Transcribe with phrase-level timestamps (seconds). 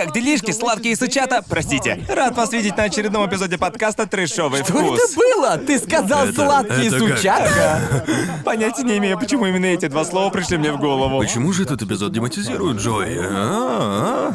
[0.00, 1.44] как делишки, сладкие сучата?
[1.46, 2.02] Простите.
[2.08, 4.98] Рад вас видеть на очередном эпизоде подкаста «Трэшовый Что вкус».
[4.98, 5.58] это было?
[5.58, 7.18] Ты сказал Это- сладкие это как?
[7.18, 8.06] сучата?
[8.44, 11.18] Понятия не имею, почему именно эти два слова пришли мне в голову.
[11.18, 13.18] Почему же этот эпизод дематизирует Джои?
[13.18, 14.34] А-а-а.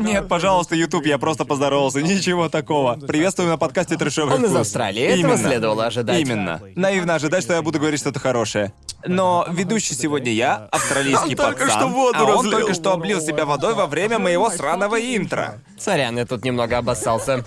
[0.00, 2.94] Нет, пожалуйста, YouTube, я просто поздоровался, ничего такого.
[2.96, 4.60] Приветствую на подкасте «Трэшовый Он из вкус».
[4.62, 5.36] Австралии, этого Именно.
[5.36, 6.20] следовало ожидать.
[6.20, 6.60] Именно.
[6.74, 8.72] Наивно ожидать, что я буду говорить что-то хорошее.
[9.06, 12.52] Но ведущий сегодня я, австралийский Он только пацан, что воду а он разлил.
[12.52, 15.60] только что облил себя водой во время моего сраного интро.
[15.78, 17.44] Сорян, я тут немного обоссался.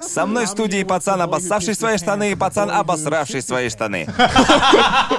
[0.00, 4.06] Со мной в студии пацан, обоссавший свои штаны, и пацан, обосравший свои штаны.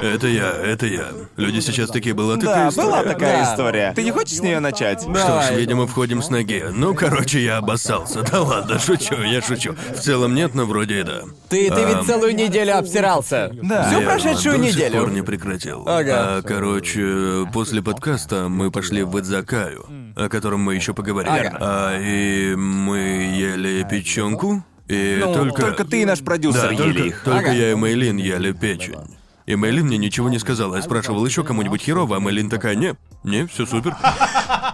[0.01, 1.07] Это я, это я.
[1.35, 2.87] Люди сейчас такие, была такая Да, история.
[2.87, 3.51] была такая Да.
[3.53, 3.93] история.
[3.95, 5.01] Ты не хочешь с нее начать?
[5.01, 6.63] Что ж, видимо, входим с ноги.
[6.71, 8.21] Ну, короче, я обоссался.
[8.31, 9.75] Да ладно, шучу, я шучу.
[9.95, 11.21] В целом нет, но вроде и да.
[11.49, 13.51] Ты, ты ведь целую неделю обсирался.
[13.61, 13.83] Да.
[13.87, 14.99] Всю верно, прошедшую до сих неделю.
[15.01, 15.83] пор не прекратил.
[15.87, 16.37] Ага.
[16.37, 19.85] А, короче, после подкаста мы пошли в Идзакаю,
[20.15, 21.31] о котором мы еще поговорим.
[21.33, 21.57] Ага.
[21.59, 23.83] А, и мы ели
[24.37, 24.63] печенку.
[24.87, 25.61] И Ну, только...
[25.61, 27.23] только ты и наш продюсер Да, ели только, их.
[27.23, 27.51] только Ага.
[27.51, 28.95] я и Мейлин ели печень.
[29.45, 30.75] И Мейлин мне ничего не сказала.
[30.75, 33.95] Я спрашивал еще кому-нибудь херово, а Мейлин такая, не, не, все супер.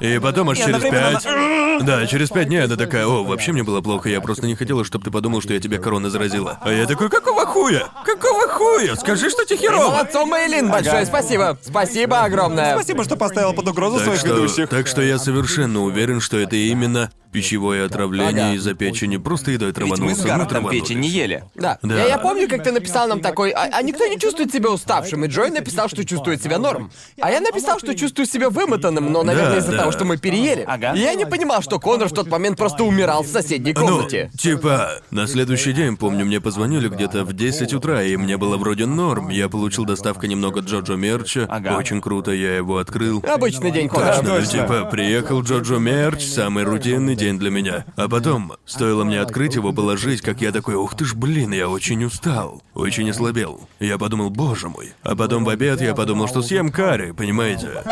[0.02, 1.86] И потом аж И через одновременно пять...
[1.86, 4.84] Да, через пять дней она такая, о, вообще мне было плохо, я просто не хотела,
[4.86, 6.60] чтобы ты подумал, что я тебя корона заразила.
[6.62, 7.88] А я такой, какого хуя?
[8.06, 8.96] Какого хуя?
[8.96, 9.90] Скажи, что тебе херово.
[9.92, 11.58] Молодцом, Мейлин, большое спасибо.
[11.62, 12.74] Спасибо огромное.
[12.76, 14.70] Спасибо, что поставил под угрозу Так своих что, ведущих.
[14.70, 18.54] так что я совершенно уверен, что это именно пищевое отравление Ага.
[18.54, 19.18] из-за печени.
[19.18, 20.82] Просто едой Ведь мы с ну, Гарретом траванулись.
[20.84, 21.44] печень не ели.
[21.56, 21.80] Да.
[21.82, 21.96] Да.
[21.98, 25.26] Я, я помню, как ты написал нам такой, а, а никто не чувствует себя уставшим,
[25.26, 26.92] и Джой написал, что чувствует себя норм.
[27.20, 29.78] А я написал, что чувствую себя вымотанным, но, наверное, Да, из-за да.
[29.80, 30.64] того, что мы переели.
[30.68, 30.94] Ага.
[30.94, 34.30] И я не понимал, что Конор в тот момент просто умирал в соседней комнате.
[34.32, 38.58] Ну, типа, на следующий день, помню, мне позвонили где-то в 10 утра, и мне было
[38.58, 39.30] вроде норм.
[39.30, 41.46] Я получил доставку немного Джоджо мерча.
[41.50, 41.78] Ага.
[41.78, 43.24] Очень круто, я его открыл.
[43.28, 44.16] Обычный день Конора.
[44.16, 44.62] Точно, ну, точно.
[44.62, 47.86] типа, приехал Джоджо мерч, самый рутинный день для меня.
[47.96, 51.70] А потом, стоило мне открыть его, положить, как я такой, ух ты ж, блин, я
[51.70, 53.68] очень устал, очень ослабел.
[53.80, 54.94] Я подумал, боже мой.
[55.04, 57.84] А потом в обед я подумал, что съем карри, понимаете?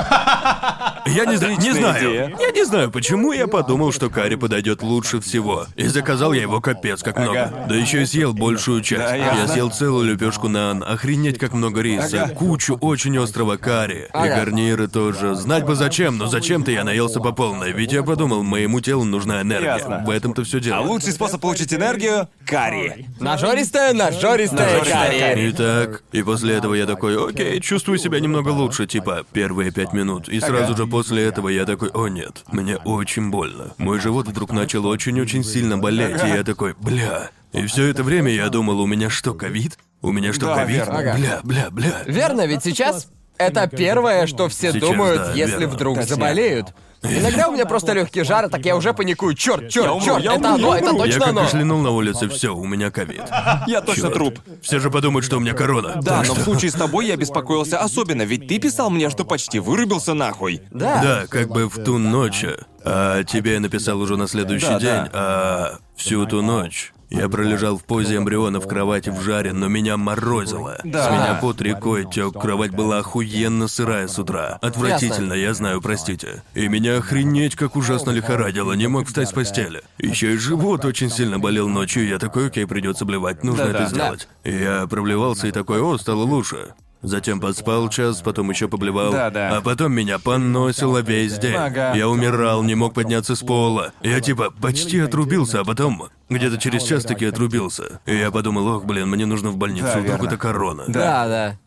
[1.08, 2.09] Я не, знаю, не знаю.
[2.12, 2.36] идея.
[2.40, 5.66] Я не знаю, почему я подумал, что карри подойдет лучше всего.
[5.75, 7.44] И заказал я его капец как много.
[7.44, 7.66] Ага.
[7.69, 9.02] Да еще и съел большую часть.
[9.03, 9.47] Да, я ясно.
[9.47, 14.06] съел целую лепешку нан, охренеть как много риса, кучу очень острого карри.
[14.06, 14.36] И Ага.
[14.36, 15.36] гарниры тоже.
[15.36, 17.72] Знать бы зачем, но зачем-то я наелся по полной.
[17.72, 19.78] Ведь я подумал, моему телу нужна энергия.
[19.78, 20.03] Ясно.
[20.06, 20.78] В этом-то все дело.
[20.78, 23.08] А лучший способ получить энергию— карри.
[23.20, 25.52] Нажористая, нажористая Нажористая карри.
[25.52, 30.28] Итак, и после этого я такой, окей, чувствую себя немного лучше, типа, первые пять минут.
[30.30, 33.74] И сразу же после этого я такой, о нет, мне очень больно.
[33.78, 37.30] Мой живот вдруг начал очень-очень сильно болеть, и я такой, бля.
[37.54, 39.78] И все это время я думал, у меня что, ковид?
[40.02, 40.78] У меня что, Да, ковид?
[40.78, 41.00] верно.
[41.00, 41.16] Ага.
[41.18, 42.02] Бля, бля, бля.
[42.06, 43.08] Верно, ведь сейчас
[43.47, 45.68] это первое, что все Сейчас, думают, да, если верно.
[45.75, 46.68] вдруг заболеют.
[47.03, 49.34] Иногда у меня просто легкий жар, так я уже паникую.
[49.34, 50.85] Черт, Я черт, черт, я это умру, оно, я это.
[50.85, 51.41] Я точно как оно.
[51.41, 53.24] кашлянул на улице, все, у меня ковид.
[53.66, 54.13] Я точно Чёрт.
[54.13, 54.40] труп.
[54.62, 55.94] Все же подумают, что у меня корона.
[56.02, 59.25] Да, Так но в случае с тобой я беспокоился особенно, ведь ты писал мне, что
[59.25, 60.62] почти вырубился нахуй.
[60.69, 61.02] Да.
[61.02, 62.46] Да, как бы в ту ночь.
[62.85, 65.09] А тебе я написал уже на следующий Да, день, да.
[65.13, 66.94] а всю ту ночь.
[67.12, 70.80] Я пролежал в позе эмбриона в кровати в жаре, но меня морозило.
[70.86, 71.08] Да.
[71.08, 74.58] С меня пот рекой тек, кровать была охуенно сырая с утра.
[74.62, 76.42] Отвратительно, я знаю, простите.
[76.56, 79.82] И меня охренеть как ужасно лихорадило, не мог встать с постели.
[79.98, 84.30] Еще и живот очень сильно болел ночью, я такой, окей, придется блевать, нужно это сделать.
[84.46, 86.74] Я проблевался и такой, о, стало лучше.
[87.02, 89.12] Затем поспал час, потом еще поблевал.
[89.12, 89.58] Да-да.
[89.58, 91.56] А потом меня поносило весь день.
[91.56, 91.94] Ага.
[91.96, 93.92] Я умирал, не мог подняться с пола.
[94.02, 98.00] Я типа почти отрубился, а потом где-то через час таки отрубился.
[98.06, 100.28] И я подумал, ох, блин, мне нужно в больницу, Да, вдруг верно.
[100.28, 100.84] это корона.
[100.88, 101.58] Да, да.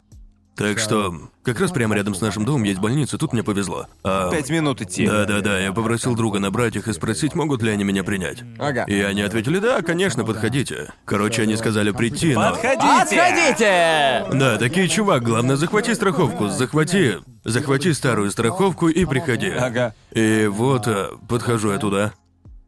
[0.56, 3.86] Так что, как раз прямо рядом с нашим домом есть больница, тут мне повезло.
[4.04, 5.06] А, Пять минут идти.
[5.06, 8.44] Да-да-да, я попросил друга набрать их и спросить, могут ли они меня принять.
[8.58, 8.84] Ага.
[8.84, 10.92] И они ответили, да, конечно, подходите.
[11.04, 12.50] Короче, они сказали прийти, но...
[12.50, 13.20] Подходите!
[13.20, 14.38] Отходите!
[14.38, 17.18] Да, такие, чувак, главное, захвати страховку, захвати...
[17.46, 19.50] Захвати старую страховку и приходи.
[19.50, 19.92] Ага.
[20.12, 22.12] И вот, э, подхожу я туда.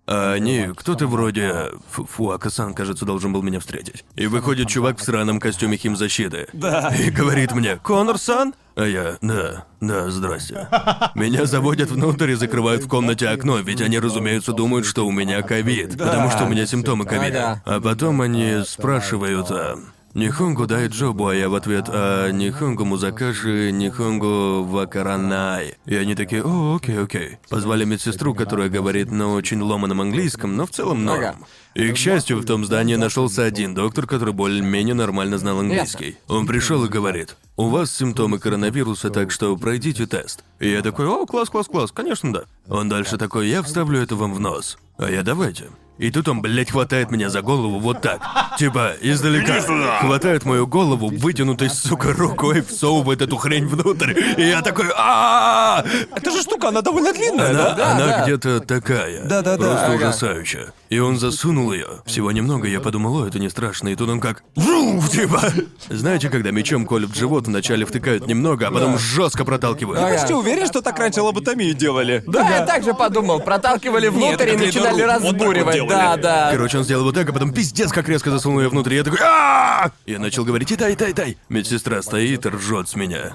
[0.07, 1.71] А они, кто-то вроде...
[1.91, 4.05] Фу, Фуака-сан, кажется, должен был меня встретить.
[4.15, 6.47] И выходит чувак в сраном костюме химзащиты.
[6.53, 6.95] Да.
[6.97, 8.55] И говорит мне, Конор-сан?
[8.77, 10.69] А я, да, да, здрасте.
[11.15, 15.43] Меня заводят внутрь и закрывают в комнате окно, ведь они, разумеется, думают, что у меня
[15.43, 17.63] ковид, потому что у меня симптомы ковида.
[17.65, 19.79] А потом они спрашивают, а,
[20.17, 25.75] Нихонгу дай джобу, а я в ответ, а Нихонгу музакаши, Нихонгу вакаранай.
[25.85, 27.37] И они такие, о, окей, окей.
[27.51, 31.45] Позвали медсестру, которая говорит на очень ломаном английском, но в целом норм.
[31.75, 36.17] И, к счастью, в том здании нашелся один доктор, который более-менее нормально знал английский.
[36.29, 40.45] Он пришел и говорит, у вас симптомы коронавируса, так что пройдите тест.
[40.61, 42.45] И я такой, о, класс, класс, класс, конечно, да.
[42.69, 44.79] Он дальше такой, я вставлю это вам в нос.
[44.97, 45.69] А я давайте.
[45.99, 48.21] И тут он, блядь, хватает меня за голову вот так.
[48.59, 49.61] Типа, издалека.
[50.01, 54.13] Хватает мою голову, вытянутой, сука, рукой, всовывает эту хрень внутрь.
[54.37, 55.85] И я такой, а
[56.15, 57.93] Эта же штука, она довольно длинная, Она, да?
[57.93, 58.23] она да.
[58.25, 59.25] где-то такая.
[59.25, 59.57] Да-да-да.
[59.65, 59.95] Просто Ага.
[59.97, 60.73] ужасающая.
[60.91, 61.87] И он засунул ее.
[62.05, 63.89] Всего немного, я подумал, о, это не страшно.
[63.89, 64.43] И тут он как...
[64.55, 65.43] Врум, типа.
[65.89, 70.01] Знаете, когда мечом колют в живот, вначале втыкают немного, а потом жестко проталкивают.
[70.01, 70.17] Ага.
[70.17, 72.23] Почти уверен, что так раньше лоботомию делали.
[72.27, 73.41] Да, я так же подумал.
[73.41, 75.89] Проталкивали внутрь и начинали разбуривать.
[75.89, 76.51] Да, да.
[76.53, 78.95] Короче, он сделал вот так, а потом пиздец как резко засунул ее внутрь.
[78.95, 81.37] Я такой, а Я начал говорить, и дай, дай, дай.
[81.49, 83.33] Медсестра стоит и ржет с меня.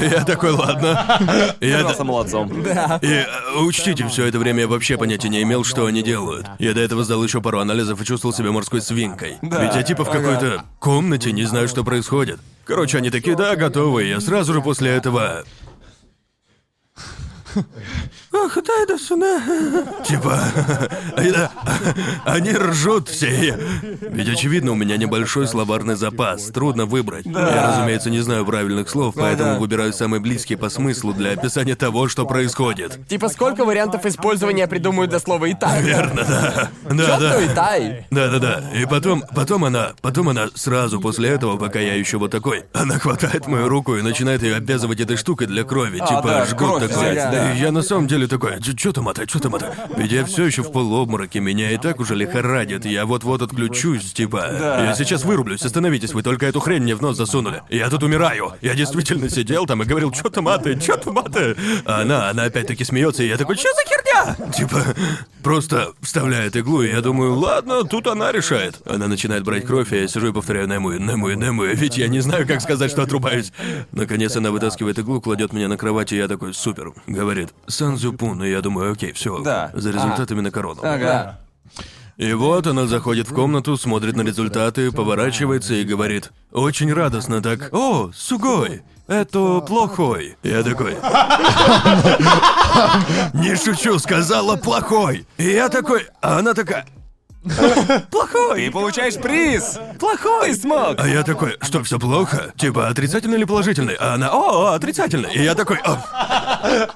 [0.00, 1.54] Я такой, ладно.
[1.60, 2.50] Я молодцом.
[3.02, 3.26] И э,
[3.60, 6.46] учтите, все это время я вообще понятия не имел, что они делают.
[6.62, 9.36] Я до этого сдал еще пару анализов и чувствовал себя морской свинкой.
[9.42, 12.38] Ведь я типа в какой-то комнате не знаю, что происходит.
[12.64, 14.04] Короче, они такие, да, готовы.
[14.04, 15.44] Я сразу же после этого.
[18.98, 19.42] Сюда.
[20.04, 20.40] Типа,
[22.24, 23.58] они ржут все.
[24.00, 27.26] Ведь очевидно, у меня небольшой словарный запас, трудно выбрать.
[27.26, 32.08] Я, разумеется, не знаю правильных слов, поэтому выбираю самые близкие по смыслу для описания того,
[32.08, 32.98] что происходит.
[33.08, 35.82] Типа сколько вариантов использования придумают для слова «итай»?
[35.82, 36.70] Верно, да.
[36.88, 37.32] Да, да.
[37.34, 38.06] то «итай»?
[38.10, 38.62] Да, да, да.
[38.74, 42.98] И потом, потом она, потом она сразу после этого, пока я еще вот такой, она
[42.98, 46.88] хватает мою руку и начинает ее обвязывать этой штукой для крови, типа да, жгут кровь
[46.88, 47.12] такой.
[47.12, 47.52] взять, да.
[47.52, 49.74] И я на самом деле такой, что там это, что там это?
[49.96, 54.46] Ведь я все еще в полуобмороке, меня и так уже лихорадит, я вот-вот отключусь, типа.
[54.52, 57.62] Я сейчас вырублюсь, остановитесь, вы только эту хрень мне в нос засунули.
[57.68, 58.52] Я тут умираю.
[58.60, 61.56] Я действительно сидел там и говорил, что там маты, что там маты.
[61.84, 64.52] А она, она опять-таки смеется, и я такой, что за херня?
[64.52, 64.84] Типа,
[65.42, 68.80] просто вставляет иглу, и я думаю, ладно, тут она решает.
[68.86, 72.20] Она начинает брать кровь, и я сижу и повторяю Нему, Нему, Нему, ведь я не
[72.20, 73.52] знаю, как сказать, что отрубаюсь.
[73.92, 76.92] Наконец она вытаскивает иглу, кладет меня на кровать, и я такой, супер.
[77.06, 77.48] Говорит,
[78.12, 79.40] Санзюпун, и я думаю, окей, все.
[79.40, 79.70] Да.
[79.74, 80.80] За результатами на корону.
[80.82, 81.38] Ага.
[82.18, 87.72] И вот она заходит в комнату, смотрит на результаты, поворачивается и говорит Очень радостно так
[87.72, 90.92] О, сугой, это плохой Я такой
[93.32, 96.84] Не шучу, сказала плохой И я такой, а она такая
[98.10, 99.78] Плохой Ты получаешь приз!
[99.98, 100.94] Плохой смог!
[100.98, 102.52] А я такой, что все плохо?
[102.56, 103.94] Типа отрицательный или положительный?
[103.98, 105.34] А она, о, отрицательный.
[105.34, 105.98] И я такой, «О,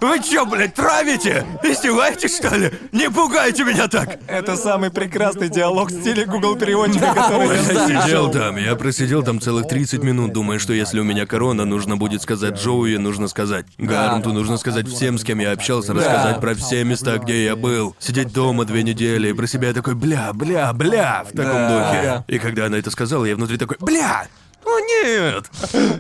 [0.01, 1.45] вы чё, блядь, травите?
[1.65, 2.71] Издеваетесь, что ли?
[2.93, 4.21] Не пугайте меня так!
[4.29, 9.23] Это самый прекрасный диалог в стиле Google переводчика, который я Я сидел там, я просидел
[9.25, 13.27] там целых 30 минут, думая, что если у меня корона, нужно будет сказать Джоуи, нужно
[13.29, 17.57] сказать Гарнту, нужно сказать всем, с кем я общался, рассказать про все места, где я
[17.57, 17.97] был.
[17.99, 21.69] Сидеть дома две недели, и про себя я такой, бля, бля, бля, в таком Да.
[21.69, 22.25] духе.
[22.29, 24.27] И когда она это сказала, я внутри такой, бля,
[24.77, 25.45] о нет!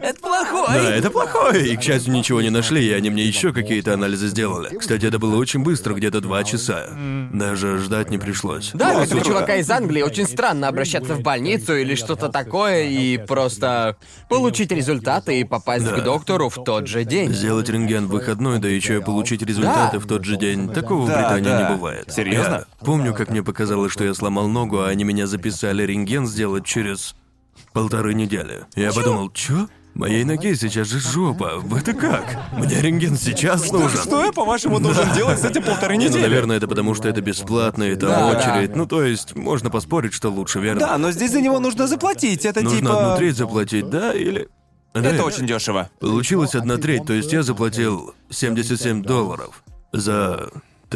[0.02, 0.66] Это плохой!
[0.74, 1.68] Да, это плохое.
[1.72, 4.76] И, к счастью, ничего не нашли, и они мне еще какие-то анализы сделали.
[4.76, 6.88] Кстати, это было очень быстро, где-то два часа.
[7.32, 8.70] Даже ждать не пришлось.
[8.74, 9.24] Да, Ну, как супер.
[9.24, 13.96] чувака из Англии очень странно обращаться в больницу или что-то такое и просто
[14.28, 15.92] получить результаты и попасть Да.
[15.92, 17.32] к доктору в тот же день.
[17.32, 20.04] Сделать рентген в выходной, да еще и получить результаты Да.
[20.04, 20.68] в тот же день.
[20.68, 21.62] Такого в Да, Британии да.
[21.70, 22.12] не бывает.
[22.12, 22.66] Серьезно?
[22.80, 26.64] Я помню, как мне показалось, что я сломал ногу, а они меня записали рентген сделать
[26.64, 27.14] через
[27.76, 28.64] полторы недели.
[28.74, 29.68] Я подумал, чё?
[29.92, 31.62] Моей ноге сейчас же жопа.
[31.78, 32.38] Это как?
[32.56, 34.00] Мне рентген сейчас нужен.
[34.00, 36.22] Что я, по-вашему, должен делать с этим полторы ну, недели?
[36.22, 38.74] наверное, это потому, что это бесплатно, и там Да, очередь.
[38.74, 40.80] Ну, то есть, можно поспорить, что лучше, верно?
[40.80, 42.46] Да, но здесь за него нужно заплатить.
[42.46, 43.04] Это Нужно типа...
[43.04, 44.48] одну треть заплатить, да, или...
[44.94, 45.90] Да, Это очень дешево.
[46.00, 50.48] Получилось одна треть, то есть я заплатил 77 долларов за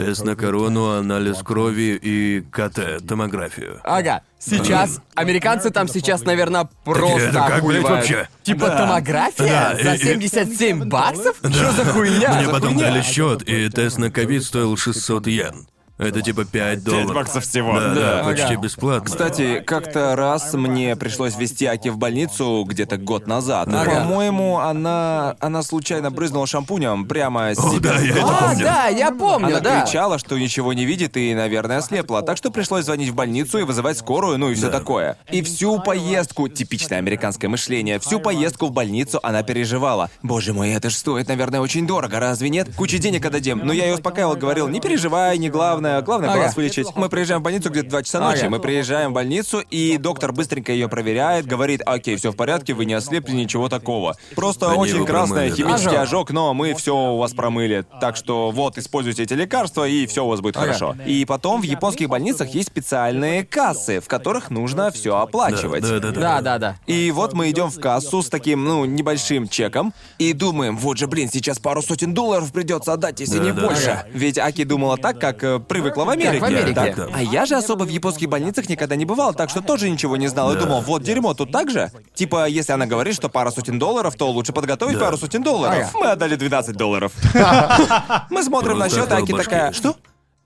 [0.05, 3.81] тест на корону, анализ крови и КТ, томографию.
[3.85, 7.89] Ага, сейчас американцы там сейчас, наверное, просто это как, блядь, охуевают.
[7.89, 8.29] вообще?
[8.43, 11.37] Типа томография Да, за и- и- 77 баксов?
[11.39, 12.33] Что за хуйня?
[12.35, 12.91] Мне За потом хуйня?
[12.91, 15.67] дали счет, и тест на ковид стоил 600 йен.
[16.01, 17.15] Это типа 5 долларов.
[17.15, 17.79] баксов всего.
[17.79, 18.25] Да, да, Да.
[18.25, 18.57] почти Ага.
[18.63, 19.05] бесплатно.
[19.07, 23.69] Кстати, как-то раз мне пришлось вести Аки в больницу где-то год назад.
[23.69, 23.91] Ага.
[24.01, 27.93] По-моему, она она случайно брызнула шампунем прямо с О, себя.
[27.93, 28.65] да, я это А, помню.
[28.65, 29.83] да, я помню, Она да.
[29.83, 32.23] кричала, что ничего не видит и, наверное, ослепла.
[32.23, 35.17] Так что пришлось звонить в больницу и вызывать скорую, ну и все такое.
[35.31, 40.11] И всю поездку, типичное американское мышление, всю поездку в больницу она переживала.
[40.23, 42.69] Боже мой, это ж стоит, наверное, очень дорого, разве нет?
[42.77, 43.61] Куча денег отдадим.
[43.65, 45.90] Но я ее успокаивал, говорил, не переживай, не главное.
[45.91, 46.39] Главное, главное Ага.
[46.41, 46.89] глаз вылечить.
[46.97, 48.41] Мы приезжаем в больницу где-то 2 часа ночи.
[48.41, 48.51] Ага.
[48.51, 52.85] Мы приезжаем в больницу, и доктор быстренько ее проверяет, говорит, окей, все в порядке, вы
[52.85, 54.17] не ослепли, ничего такого.
[54.35, 55.57] Просто Они очень красное промыли, да.
[55.57, 56.03] химический Ожог.
[56.03, 57.85] ожог, но мы все у вас промыли.
[58.01, 60.67] Так что вот, используйте эти лекарства, и все у вас будет Ага.
[60.67, 60.97] хорошо.
[61.07, 65.83] И потом в японских больницах есть специальные кассы, в которых нужно все оплачивать.
[65.83, 66.21] Да, да, да.
[66.21, 66.77] Да, да, да.
[66.87, 71.07] И вот мы идем в кассу с таким, ну, небольшим чеком и думаем, вот же,
[71.07, 74.05] блин, сейчас пару сотен долларов придется отдать, если Да, не да, больше.
[74.13, 76.39] Ведь Аки думала так, как э, привыкла в Америке.
[76.41, 76.75] в Америке.
[76.75, 77.07] Так, Да.
[77.15, 80.29] А я же особо в японских больницах никогда не бывал, так что тоже ничего не
[80.29, 80.53] знал.
[80.53, 80.61] И Да.
[80.63, 81.91] думал, вот дерьмо, тут так же?
[82.15, 85.07] Типа, если она говорит, что пара сотен долларов, то лучше подготовить Да.
[85.07, 85.89] пару сотен долларов.
[85.91, 85.99] Ага.
[85.99, 87.13] Мы отдали 12 долларов.
[88.31, 89.97] Мы смотрим на счет, а Аки такая, что?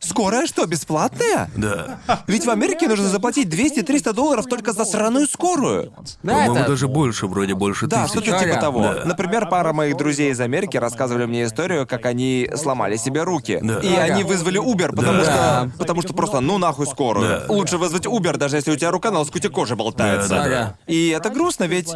[0.00, 1.50] Скорая что, бесплатная?
[1.56, 1.98] Да.
[2.26, 5.94] Ведь в Америке нужно заплатить 200-300 долларов только за сраную скорую.
[6.22, 6.68] Да, По-моему, это...
[6.68, 8.20] даже больше, вроде больше Да, тысячи.
[8.20, 8.82] что-то типа того.
[8.82, 9.02] Да.
[9.06, 13.58] Например, пара моих друзей из Америки рассказывали мне историю, как они сломали себе руки.
[13.62, 13.78] Да.
[13.80, 14.02] И Ага.
[14.14, 15.24] они вызвали Uber, потому Да.
[15.24, 15.70] что.
[15.78, 17.26] Потому что просто ну нахуй скорую.
[17.26, 17.44] Да.
[17.48, 20.28] Лучше вызвать Uber, даже если у тебя рука на лоскуте кожи болтается.
[20.28, 20.74] Да, да.
[20.86, 21.90] И это грустно, ведь.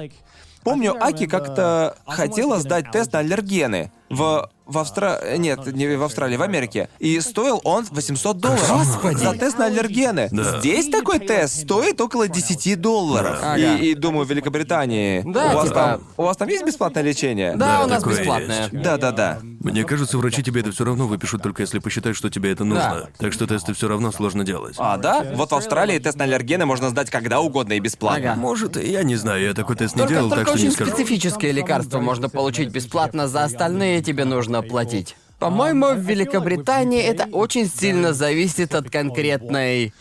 [0.64, 3.93] Помню, Аки как-то хотела сдать тест на аллергены.
[4.11, 5.37] В, в Австралии...
[5.38, 6.88] Нет, не в Австралии, в Америке.
[6.99, 8.69] И стоил он 800 долларов.
[8.71, 9.17] Господи.
[9.19, 10.29] За тест на аллергены.
[10.33, 10.59] Да.
[10.61, 13.38] Здесь такой тест стоит около 10 долларов.
[13.41, 13.57] Да.
[13.59, 13.77] И, Ага.
[13.83, 15.23] и думаю, в Великобритании...
[15.27, 17.55] Да, у, вас типа- там, у вас там есть бесплатное лечение?
[17.57, 18.59] Да, Да, у нас бесплатное.
[18.62, 18.73] есть.
[18.83, 19.38] Да-да-да.
[19.61, 23.09] Мне кажется, врачи тебе это все равно выпишут, только если посчитают, что тебе это нужно.
[23.19, 24.75] Так что тесты все равно сложно делать.
[24.79, 25.27] А, да?
[25.35, 28.33] Вот в Австралии тест на аллергены можно сдать когда угодно и бесплатно.
[28.33, 28.41] Ага.
[28.41, 30.75] Может, я не знаю, я такой тест не Только, делал, только так что не очень
[30.75, 30.91] скажу.
[30.93, 35.17] специфические лекарства можно получить бесплатно, за остальные тебе нужно платить.
[35.38, 39.93] По-моему, в Великобритании это очень сильно зависит от конкретной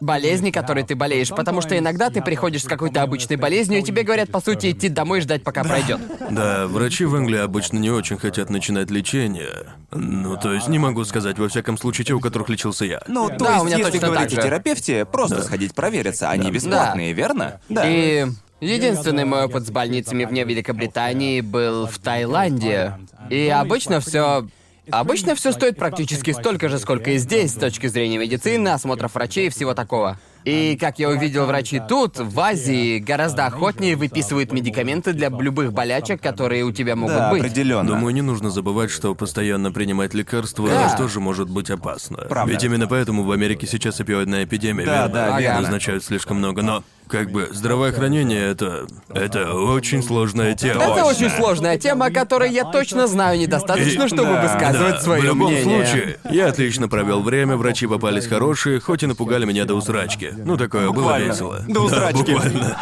[0.00, 4.02] болезни, которой ты болеешь, потому что иногда ты приходишь с какой-то обычной болезнью, и тебе
[4.02, 6.00] говорят, по сути, идти домой и ждать, пока пройдет.
[6.30, 9.66] Да, врачи в Англии обычно не очень хотят начинать лечение.
[9.90, 13.02] Ну, то есть не могу сказать, во всяком случае, те, у которых лечился я.
[13.08, 16.30] Ну, то Да, есть, у меня если точно говорить о терапевте, просто сходить провериться.
[16.30, 17.60] Они бесплатные, верно?
[17.68, 17.82] Да.
[17.86, 18.26] И
[18.60, 22.94] единственный мой опыт с больницами вне Великобритании был в Таиланде.
[23.30, 24.46] И обычно все.
[24.90, 29.48] Обычно все стоит практически столько же, сколько и здесь, с точки зрения медицины, осмотров врачей
[29.48, 30.18] и всего такого.
[30.44, 36.22] И как я увидел, врачи тут, в Азии, гораздо охотнее выписывают медикаменты для любых болячек,
[36.22, 37.40] которые у тебя могут Да, быть.
[37.42, 37.86] определенно.
[37.86, 40.96] Думаю, не нужно забывать, что постоянно принимать лекарства Да.
[40.96, 42.24] тоже может быть опасно.
[42.26, 42.50] Правда.
[42.50, 45.12] Ведь именно поэтому в Америке сейчас опиоидная эпидемия, Да, верно?
[45.12, 45.60] да, верно.
[45.60, 48.86] Назначают слишком много, но как бы здравоохранение это.
[49.12, 50.82] это очень сложная тема.
[50.84, 55.00] Это очень сложная тема, о которой я точно знаю недостаточно, И- чтобы да, высказывать Да,
[55.00, 55.86] свое в любом мнение.
[55.86, 60.32] случае, я отлично провел время, врачи попались хорошие, хоть и напугали меня до усрачки.
[60.36, 61.32] Ну такое было Буквально.
[61.32, 61.64] весело.
[61.68, 62.24] До усрачки.
[62.24, 62.76] Да, буквально.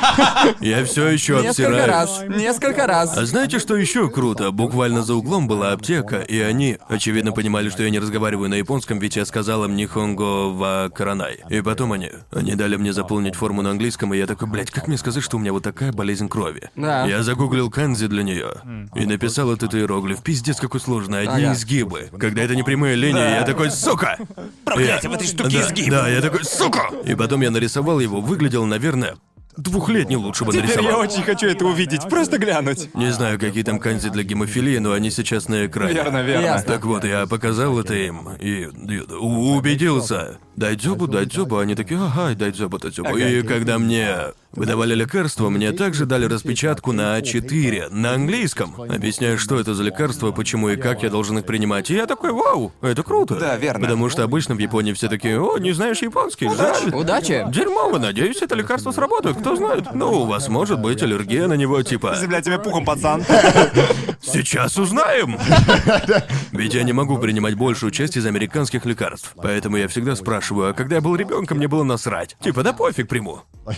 [0.61, 1.87] Я все еще Несколько обсираюсь.
[1.87, 3.16] раз, несколько раз.
[3.16, 4.50] А знаете, что еще круто?
[4.50, 8.99] Буквально за углом была аптека, и они, очевидно, понимали, что я не разговариваю на японском,
[8.99, 11.38] ведь я сказал им нихонго ва каранай.
[11.50, 14.89] И потом они, они дали мне заполнить форму на английском, и я такой, блядь, как
[14.89, 16.71] мне сказать, что у меня вот такая болезнь крови?
[16.77, 17.07] Да.
[17.07, 18.53] Я загуглил канзи для нее
[18.95, 20.23] и написал этот иероглиф.
[20.23, 21.53] Пиздец, какой сложный, одни Ага.
[21.55, 22.11] изгибы.
[22.19, 24.19] Когда это не прямые линии, я такой, сука!
[24.65, 25.91] Проклятие, в этой штуке да, изгиб.
[25.91, 26.91] Да, я такой, сука!
[27.05, 29.17] И потом я нарисовал его, выглядел, наверное,
[29.57, 30.91] двухлетний лучше бы Теперь нарисовал.
[30.91, 32.95] я очень хочу это увидеть, просто глянуть.
[32.95, 35.95] Не знаю, какие там канзи для гемофилии, но они сейчас на экране.
[35.95, 36.45] Верно, верно.
[36.45, 36.73] Ясно.
[36.75, 40.39] Так вот, я показал это им и, и у- убедился.
[40.57, 41.59] Дай дзюбу, дай дзюбу.
[41.59, 43.17] Они такие, ага, дай дзюбу, дай дзюбу.
[43.17, 49.61] И когда мне выдавали лекарства, мне также дали распечатку на А4 на английском, объясняя, что
[49.61, 51.91] это за лекарства, почему и как я должен их принимать.
[51.91, 53.37] И я такой, вау, это круто.
[53.37, 53.81] Да, верно.
[53.81, 56.95] Потому что обычно в Японии все такие, о, не знаешь японский, жаль.
[56.95, 57.45] Удачи.
[57.51, 59.93] Дерьмово, надеюсь, это лекарство сработает, кто знает.
[59.95, 62.17] Ну, у вас может быть аллергия на него, типа...
[62.19, 63.25] Земля тебе пухом, пацан.
[64.23, 65.39] Сейчас узнаем!
[66.53, 69.33] Ведь я не могу принимать большую часть из американских лекарств.
[69.37, 72.37] Поэтому я всегда спрашиваю, а когда я был ребенком, мне было насрать.
[72.41, 73.41] Типа, да пофиг приму.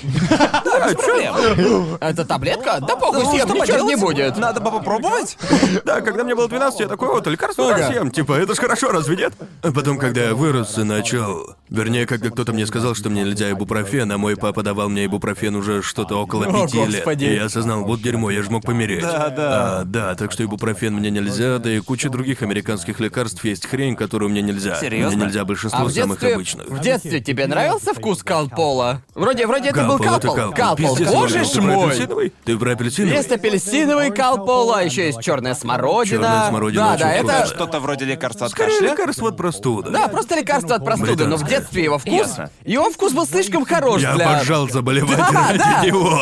[0.79, 1.99] Да.
[2.01, 2.79] Это таблетка?
[2.81, 4.37] Да похуй Ну, съем, что ничего ж не будет.
[4.37, 5.37] Надо бы попробовать.
[5.85, 8.11] Да, когда мне было 12, я такой, вот, лекарство съем.
[8.11, 9.33] Типа, это ж хорошо, разве нет?
[9.63, 11.57] А потом, когда я вырос и начал...
[11.69, 15.55] Вернее, когда кто-то мне сказал, что мне нельзя ибупрофен, а мой папа давал мне ибупрофен
[15.57, 16.87] уже что-то около О, пяти лет.
[16.97, 17.25] господи.
[17.27, 19.03] И я осознал, вот дерьмо, я ж мог помереть.
[19.03, 19.81] Да, да.
[19.81, 23.97] А, да, так что ибупрофен мне нельзя, да и куча других американских лекарств есть хрень,
[23.97, 24.77] которую мне нельзя.
[24.77, 25.17] Серьезно?
[25.17, 26.79] Мне нельзя большинство А в самых детстве, обычных.
[26.79, 29.03] в детстве тебе нравился вкус калпола?
[29.15, 30.53] Вроде, вроде это был Калпол, это калпол.
[30.55, 30.97] калпол.
[30.97, 31.87] Пиздец, боже ж ты про мой!
[31.87, 32.33] апельсиновый?
[32.45, 33.17] Ты про апельсиновый?
[33.17, 36.19] Есть апельсиновый калпол, а еще есть черная смородина.
[36.23, 37.39] Чёрная смородина да, очень да, вкусная.
[37.41, 37.47] это.
[37.55, 38.91] Что-то вроде лекарства от Скорее кашля.
[38.93, 39.91] лекарство от простуды.
[39.91, 41.59] Да, просто лекарство от простуды, но в Британское.
[41.61, 42.13] детстве его вкус.
[42.13, 42.51] Ясно.
[42.65, 44.31] Его вкус был слишком хорош Я для.
[44.31, 45.85] обожал заболевать Да, ради да.
[45.85, 46.21] него.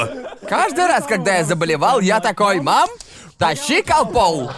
[0.48, 2.88] Каждый раз, когда я заболевал, я такой, мам,
[3.38, 4.50] Тащи колпол!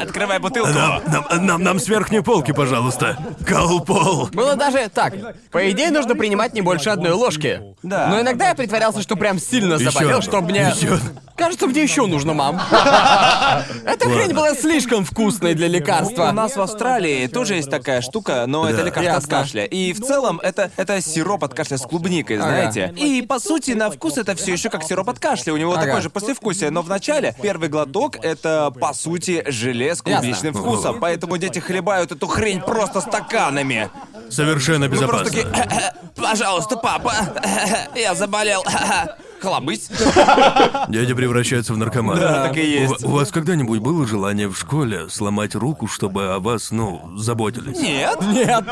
[0.00, 0.70] Открывай бутылку.
[0.70, 3.18] Нам, нам, нам, нам с верхней полки, пожалуйста.
[3.44, 4.28] Колпол.
[4.32, 5.14] Было даже так.
[5.50, 7.60] По идее, нужно принимать не больше одной ложки.
[7.82, 8.06] Да.
[8.08, 10.60] Но иногда я притворялся, что прям сильно заболел, чтобы мне...
[10.60, 10.98] Ещё.
[11.36, 12.60] Кажется, мне еще нужно, мам.
[13.86, 16.30] Эта хрень была слишком вкусной для У лекарства.
[16.32, 19.64] нас в Австралии тоже есть такая штука, но это лекарство от кашля.
[19.64, 22.92] И в целом это, это сироп от кашля с клубникой, знаете.
[22.96, 25.54] И по сути на вкус это все еще как сироп от кашля.
[25.54, 25.86] У него Ага.
[25.86, 30.60] такое же послевкусие, но вначале первый глоток это по сути желе с клубничным Ясно.
[30.60, 31.00] вкусом.
[31.00, 33.90] Поэтому дети хлебают эту хрень просто стаканами.
[34.30, 35.52] Совершенно Ну, просто безопасно.
[35.52, 37.12] такие, пожалуйста, папа,
[37.94, 38.62] я заболел.
[39.40, 39.88] Хлобысь.
[40.88, 42.20] Дядя превращается в наркомана.
[42.20, 43.04] Да, так и есть.
[43.04, 47.78] У, у вас когда-нибудь было желание в школе сломать руку, чтобы о вас, ну, заботились?
[47.78, 48.64] Нет, Нет.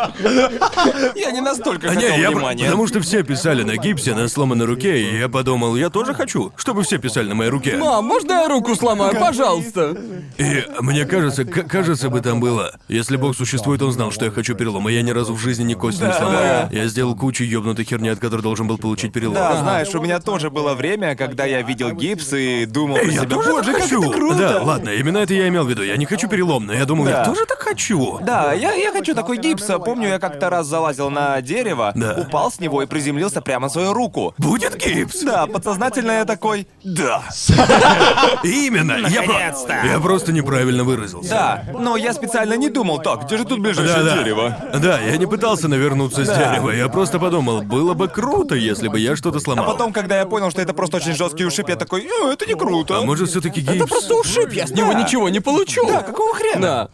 [1.16, 2.64] я не настолько А хотел не, я про- внимания.
[2.64, 6.52] потому что все писали на гипсе на сломанной руке, и я подумал, я тоже хочу,
[6.56, 7.76] чтобы все писали на моей руке.
[7.76, 9.96] Мам, можно я руку сломаю, пожалуйста?
[10.38, 12.72] И мне кажется, кажется бы там было.
[12.88, 15.64] Если Бог существует, он знал, что я хочу перелом, и я ни разу в жизни
[15.64, 16.68] ни кости не сломал.
[16.70, 19.34] Я сделал кучу ёбнутой херни, от которой должен был получить перелом.
[19.34, 23.22] Да, знаешь, у меня тоже было время, когда я видел гипс и думал про я
[23.22, 24.02] себя, тоже боже, так как хочу.
[24.02, 24.38] это круто.
[24.38, 25.82] Да, ладно, именно это я имел в виду.
[25.82, 27.18] Я не хочу перелом, но я думал, Да.
[27.20, 28.18] я тоже так хочу.
[28.22, 29.64] Да, я, я хочу такой гипс.
[29.84, 32.14] Помню, я как-то раз залазил на дерево, Да.
[32.18, 34.34] упал с него и приземлился прямо на свою руку.
[34.38, 35.22] Будет гипс?
[35.22, 37.22] Да, подсознательно я такой, да.
[38.42, 39.06] Именно.
[39.08, 39.72] Я, про- Наконец-то.
[39.84, 41.30] я просто неправильно выразился.
[41.30, 44.16] Да, но я специально не думал, так, где же тут ближайшее Да, да.
[44.22, 44.56] дерево?
[44.74, 46.70] Да, я не пытался навернуться с дерева.
[46.70, 49.66] Я просто подумал, было бы круто, если бы я что-то А сломал.
[49.66, 52.54] потом, когда я понял, что это просто очень жесткий ушиб, я такой, «Э, это не
[52.54, 52.98] круто.
[52.98, 53.74] А может, все-таки гипс?
[53.76, 55.02] Это просто ушиб, я с него Да.
[55.02, 55.86] ничего не получу.
[55.86, 56.60] Да, какого хрена?
[56.60, 56.88] Да.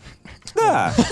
[0.54, 0.92] Да.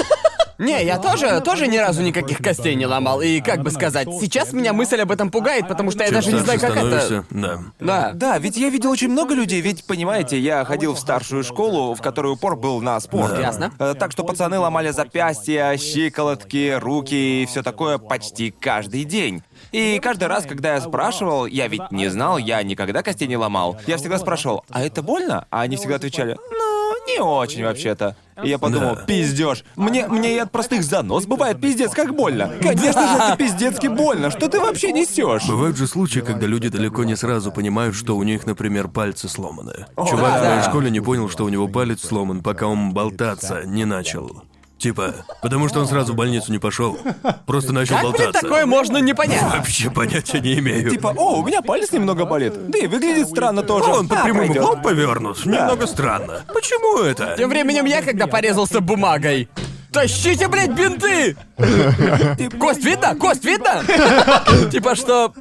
[0.58, 3.20] Не, я тоже, тоже ни разу никаких костей не ломал.
[3.20, 6.32] И как бы сказать, сейчас меня мысль об этом пугает, потому что я Чем даже
[6.32, 6.78] не знаю, как это.
[7.00, 7.58] становишься, Да.
[7.80, 8.10] Да.
[8.14, 12.00] Да, ведь я видел очень много людей, ведь, понимаете, я ходил в старшую школу, в
[12.02, 13.40] которой упор был на спорт.
[13.40, 13.72] Ясно.
[13.80, 19.42] Э, Так что пацаны ломали запястья, щиколотки, руки и все такое почти каждый день.
[19.72, 23.78] И каждый раз, когда я спрашивал, я ведь не знал, я никогда костей не ломал.
[23.86, 25.46] Я всегда спрашивал, а это больно?
[25.50, 28.14] А они всегда отвечали, ну, не очень вообще-то.
[28.42, 29.02] И я подумал, Да.
[29.02, 29.64] пиздешь.
[29.76, 32.50] Мне, мне и от простых занос бывает пиздец как больно.
[32.62, 34.30] Конечно же, это пиздецки больно.
[34.30, 35.46] Что ты вообще несешь?
[35.48, 39.86] Бывают же случаи, когда люди далеко не сразу понимают, что у них, например, пальцы сломаны.
[39.96, 40.62] Чувак да, в моей да.
[40.62, 44.42] школе не понял, что у него палец сломан, пока он болтаться не начал.
[44.82, 46.98] Типа, потому что он сразу в больницу не пошел.
[47.46, 48.40] Просто начал Как, блин, болтаться.
[48.40, 49.40] такое можно не понять?
[49.42, 50.90] Вообще понятия не имею.
[50.90, 52.54] Типа, о, у меня палец немного болит.
[52.68, 53.90] Да и выглядит странно тоже.
[53.90, 54.64] он под А, прямым пройдёт.
[54.64, 55.46] углом повернут.
[55.46, 56.42] Немного странно.
[56.52, 57.36] Почему это?
[57.38, 59.48] Тем временем я, когда порезался бумагой.
[59.92, 61.36] Тащите, блядь, бинты!
[62.58, 63.14] Кость видно?
[63.14, 63.82] Кость видно?
[64.72, 65.32] Типа что...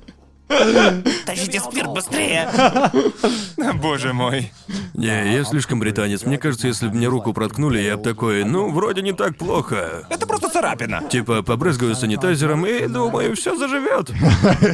[1.25, 2.49] Тащите спирт быстрее!
[3.75, 4.51] Боже мой.
[4.93, 6.23] Не, я слишком британец.
[6.25, 10.05] Мне кажется, если бы мне руку проткнули, я бы такой, ну, вроде не так плохо.
[10.09, 11.03] Это просто царапина.
[11.09, 14.11] Типа, побрызгаю санитайзером и думаю, все заживет.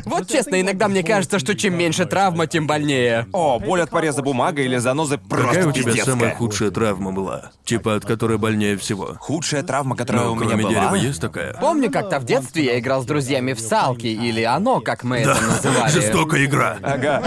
[0.05, 3.27] Вот честно, иногда мне кажется, что чем меньше травма, тем больнее.
[3.31, 6.13] О, боль от пореза бумагой или занозы просто Какая у тебя пиздецкая.
[6.15, 7.51] самая худшая травма была?
[7.65, 9.15] Типа, от которой больнее всего?
[9.19, 10.73] Худшая травма, которая Ну, у меня кроме была.
[10.73, 11.53] дерева есть такая?
[11.53, 15.35] Помню, как-то в детстве я играл с друзьями в салки, или оно, как мы это
[15.67, 15.91] называли.
[15.91, 16.77] Жестокая игра.
[16.81, 17.23] Ага.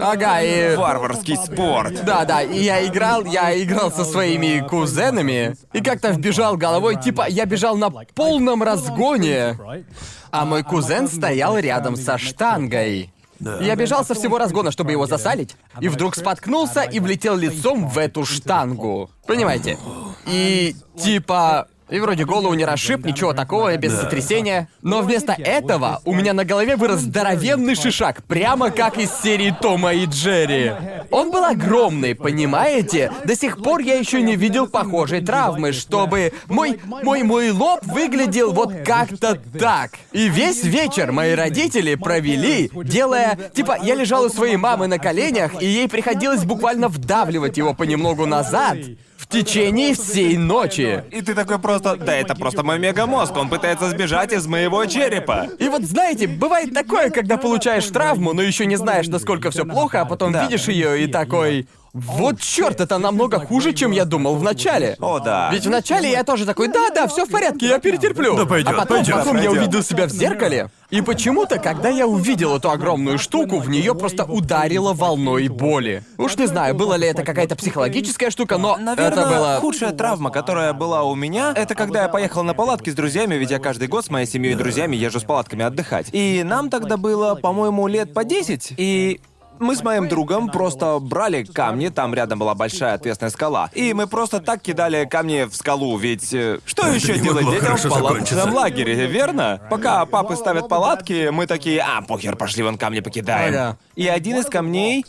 [0.00, 0.76] Ага, и...
[0.76, 2.04] Варварский спорт.
[2.04, 7.26] Да, да, и я играл, я играл со своими кузенами, и как-то вбежал головой, типа,
[7.28, 9.58] я бежал на полном разгоне,
[10.30, 13.12] а мой кузен стоял рядом со штангой.
[13.38, 13.58] Да.
[13.60, 17.98] Я бежал со всего разгона, чтобы его засалить, и вдруг споткнулся и влетел лицом в
[17.98, 19.10] эту штангу.
[19.26, 19.78] Понимаете?
[20.26, 21.68] И типа...
[21.88, 24.68] И вроде голову не расшиб, ничего такого, без сотрясения.
[24.82, 29.94] Но вместо этого у меня на голове вырос здоровенный шишак, прямо как из серии Тома
[29.94, 30.72] и Джерри.
[31.12, 33.12] Он был огромный, понимаете?
[33.24, 38.52] До сих пор я еще не видел похожей травмы, чтобы мой, мой, мой лоб выглядел
[38.52, 39.92] вот как-то так.
[40.10, 43.38] И весь вечер мои родители провели, делая...
[43.54, 48.26] Типа, я лежал у своей мамы на коленях, и ей приходилось буквально вдавливать его понемногу
[48.26, 48.76] назад
[49.28, 51.02] в течение всей ночи.
[51.10, 55.48] И ты такой просто, да это просто мой мегамозг, он пытается сбежать из моего черепа.
[55.58, 60.02] И вот знаете, бывает такое, когда получаешь травму, но еще не знаешь, насколько все плохо,
[60.02, 60.44] а потом Да.
[60.44, 61.66] видишь ее и такой.
[61.98, 64.96] Вот черт, это намного хуже, чем я думал в начале.
[65.00, 65.48] О, да.
[65.50, 68.36] Ведь вначале я тоже такой, да, да, все в порядке, я перетерплю.
[68.36, 69.16] Да пойдёт, а потом, пойдёт.
[69.16, 73.70] потом я увидел себя в зеркале, и почему-то, когда я увидел эту огромную штуку, в
[73.70, 76.02] нее просто ударило волной боли.
[76.18, 79.58] Уж не знаю, была ли это какая-то психологическая штука, но Наверное, это было.
[79.60, 83.50] худшая травма, которая была у меня, это когда я поехал на палатки с друзьями, ведь
[83.50, 86.08] я каждый год с моей семьей и друзьями езжу с палатками отдыхать.
[86.12, 88.74] И нам тогда было, по-моему, лет по 10.
[88.76, 89.20] И
[89.58, 94.06] мы с моим другом просто брали камни, там рядом была большая ответственная скала, и мы
[94.06, 97.68] просто так кидали камни в скалу, ведь э, что еще не делать могло детям в
[97.68, 98.60] хорошо палаточном закончиться.
[98.60, 99.60] лагере, верно?
[99.70, 103.54] Пока папы ставят палатки, мы такие, а, похер, пошли вон камни покидаем.
[103.54, 103.78] Ага.
[103.94, 105.04] И один из камней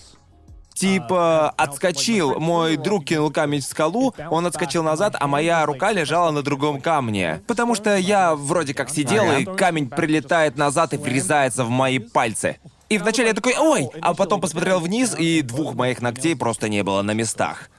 [0.78, 2.40] типа отскочил.
[2.40, 6.80] Мой друг кинул камень в скалу, он отскочил назад, а моя рука лежала на другом
[6.82, 7.42] камне.
[7.48, 12.58] Потому что я вроде как сидел, и камень прилетает назад и врезается в мои пальцы.
[12.90, 16.84] И вначале я такой, ой, а потом посмотрел вниз, и двух моих ногтей просто не
[16.84, 17.70] было на местах.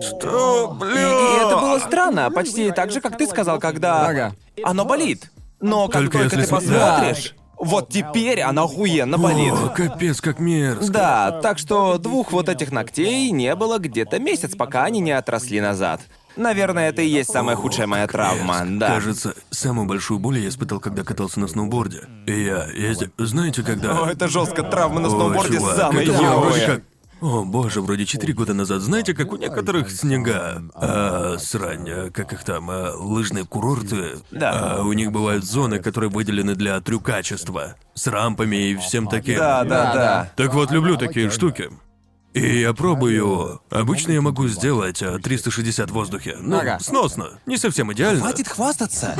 [0.00, 1.10] Что, И, бля?
[1.10, 4.34] и это было странно, почти так же, как ты сказал, когда Ага.
[4.62, 5.30] оно болит.
[5.60, 9.52] Но как Только только, если ты см- посмотришь, вот теперь оно охуенно болит.
[9.54, 10.92] О, капец, как мерзко.
[10.92, 15.60] Да, так что двух вот этих ногтей не было где-то месяц, пока они не отросли
[15.60, 16.00] назад.
[16.36, 18.88] Наверное, это и есть самая худшая моя травма, да.
[18.88, 22.02] Кажется, самую большую боль я испытал, когда катался на сноуборде.
[22.26, 23.08] И я ездил...
[23.18, 24.02] Знаете, когда...
[24.02, 26.82] О, это жестко, травма на сноуборде чувак, самая это вроде как...
[27.22, 28.82] О, боже, вроде четыре года назад.
[28.82, 34.76] Знаете, как у некоторых снега, а, срань, а, как их там, а, лыжные курорты, Да.
[34.76, 39.38] а, у них бывают зоны, которые выделены для трюкачества, с рампами и всем таким.
[39.38, 40.32] Да, Да, да.
[40.36, 41.70] Так вот, люблю такие штуки.
[42.36, 43.60] И я пробую.
[43.70, 46.36] Обычно я могу сделать а, 360 в воздухе.
[46.38, 46.78] Ну, Ага.
[46.80, 47.38] сносно.
[47.46, 48.20] Не совсем идеально.
[48.20, 49.16] Хватит хвастаться.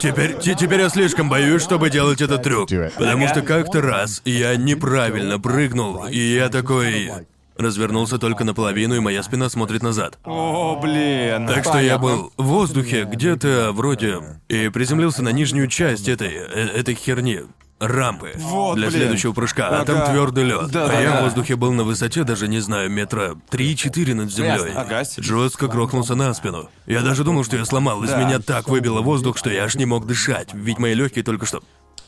[0.00, 2.70] Теперь, те- теперь я слишком боюсь, чтобы делать этот трюк.
[2.70, 2.92] Do it.
[2.98, 7.10] Потому что как-то раз я неправильно прыгнул, и я такой...
[7.58, 10.18] Развернулся только наполовину, и моя спина смотрит назад.
[10.24, 11.46] О, блин.
[11.46, 14.18] Так что я был в воздухе где-то вроде...
[14.48, 16.28] И приземлился на нижнюю часть этой...
[16.34, 17.42] э- этой херни.
[17.78, 19.00] Рампы Вот, для блин.
[19.00, 20.06] следующего прыжка, а там Ага.
[20.12, 20.68] твердый лед.
[20.70, 21.20] Да, а да, я да.
[21.20, 24.72] в воздухе был на высоте даже не знаю метра 3-4 над землей.
[24.74, 25.02] Ага.
[25.18, 26.70] Жестко грохнулся на спину.
[26.86, 28.02] Я даже думал, что я сломал.
[28.02, 28.16] Из Да.
[28.24, 30.54] меня так выбило воздух, что я аж не мог дышать.
[30.54, 31.62] Ведь мои легкие только что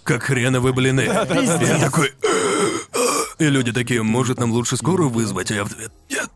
[0.04, 1.02] как хреновые блины.
[1.02, 2.12] Я такой.
[3.38, 5.92] И люди такие, может, нам лучше скорую вызвать, а я в ответ.
[6.10, 6.30] Нет.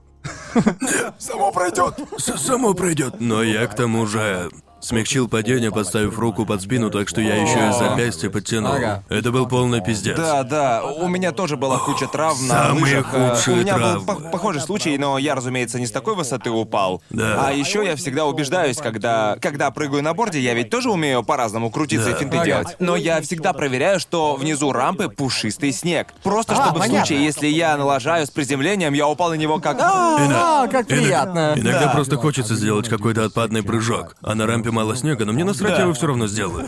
[0.82, 1.94] Нет, само пройдет.
[2.18, 3.14] Само пройдет.
[3.18, 4.50] Но я к тому же
[4.82, 8.72] смягчил падение, подставив руку под спину, так что я еще и запястье подтянул.
[8.72, 9.02] Ага.
[9.08, 10.16] Это был полный пиздец.
[10.16, 13.14] Да, да, у меня тоже была куча травм на Самые лыжах.
[13.14, 14.06] э, худшие У меня был травмы.
[14.06, 17.00] по- похожий случай, но я, разумеется, не с такой высоты упал.
[17.10, 17.46] Да.
[17.46, 21.70] А еще я всегда убеждаюсь, когда, когда прыгаю на борде, я ведь тоже умею по-разному
[21.70, 22.16] крутиться Да.
[22.16, 22.44] и финты Ага.
[22.46, 22.76] делать.
[22.80, 26.08] Но я всегда проверяю, что внизу рампы пушистый снег.
[26.24, 27.06] Просто А, чтобы в понятно.
[27.06, 29.78] случае, если я налажаю с приземлением, я упал на него как...
[29.80, 31.52] «А!» А, как Иногда- приятно.
[31.56, 31.88] Иногда Да.
[31.92, 34.16] просто хочется сделать какой-то отпадный прыжок.
[34.22, 36.66] А на рампе мало снега, но мне насрать, я его все равно сделаю.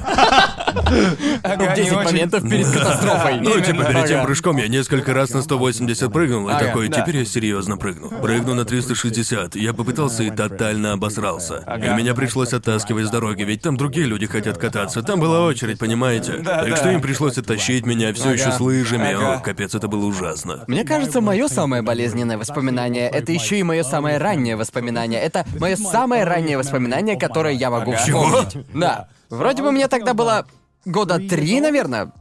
[1.42, 2.04] Ага, не 10 очень.
[2.04, 3.40] моментов перед катастрофой.
[3.40, 7.24] Ну, типа, перед тем прыжком я несколько раз на 180 прыгнул, и такой, теперь я
[7.24, 8.08] серьезно прыгну.
[8.08, 9.56] Прыгну на 360.
[9.56, 11.64] Я попытался и тотально обосрался.
[11.78, 15.02] И меня пришлось оттаскивать с дороги, ведь там другие люди хотят кататься.
[15.02, 16.34] Там была очередь, понимаете?
[16.44, 19.14] Так что им пришлось оттащить меня все еще с лыжами.
[19.14, 20.64] О, капец, это было ужасно.
[20.66, 25.20] Мне кажется, мое самое болезненное воспоминание это еще и мое самое раннее воспоминание.
[25.20, 28.66] Это мое самое раннее воспоминание, которое я могу вспомнить.
[28.74, 29.08] Да.
[29.30, 30.46] Вроде бы мне тогда было
[30.84, 32.12] года три, наверное.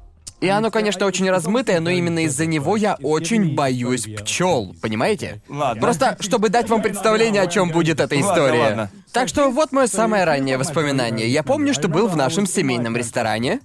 [0.44, 5.42] И оно, конечно, очень размытое, но именно из-за него я очень боюсь пчел, понимаете?
[5.48, 5.82] Ладно.
[5.82, 8.60] Просто, чтобы дать вам представление, о чем будет эта Ладно, история.
[8.60, 8.92] ладно.
[9.14, 11.30] Так что вот мое самое раннее воспоминание.
[11.30, 13.62] Я помню, что был в нашем семейном ресторане.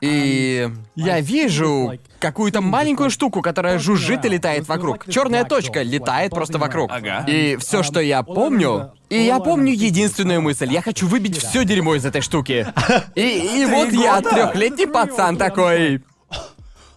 [0.00, 5.06] И я вижу какую-то маленькую штуку, которая жужжит и летает вокруг.
[5.10, 6.90] Черная точка летает просто вокруг.
[6.92, 7.24] Ага.
[7.26, 11.94] И все, что я помню, и я помню единственную мысль: я хочу выбить все дерьмо
[11.94, 12.66] из этой штуки.
[13.14, 16.02] И, и вот я, трехлетний пацан такой.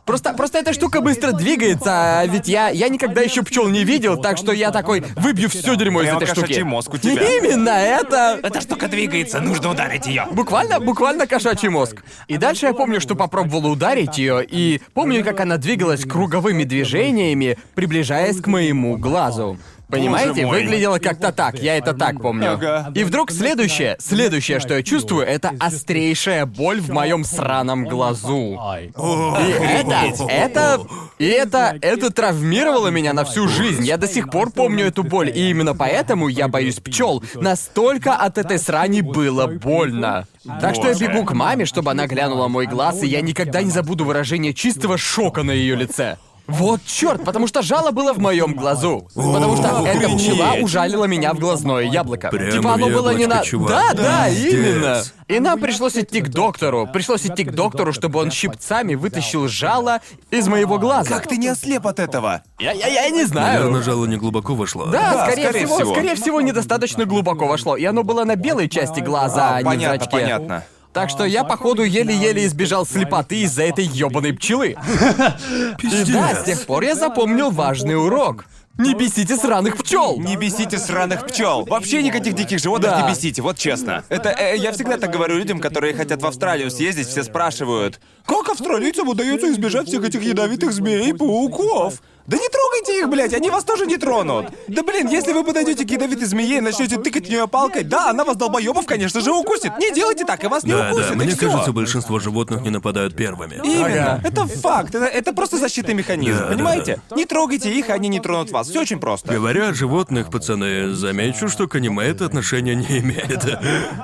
[0.07, 4.15] Просто, просто эта штука быстро двигается, а ведь я, я никогда еще пчел не видел,
[4.15, 6.61] так что я такой выбью все дерьмо из этой штуки.
[6.61, 7.21] мозг у тебя.
[7.37, 8.39] Именно это.
[8.41, 10.25] Эта штука двигается, нужно ударить ее.
[10.31, 12.05] Буквально, буквально кошачий мозг.
[12.29, 17.57] И дальше я помню, что попробовал ударить ее, и помню, как она двигалась круговыми движениями,
[17.75, 19.57] приближаясь к моему глазу.
[19.89, 22.53] Понимаете, выглядело как-то так, я это так помню.
[22.53, 22.91] Ага.
[22.93, 28.59] И вдруг следующее, следующее, что я чувствую, это острейшая боль в моем сраном глазу.
[28.77, 30.81] И это, это,
[31.19, 33.85] и это, это травмировало меня на всю жизнь.
[33.85, 37.23] Я до сих пор помню эту боль, и именно поэтому я боюсь пчел.
[37.35, 40.27] Настолько от этой срани было больно.
[40.61, 43.71] Так что я бегу к маме, чтобы она глянула мой глаз, и я никогда не
[43.71, 46.17] забуду выражение чистого шока на ее лице.
[46.47, 49.07] Вот черт, потому что жало было в моем глазу.
[49.13, 52.29] Потому что эта пчела ужалила меня в глазное яблоко.
[52.29, 53.41] Прямо типа оно было не на.
[53.43, 53.69] чувак.
[53.69, 54.53] Да, да, Пиздец.
[54.53, 55.03] именно.
[55.27, 56.87] И нам пришлось идти к доктору.
[56.87, 59.99] Пришлось идти к доктору, чтобы он щипцами вытащил жало
[60.31, 61.09] из моего глаза.
[61.15, 62.43] Как ты не ослеп от этого?
[62.59, 63.59] Я, я, я не знаю.
[63.59, 64.85] Наверное, жало не глубоко вошло.
[64.85, 65.91] Да, Да, скорее, скорее всего, всего.
[65.93, 67.75] скорее всего, недостаточно глубоко вошло.
[67.75, 70.11] И оно было на белой части глаза, а, А, не в понятно, зрачке.
[70.17, 70.63] понятно.
[70.97, 74.69] Так что я, походу, еле-еле избежал слепоты из-за этой ёбаной пчелы.
[75.83, 78.45] И да, с тех пор я запомнил важный урок.
[78.79, 80.19] Не бесите сраных пчел!
[80.19, 81.65] Не бесите сраных пчел.
[81.65, 83.01] Вообще никаких диких животных Да.
[83.03, 84.05] не бесите, вот честно.
[84.09, 88.49] Это э, я всегда так говорю людям, которые хотят в Австралию съездить, все спрашивают, как
[88.49, 92.01] австралийцам удается избежать всех этих ядовитых змей и пауков?
[92.27, 94.47] Да не трогайте их, блядь, они вас тоже не тронут.
[94.67, 98.09] Да блин, если вы подойдете к ядовитой змее и начнете тыкать в нее палкой, да,
[98.09, 99.71] она вас долбоебов, конечно же, укусит.
[99.79, 101.07] Не делайте так, и вас не Да, укусит.
[101.07, 101.49] да, и мне всё.
[101.49, 103.61] кажется, большинство животных не нападают первыми.
[103.63, 104.13] Именно.
[104.15, 104.21] Ага.
[104.27, 104.93] Это факт.
[104.93, 107.01] Это, это просто защитный механизм, Да, понимаете?
[107.15, 108.67] Не трогайте их, они не тронут вас.
[108.67, 109.31] Все очень просто.
[109.33, 113.45] Говоря о животных, пацаны, замечу, что к аниме это отношение не имеет.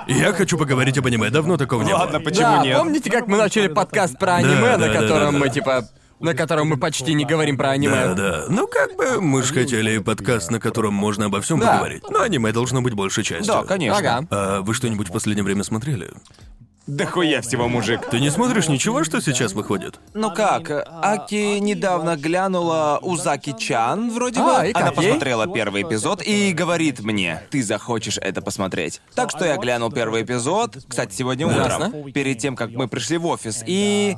[0.07, 2.25] Я хочу поговорить об аниме, давно такого не Ладно, было.
[2.25, 2.77] почему да, нет?
[2.77, 5.53] помните, как мы начали подкаст про аниме, Да, на да, котором да, мы да.
[5.53, 5.89] типа.
[6.23, 8.07] На котором мы почти не говорим про аниме.
[8.07, 8.45] Да, да.
[8.49, 11.73] Ну как бы мы же хотели подкаст, на котором можно обо всем Да.
[11.73, 12.03] поговорить.
[12.09, 13.53] Но аниме должно быть большей частью.
[13.53, 13.97] Да, конечно.
[13.99, 14.27] Ага.
[14.31, 16.11] А вы что-нибудь в последнее время смотрели?
[16.85, 18.01] Да хуя всего, мужик.
[18.09, 19.99] Ты не смотришь ничего, что сейчас выходит?
[20.13, 20.69] Ну как,
[21.01, 24.67] Аки недавно глянула Узаки-чан, вроде А, бы.
[24.67, 25.05] и Она как ей?
[25.07, 29.01] посмотрела первый эпизод и говорит мне, ты захочешь это посмотреть.
[29.15, 32.11] Так что я глянул первый эпизод, кстати, сегодня утром, Ясно.
[32.11, 34.15] перед тем, как мы пришли в офис, и...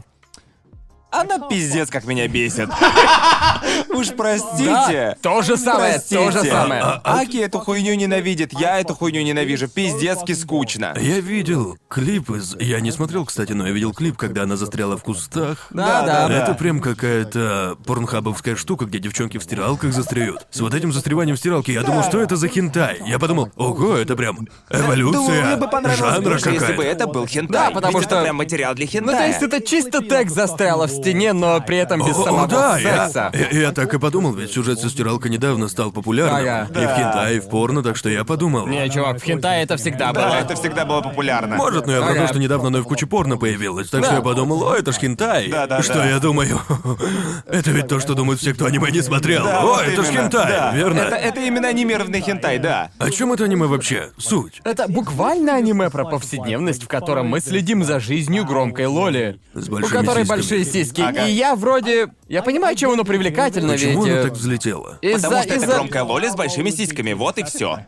[1.22, 2.70] Она пиздец как меня бесит.
[3.90, 4.66] Уж простите.
[4.66, 6.16] Да, то же самое, Простите.
[6.18, 6.82] то же самое.
[6.82, 9.68] А- Аки эту хуйню ненавидит, я эту хуйню ненавижу.
[9.68, 10.94] Пиздецки скучно.
[11.00, 12.56] Я видел клип из...
[12.60, 15.68] Я не смотрел, кстати, но я видел клип, когда она застряла в кустах.
[15.72, 16.44] Да, да, да.
[16.44, 20.46] Это прям какая-то порнхабовская штука, где девчонки в стиралках застряют.
[20.52, 23.02] С вот этим застреванием в стиралке я думал, что это за хентай.
[23.06, 27.04] Я подумал, ого, это прям эволюция Думаю, мне бы понравилось жанра больше, если бы какая-то.
[27.04, 27.54] это был хентай.
[27.68, 29.18] Да, потому Ведь что- это прям материал для Ну, хентая.
[29.18, 32.78] то есть это чисто текст застряла в стене, но при этом без О, самого да,
[32.78, 33.32] я, секса.
[33.34, 36.36] я, я так и подумал, ведь сюжет со стиралкой недавно стал популярным.
[36.42, 36.68] Ага.
[36.72, 38.68] И в хентай, и в порно, так что я подумал.
[38.68, 40.26] Не, чувак, в хентае это всегда было.
[40.30, 41.56] Да, это всегда было популярно.
[41.56, 42.22] Может, но я про Ага.
[42.22, 44.18] то, что недавно оно и в куче порно появилось, так что Да.
[44.18, 45.50] я подумал, о, это ж хентай.
[45.50, 46.08] Да, да, Что да.
[46.10, 46.60] я думаю?
[47.48, 49.44] это ведь то, что думают все, кто аниме не смотрел.
[49.44, 50.72] Да, о, вот это ж именно, хентай, да.
[50.74, 51.00] верно?
[51.00, 52.90] Это, это именно анимированный хентай, да.
[52.98, 54.10] О чем это аниме вообще?
[54.18, 54.62] Суть.
[54.64, 59.40] Это буквально аниме про повседневность, в котором мы следим за жизнью громкой Лоли.
[59.54, 60.38] С У большими которой сиськами.
[60.38, 60.95] большие сиськи.
[61.04, 61.26] Ага.
[61.28, 62.08] И я вроде...
[62.28, 64.14] Я понимаю, чем оно привлекательно, Почему ведь...
[64.14, 64.98] оно э, так взлетело?
[65.02, 65.28] Из-за...
[65.28, 67.80] Потому что это из-за- громкая Лоли с большими сиськами, вот и все.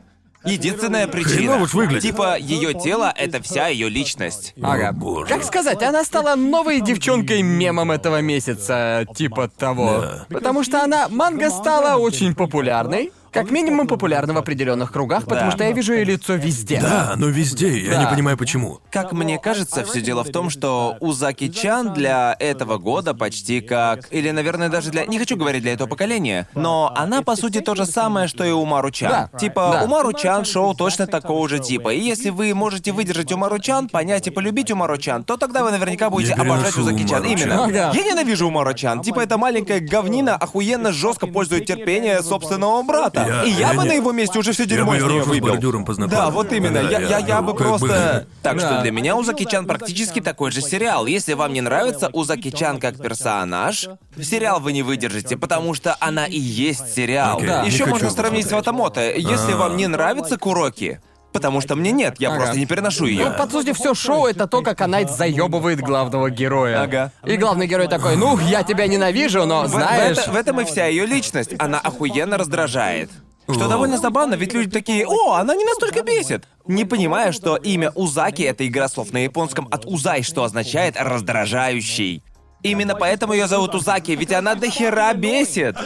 [0.46, 1.36] Единственная причина.
[1.36, 2.04] Хреново ж выглядит.
[2.04, 4.54] Типа, ее тело это вся ее личность.
[4.62, 4.90] Ага.
[4.90, 5.28] О, боже.
[5.28, 10.02] Как сказать, она стала новой девчонкой-мемом этого месяца, типа того.
[10.02, 10.26] Да.
[10.30, 13.12] Потому что она, манга стала очень популярной.
[13.32, 15.52] Как минимум популярна в определенных кругах, потому Да.
[15.52, 16.80] что я вижу ее лицо везде.
[16.82, 18.04] Да, но везде, я Да.
[18.04, 18.80] не понимаю почему.
[18.92, 24.08] Как мне кажется, все дело в том, что Узаки-чан для этого года почти как...
[24.12, 25.06] Или, наверное, даже для...
[25.06, 28.52] Не хочу говорить для этого поколения, но она, по сути, то же самое, что и
[28.52, 29.10] Умару-чан.
[29.32, 29.38] Да.
[29.38, 29.84] Типа, Да.
[29.84, 31.94] Умару-чан шоу точно такого же типа.
[31.94, 36.34] И если вы можете выдержать Умару-чан, понять и полюбить Умару-чан, то тогда вы наверняка будете
[36.36, 37.22] Я обожать переношу Узаки-чан.
[37.26, 37.48] Умару-чан.
[37.50, 37.64] Именно.
[37.66, 37.92] Ага.
[37.94, 39.02] Я ненавижу Умару-чан.
[39.02, 43.17] Типа, это маленькая говнина охуенно жестко пользует терпение собственного брата.
[43.26, 45.04] Я- и я, я бы не- на его месте уже все Я дерьмо бы из
[45.04, 45.48] нее с выбил.
[45.50, 46.18] бордюром познакомил.
[46.24, 46.82] Да, вот именно.
[46.84, 48.28] Да, я, я, я, я бы как бы- просто...
[48.44, 48.82] Так что Да.
[48.82, 51.06] для меня Узаки-чан практически такой же сериал.
[51.06, 53.88] Если вам не нравится Узаки-чан как персонаж,
[54.22, 57.38] сериал вы не выдержите, потому что она и есть сериал.
[57.38, 57.62] Окей, Да.
[57.62, 58.68] не Еще хочу можно его сравнить с смотреть.
[58.68, 59.02] Ватамото.
[59.16, 59.58] Если А.
[59.58, 61.02] вам не нравится Куроки,
[61.38, 62.38] потому что мне нет, я Ага.
[62.38, 63.30] просто не переношу ее.
[63.30, 66.82] Ну, по сути, все шоу это то, как она заебывает главного героя.
[66.82, 67.12] Ага.
[67.26, 70.18] И главный герой такой, ну, я тебя ненавижу, но В- в, знаешь.
[70.18, 71.52] это- в этом и вся ее личность.
[71.60, 73.10] Она охуенно раздражает.
[73.50, 76.44] Что довольно забавно, ведь люди такие, о, она не настолько бесит.
[76.68, 82.24] Не понимая, что имя Узаки— это игра слов на японском от Узай, что означает «раздражающий».
[82.64, 85.78] Именно поэтому ее зовут Узаки, ведь она до хера бесит.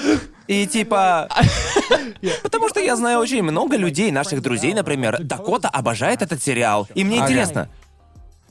[0.52, 1.30] И типа...
[2.44, 5.18] Потому что я знаю очень много людей, наших друзей, например.
[5.24, 6.90] Дакота обожает этот сериал.
[6.94, 7.26] И мне Ага.
[7.28, 7.70] интересно,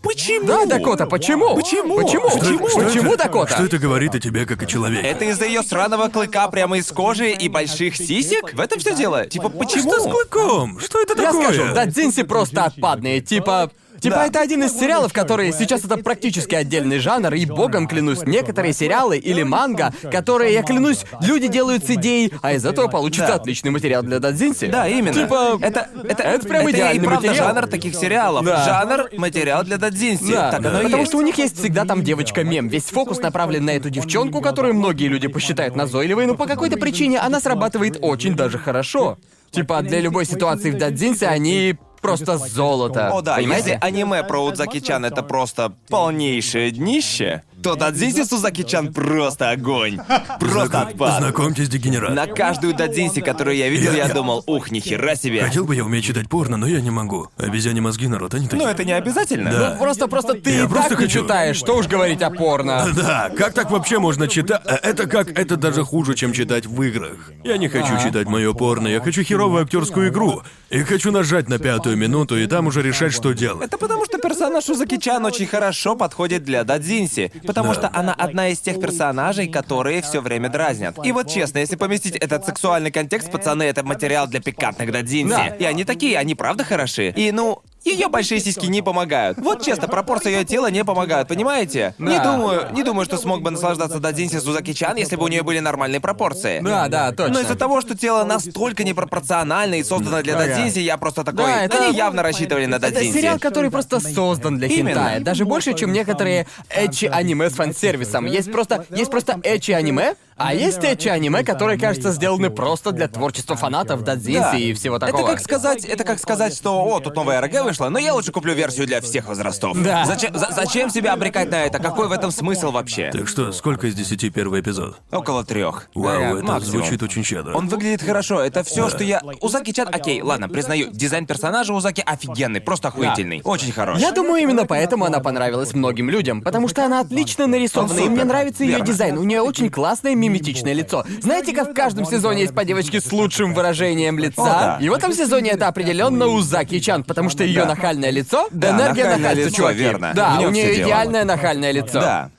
[0.02, 0.46] почему?
[0.46, 1.54] Да, Дакота, почему?
[1.54, 1.96] Почему?
[2.00, 2.30] Почему?
[2.30, 2.68] Что- Почему?
[2.68, 3.54] Что Почему это- Дакота?
[3.54, 5.06] Что это говорит о тебе как о человеке?
[5.06, 8.54] Это из-за ее сраного клыка прямо из кожи и больших сисек?
[8.54, 9.26] В этом все дело.
[9.26, 9.90] Типа, почему?
[9.92, 10.80] Что с клыком?
[10.80, 11.52] Что это Я такое?
[11.52, 13.70] скажу, Дадзинси просто отпадные, типа...
[14.00, 14.26] Типа Да.
[14.26, 19.18] это один из сериалов, которые сейчас это практически отдельный жанр, и богом клянусь, некоторые сериалы
[19.18, 23.34] или манга, которые, я клянусь, люди делают с идеей, а из этого получится Да.
[23.34, 24.66] отличный материал для Дадзинси.
[24.68, 25.12] Да, именно.
[25.14, 25.58] Типа...
[25.60, 27.48] это, это, это прям и идеальный правда материал.
[27.54, 28.44] жанр таких сериалов.
[28.44, 28.64] Да.
[28.64, 30.32] Жанр материал для дадзинси.
[30.32, 31.10] Да, так оно и потому есть.
[31.10, 32.68] что у них есть всегда там девочка-мем.
[32.68, 37.18] Весь фокус направлен на эту девчонку, которую многие люди посчитают назойливой, но по какой-то причине
[37.18, 39.18] она срабатывает очень даже хорошо.
[39.50, 43.10] Типа для любой ситуации в Дадзинсе они просто золото.
[43.12, 43.70] О да, понимаете?
[43.70, 49.98] если аниме про Удзаки-чан это просто полнейшее днище, то Дадзинси Сузаки-чан просто огонь.
[50.38, 51.18] Просто отпад.
[51.18, 52.14] Знакомьтесь, дегенерат.
[52.14, 55.42] На каждую Дадзинси, которую я видел, я думал, ух, нихера себе.
[55.42, 57.28] Хотел бы я уметь читать порно, но я не могу.
[57.36, 58.64] Обезьяне мозги народ, они такие.
[58.64, 59.50] Но это не обязательно.
[59.50, 59.76] Да.
[59.78, 62.86] Просто, просто ты Я и просто так не хочу- читаешь, что уж говорить о порно.
[62.96, 64.62] Да, как так вообще можно читать?
[64.64, 67.32] Э, Это как это даже хуже, чем читать в играх.
[67.44, 70.42] Я не хочу читать мое порно, я хочу херовую актерскую игру.
[70.70, 73.66] И хочу нажать на пятую минуту и там уже решать, что делать.
[73.66, 78.60] Это потому, что персонаж Узаки-чан очень хорошо подходит для Дадзинси, потому что она одна из
[78.60, 80.98] тех персонажей, которые все время дразнят.
[81.04, 85.30] И вот честно, если поместить этот сексуальный контекст, пацаны, это материал для пикантных Дадзинси.
[85.30, 85.46] Да.
[85.46, 87.10] И они такие, они правда хороши.
[87.16, 89.38] И ну, ее большие сиськи не помогают.
[89.38, 91.94] Вот честно, пропорции ее тела не помогают, понимаете?
[91.98, 92.32] Не Да.
[92.32, 96.00] думаю, не думаю, что смог бы наслаждаться Дадзинси Сузаки-чан, если бы у нее были нормальные
[96.00, 96.60] пропорции.
[96.62, 97.34] Да, да, точно.
[97.34, 100.46] Но из-за того, что тело настолько непропорционально и создано для Ага.
[100.46, 101.44] Дадзинси, я просто такой...
[101.44, 103.18] Да, это- Они явно рассчитывали на Это Дадзинси.
[103.18, 104.90] сериал, который просто создан для Именно.
[104.90, 105.20] хентая.
[105.20, 108.26] Даже больше, чем некоторые эчи аниме с фан-сервисом.
[108.26, 113.08] Есть просто, есть просто эчи аниме, а есть эчи аниме, которые, кажется, сделаны просто для
[113.08, 114.56] творчества фанатов, дадзинси Да.
[114.56, 115.20] и всего такого.
[115.22, 118.32] Это как сказать, это как сказать, что о, тут новая РГ вышла, но я лучше
[118.32, 119.76] куплю версию для всех возрастов.
[119.82, 120.04] Да.
[120.06, 121.78] Зачем, за- зачем себя обрекать на это?
[121.78, 123.10] Какой в этом смысл вообще?
[123.12, 124.96] Так что, сколько из десяти первый эпизод?
[125.12, 125.88] Около трех.
[125.94, 126.82] Вау, это максимум.
[126.82, 127.54] звучит очень щедро.
[127.54, 129.20] Он выглядит хорошо, это все, что я.
[129.40, 133.40] Узаки Чан, окей, ладно, признаю, дизайн персонажа Узаки офигенный, просто охуительный.
[133.44, 133.98] Очень хорош.
[134.00, 138.24] Я думаю, именно поэтому она понравилась многим людям, потому что она отлично нарисована, и мне
[138.24, 139.18] нравится ее дизайн.
[139.18, 141.04] У нее очень классное миметичное лицо.
[141.20, 144.42] Знаете, как в каждом сезоне есть по девочке с лучшим выражением лица?
[144.42, 144.78] О, да.
[144.80, 147.66] И в этом сезоне это определенно Узаки Чан, потому что ее Да.
[147.74, 149.78] нахальное лицо, Да, энергия нахальное нахальства, лицо, чуваки.
[149.78, 150.12] верно.
[150.14, 152.00] Да, у нее идеальное нахальное лицо.
[152.00, 152.30] Да.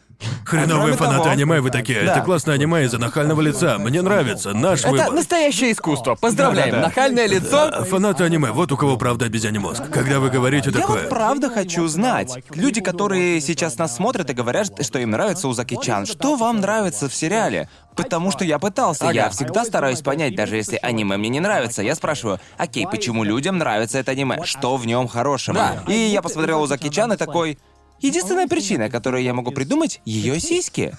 [0.46, 2.04] Хреновые А фанаты того- аниме, вы такие.
[2.04, 2.14] Да.
[2.18, 3.78] Это классное аниме из-за нахального лица.
[3.80, 4.54] Мне нравится.
[4.54, 5.12] Наш Это выбор.
[5.12, 6.16] настоящее искусство.
[6.16, 6.72] Поздравляем.
[6.72, 6.88] Да-да-да.
[6.88, 7.70] Нахальное лицо.
[7.74, 9.84] А Фанаты аниме, вот у кого правда обезьяний мозг.
[9.92, 11.02] Когда вы говорите Я такое.
[11.02, 12.44] вот правда хочу знать.
[12.54, 17.08] Люди, которые сейчас нас смотрят и говорят, что им нравится Узаки Чан, что вам нравится
[17.10, 17.70] в сериале?
[17.96, 19.32] Потому что я пытался, я Ага.
[19.32, 21.82] всегда стараюсь понять, даже если аниме мне не нравится.
[21.82, 24.40] Я спрашиваю, окей, почему людям нравится это аниме?
[24.46, 25.58] Что в нем хорошего?
[25.86, 25.92] Да.
[25.92, 27.58] И я посмотрел Узаки Чан и такой.
[28.02, 30.94] Единственная причина, которую я могу придумать, ее сиськи.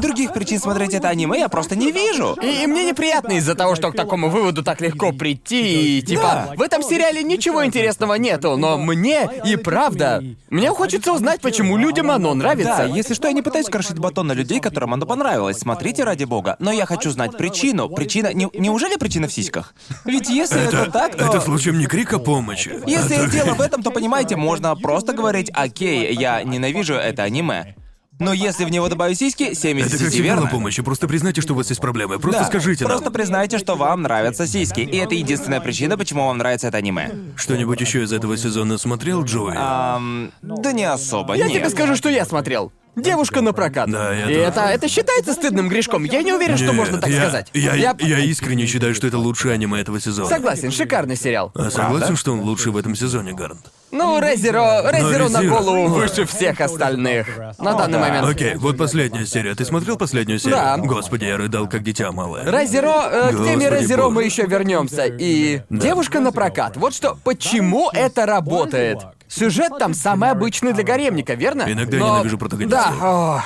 [0.00, 2.36] Других причин смотреть это аниме я просто не вижу.
[2.42, 6.22] И, и мне неприятно из-за того, что к такому выводу так легко прийти, и типа,
[6.48, 6.54] Да.
[6.56, 12.10] в этом сериале ничего интересного нету, но мне и правда, мне хочется узнать, почему людям
[12.10, 12.76] оно нравится.
[12.78, 15.58] Да, если что, я не пытаюсь крошить батон на людей, которым оно понравилось.
[15.58, 16.56] Смотрите ради бога.
[16.58, 17.88] Но я хочу знать причину.
[17.88, 18.32] Причина...
[18.34, 19.74] не- неужели причина в сиськах?
[20.04, 21.24] Ведь если это, Это, так, то...
[21.24, 22.72] это случаем не крик о помощи.
[22.86, 27.74] Если Это- дело в этом, то понимаете, можно просто говорить, окей, я ненавижу это аниме.
[28.18, 30.50] Но если в него добавить сиськи, 7 из Это 10 как сигнал о верно.
[30.50, 30.82] помощи.
[30.82, 32.18] Просто признайте, что у вас есть проблемы.
[32.18, 32.92] Просто Да, скажите нам.
[32.92, 34.80] Просто признайте, что вам нравятся сиськи.
[34.80, 37.10] И это единственная причина, почему вам нравится это аниме.
[37.36, 39.54] Что-нибудь еще из этого сезона смотрел, Джоуи?
[39.58, 41.58] Ам, да не особо, Я нет.
[41.58, 42.72] тебе скажу, что я смотрел.
[42.96, 43.90] Девушка на прокат.
[43.90, 46.04] Да, я И это, это считается стыдным грешком.
[46.04, 47.50] Я не уверен, что Нет, можно так я, сказать.
[47.52, 50.30] Я, я искренне считаю, что это лучшее аниме этого сезона.
[50.30, 51.52] Согласен, шикарный сериал.
[51.54, 53.70] А согласен, что он лучший в этом сезоне, Гарнт?
[53.92, 57.28] Ну, Резеро, Резеро на голову выше всех остальных.
[57.58, 58.26] На данный момент.
[58.26, 59.54] Окей, вот последняя серия.
[59.54, 60.56] Ты смотрел последнюю серию?
[60.56, 60.76] Да.
[60.78, 62.44] Господи, я рыдал как дитя малое.
[62.44, 65.04] Резеро, э, к теме Резеро мы еще вернемся.
[65.04, 66.76] И девушка на прокат.
[66.76, 68.98] Вот что, почему это работает?
[69.28, 71.64] Сюжет там самый обычный для гаремника, верно?
[71.70, 72.98] Иногда я Но- ненавижу протагонистов.
[73.00, 73.44] Да,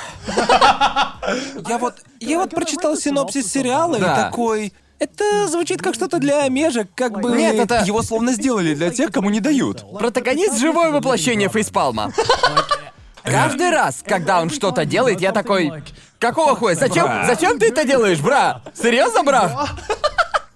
[1.69, 4.73] Я вот, я вот прочитал синопсис сериала и такой...
[4.99, 7.31] Это звучит как что-то для межек, как бы...
[7.31, 9.85] Нет, это- Его словно сделали для тех, кому не дают.
[9.99, 12.12] протагонист живое воплощение фейспалма.
[13.23, 15.73] Каждый раз, когда он что-то делает, я такой.
[16.19, 16.75] Какого хуя?
[16.75, 17.07] Зачем?
[17.27, 18.62] Зачем ты это делаешь, бра?
[18.75, 19.69] Серьезно, бра?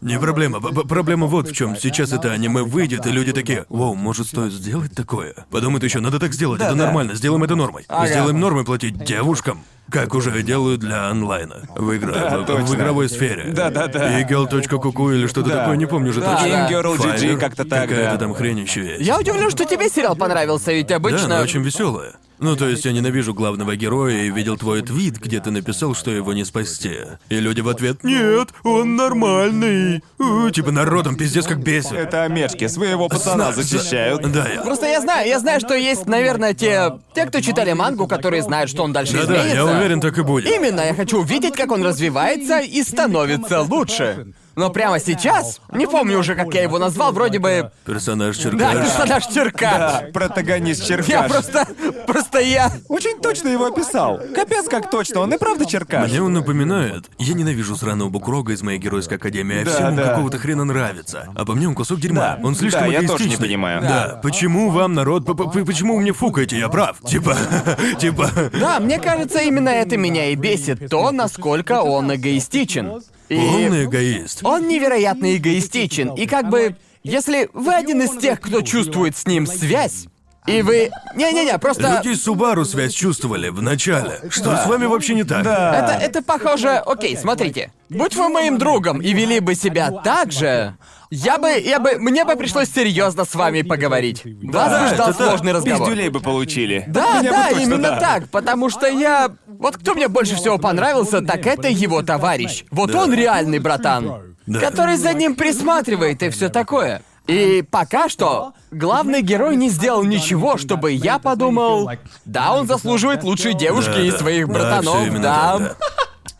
[0.05, 0.61] Не проблема.
[0.61, 1.77] Проблема вот в чем.
[1.77, 5.35] Сейчас это аниме выйдет, и люди такие, вау, может стоит сделать такое?
[5.51, 7.85] Подумают еще, надо так сделать, это нормально, сделаем это нормой.
[7.89, 8.07] Ага.
[8.07, 9.65] Сделаем нормой платить девушкам.
[9.91, 11.63] Как уже делают для онлайна.
[11.77, 12.75] В, игра- в- в точно.
[12.75, 13.51] игровой сфере.
[13.53, 14.19] Да-да-да.
[14.23, 15.61] Eagle.kuku или что-то Да.
[15.61, 16.49] такое, не помню уже Да, точно.
[16.49, 16.71] да.
[16.71, 17.37] Game Girl GG, Fire.
[17.39, 18.19] как-то так, Какая-то да.
[18.19, 19.03] там хрень еще есть.
[19.07, 21.27] Я удивлен, что тебе сериал понравился, ведь Да, обычно.
[21.27, 22.13] она очень веселая.
[22.39, 26.11] Ну, то есть я ненавижу главного героя и видел твой твит, где ты написал, что
[26.11, 26.97] его не спасти.
[27.29, 30.03] И люди в ответ «Нет, он нормальный».
[30.19, 31.93] У, типа народом пиздец как бесит.
[31.93, 34.31] Это омешки, своего пацана защищают.
[34.33, 34.63] Да, я...
[34.63, 36.99] Просто я знаю, я знаю, что есть, наверное, те.
[37.15, 39.57] те, кто читали мангу, которые знают, что он дальше Да-да, изменится.
[39.57, 40.51] я уверен, так и будет.
[40.51, 44.35] Именно, я хочу увидеть, как он развивается и становится лучше.
[44.57, 47.71] Но прямо сейчас, не помню уже, как я его назвал, вроде бы...
[47.85, 48.77] Персонаж Да, Черкаш.
[48.87, 49.73] персонаж Черкаш.
[49.79, 51.31] Да, протагонист Я Черкаш.
[51.31, 51.67] просто...
[52.07, 52.71] Просто я...
[52.89, 54.21] Очень точно его описал.
[54.35, 56.11] Капец, как точно, он и правда Черкаш.
[56.11, 57.07] Мне он напоминает.
[57.19, 60.09] Я ненавижу сраного Букрога из моей геройской академии, а Да, всем да.
[60.11, 61.29] какого-то хрена нравится.
[61.35, 62.37] А по мне он кусок дерьма.
[62.37, 62.47] Да.
[62.47, 63.81] Он слишком Да, я тоже не понимаю.
[63.83, 64.21] Да.
[64.23, 65.27] Почему вам, народ,
[65.67, 66.59] почему вы мне фукаете?
[66.59, 66.99] Я прав.
[67.07, 67.37] Типа,
[68.01, 68.31] типа.
[68.59, 70.89] Да, мне кажется, именно это меня и бесит.
[70.89, 73.03] То, насколько он эгоистичен.
[73.35, 73.39] И...
[73.39, 74.41] Полный эгоист.
[74.45, 76.15] Он невероятно эгоистичен.
[76.15, 80.07] И как бы, если вы один из тех, кто чувствует с ним связь,
[80.47, 80.91] и вы...
[81.15, 81.97] Не-не-не, просто...
[81.97, 84.21] Люди из Субару связь чувствовали в начале.
[84.29, 85.41] Что с вами вообще не так?
[85.41, 86.83] Это, это похоже...
[86.85, 87.73] Окей, смотрите.
[87.89, 90.77] Будь вы моим другом и вели бы себя так же,
[91.11, 91.49] я бы...
[91.53, 91.97] Я бы...
[91.99, 94.23] Мне бы пришлось серьезно с вами поговорить.
[94.25, 95.89] Вас бы ждал сложный разговор.
[95.89, 96.85] Пиздюлей бы получили.
[96.89, 98.01] Да, Меня бы да, точно, именно да.
[98.01, 99.35] так, потому что я...
[99.65, 102.65] Вот кто мне больше всего понравился, так это его товарищ.
[102.71, 103.05] Вот Да.
[103.05, 104.61] он реальный братан, Да.
[104.61, 107.01] который за ним присматривает и все такое.
[107.27, 111.91] И пока что главный герой не сделал ничего, чтобы я подумал,
[112.27, 114.19] да, он заслуживает лучшей девушки Да, из да.
[114.19, 115.59] своих братанов, да.
[115.59, 115.75] да.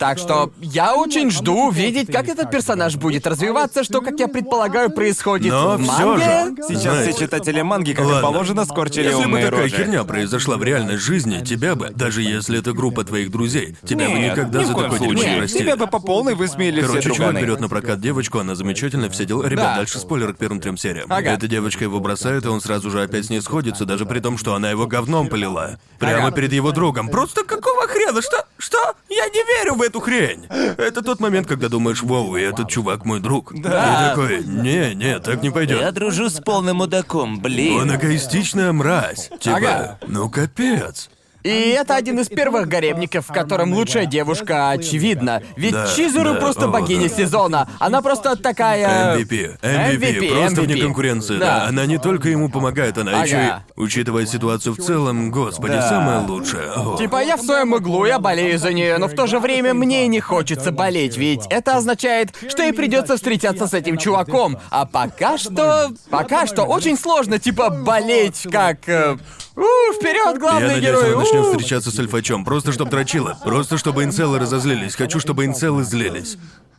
[0.05, 4.91] Так что я очень жду увидеть, как этот персонаж будет развиваться, что, как я предполагаю,
[4.91, 6.25] происходит Но в всё манге.
[6.63, 6.63] же.
[6.69, 8.19] Сейчас Знаете, все читатели манги, как Ладно.
[8.19, 9.77] и положено, скорчили Если бы умные такая рожи.
[9.77, 14.19] херня произошла в реальной жизни, тебя бы, даже если это группа твоих друзей, тебя бы
[14.19, 15.33] Нет, никогда ни в за коем такое дерьмо случае.
[15.33, 15.63] не простили.
[15.63, 17.41] Тебя бы по полной высмеяли Короче, все чувак друганы.
[17.47, 19.45] берет на прокат девочку, она замечательная, все дела.
[19.45, 19.77] Ребят, Да.
[19.77, 21.07] дальше спойлер к первым трем сериям.
[21.11, 21.31] Ага.
[21.31, 24.37] Эта девочка его бросает, и он сразу же опять с ней сходится, даже при том,
[24.37, 25.79] что она его говном полила.
[25.99, 26.37] Прямо Ага.
[26.37, 27.09] перед его другом.
[27.09, 28.21] Просто какого хрена?
[28.21, 28.45] Что?
[28.59, 28.93] Что?
[29.09, 30.47] Я не верю в эту хрень.
[30.49, 33.53] Это тот момент, когда думаешь, вау, и этот чувак мой друг.
[33.61, 34.07] Да.
[34.07, 35.95] И такой, не, не, так не пойдет.
[35.95, 37.81] дружу с полным мудаком, блин.
[37.81, 39.31] Он эгоистичная мразь.
[39.41, 39.99] Типа, Ага.
[40.09, 41.11] ну капец.
[41.45, 45.43] И это один из первых гаремников, в котором лучшая девушка очевидна.
[45.57, 47.15] Ведь Да, Чизуру да, просто о, богиня да.
[47.15, 47.69] сезона.
[47.79, 49.19] Она просто такая...
[49.19, 49.59] MVP.
[49.61, 49.99] MVP.
[49.99, 50.81] MVP, Просто вне MVP.
[50.81, 51.61] конкуренции, Да.
[51.61, 51.67] да.
[51.67, 53.25] Она не только ему помогает, она Ага.
[53.27, 55.87] еще и, учитывая ситуацию в целом, господи, Да.
[55.89, 56.73] самая лучшая.
[56.77, 56.97] О.
[56.97, 60.07] Типа я в своем углу, я болею за нее, но в то же время мне
[60.07, 64.57] не хочется болеть, ведь это означает, что ей придется встречаться с этим чуваком.
[64.71, 69.19] А пока что, пока что очень сложно, типа болеть как, э,
[69.57, 71.13] у, вперед, Я главный надеюсь, герой.
[71.13, 71.51] она начнет у.
[71.53, 73.39] встречаться с Альфачом, просто чтобы дрочила.
[73.45, 74.97] Просто чтобы инцелы разозлились.
[74.97, 76.39] Хочу, чтобы инцелы злились.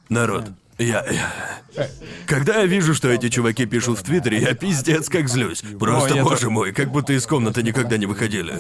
[0.09, 0.45] Народ,
[0.78, 1.05] я...
[1.76, 1.88] я-
[2.28, 5.61] Когда я вижу, что эти чуваки пишут в Твиттере, я пиздец как злюсь.
[5.80, 8.55] Просто, Ой, это- боже мой, как будто из комнаты никогда не выходили.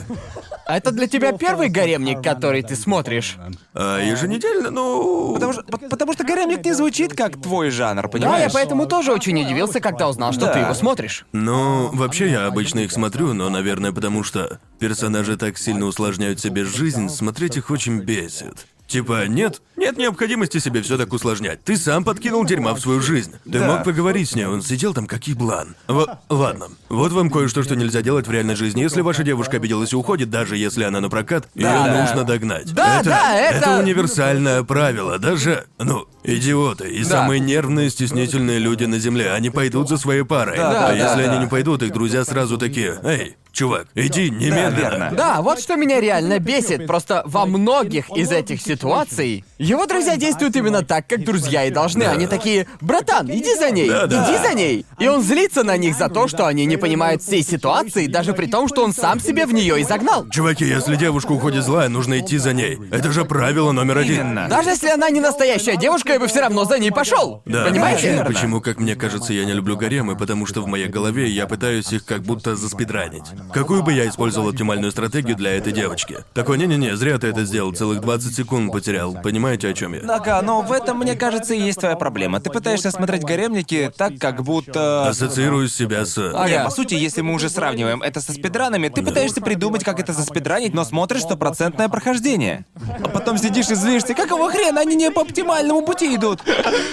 [0.67, 3.37] А это для тебя первый гаремник, который ты смотришь?
[3.73, 5.33] А еженедельно, ну...
[5.35, 8.47] Потому что, по- потому что гаремник не звучит как твой жанр, Да, понимаешь?
[8.47, 10.53] я поэтому тоже очень удивился, когда узнал, что Да.
[10.53, 11.25] ты его смотришь.
[11.33, 16.65] Ну, вообще я обычно их смотрю, но, наверное, потому что персонажи так сильно усложняют себе
[16.65, 18.65] жизнь, смотреть их очень бесит.
[18.87, 21.63] Типа, нет, нет необходимости себе все так усложнять.
[21.63, 23.33] Ты сам подкинул дерьма в свою жизнь.
[23.43, 23.67] Ты Да.
[23.67, 25.75] мог поговорить с ней, он сидел там как еблан.
[25.87, 26.67] Вот, ладно.
[26.89, 28.81] Вот вам кое-что, что нельзя делать в реальной жизни.
[28.81, 32.01] Если ваша девушка обиделась и уходит, даже если она на прокат, ее да.
[32.05, 32.73] нужно догнать.
[32.73, 35.17] Да, да, это- универсальное правило.
[35.17, 37.09] Даже, ну, идиоты и Да.
[37.09, 40.57] самые нервные, стеснительные люди на земле, они пойдут за своей парой.
[40.57, 41.31] Да, а да, если да.
[41.31, 44.75] они не пойдут, их друзья сразу такие, эй, чувак, иди немедленно.
[44.75, 45.11] верно.
[45.15, 46.87] Да, вот что меня реально бесит.
[46.87, 52.05] Просто во многих из этих ситуаций его друзья действуют именно так, как друзья и должны.
[52.05, 52.11] Да.
[52.11, 54.25] Они такие, братан, иди за ней, Да, да.
[54.29, 54.85] иди за ней.
[54.99, 58.47] И он злится на них за то, что они не понимают всей ситуации, даже при
[58.47, 60.27] том, что он сам себе в нее и загнал.
[60.29, 62.77] Чуваки, если девушка уходит злая, нужно идти за ней.
[62.91, 64.15] Это же правило номер один.
[64.21, 64.47] Именно.
[64.49, 67.41] Даже если она не настоящая девушка, я бы все равно за ней пошел.
[67.45, 68.11] Да, Понимаете?
[68.11, 71.45] Почему, почему, как мне кажется, я не люблю гаремы, потому что в моей голове я
[71.45, 73.25] пытаюсь их как будто заспидранить.
[73.53, 76.19] Какую бы я использовал оптимальную стратегию для этой девочки?
[76.33, 79.13] Такой, не-не-не, зря ты это сделал, целых 20 секунд потерял.
[79.21, 80.01] Понимаете, о чем я?
[80.07, 82.39] Ага, но в этом, мне кажется, и есть твоя проблема.
[82.39, 85.09] Ты пытаешься смотреть гаремники так, как будто...
[85.09, 86.17] Ассоциирую себя с...
[86.17, 86.49] Ага.
[86.49, 90.13] Не, по сути, если мы уже сравниваем это со спидранами, ты пытаешься придумать, как это
[90.13, 92.65] заспидранить, но смотришь стопроцентное прохождение.
[93.03, 96.41] А потом сидишь и злишься, какого хрена они не по оптимальному пути идут?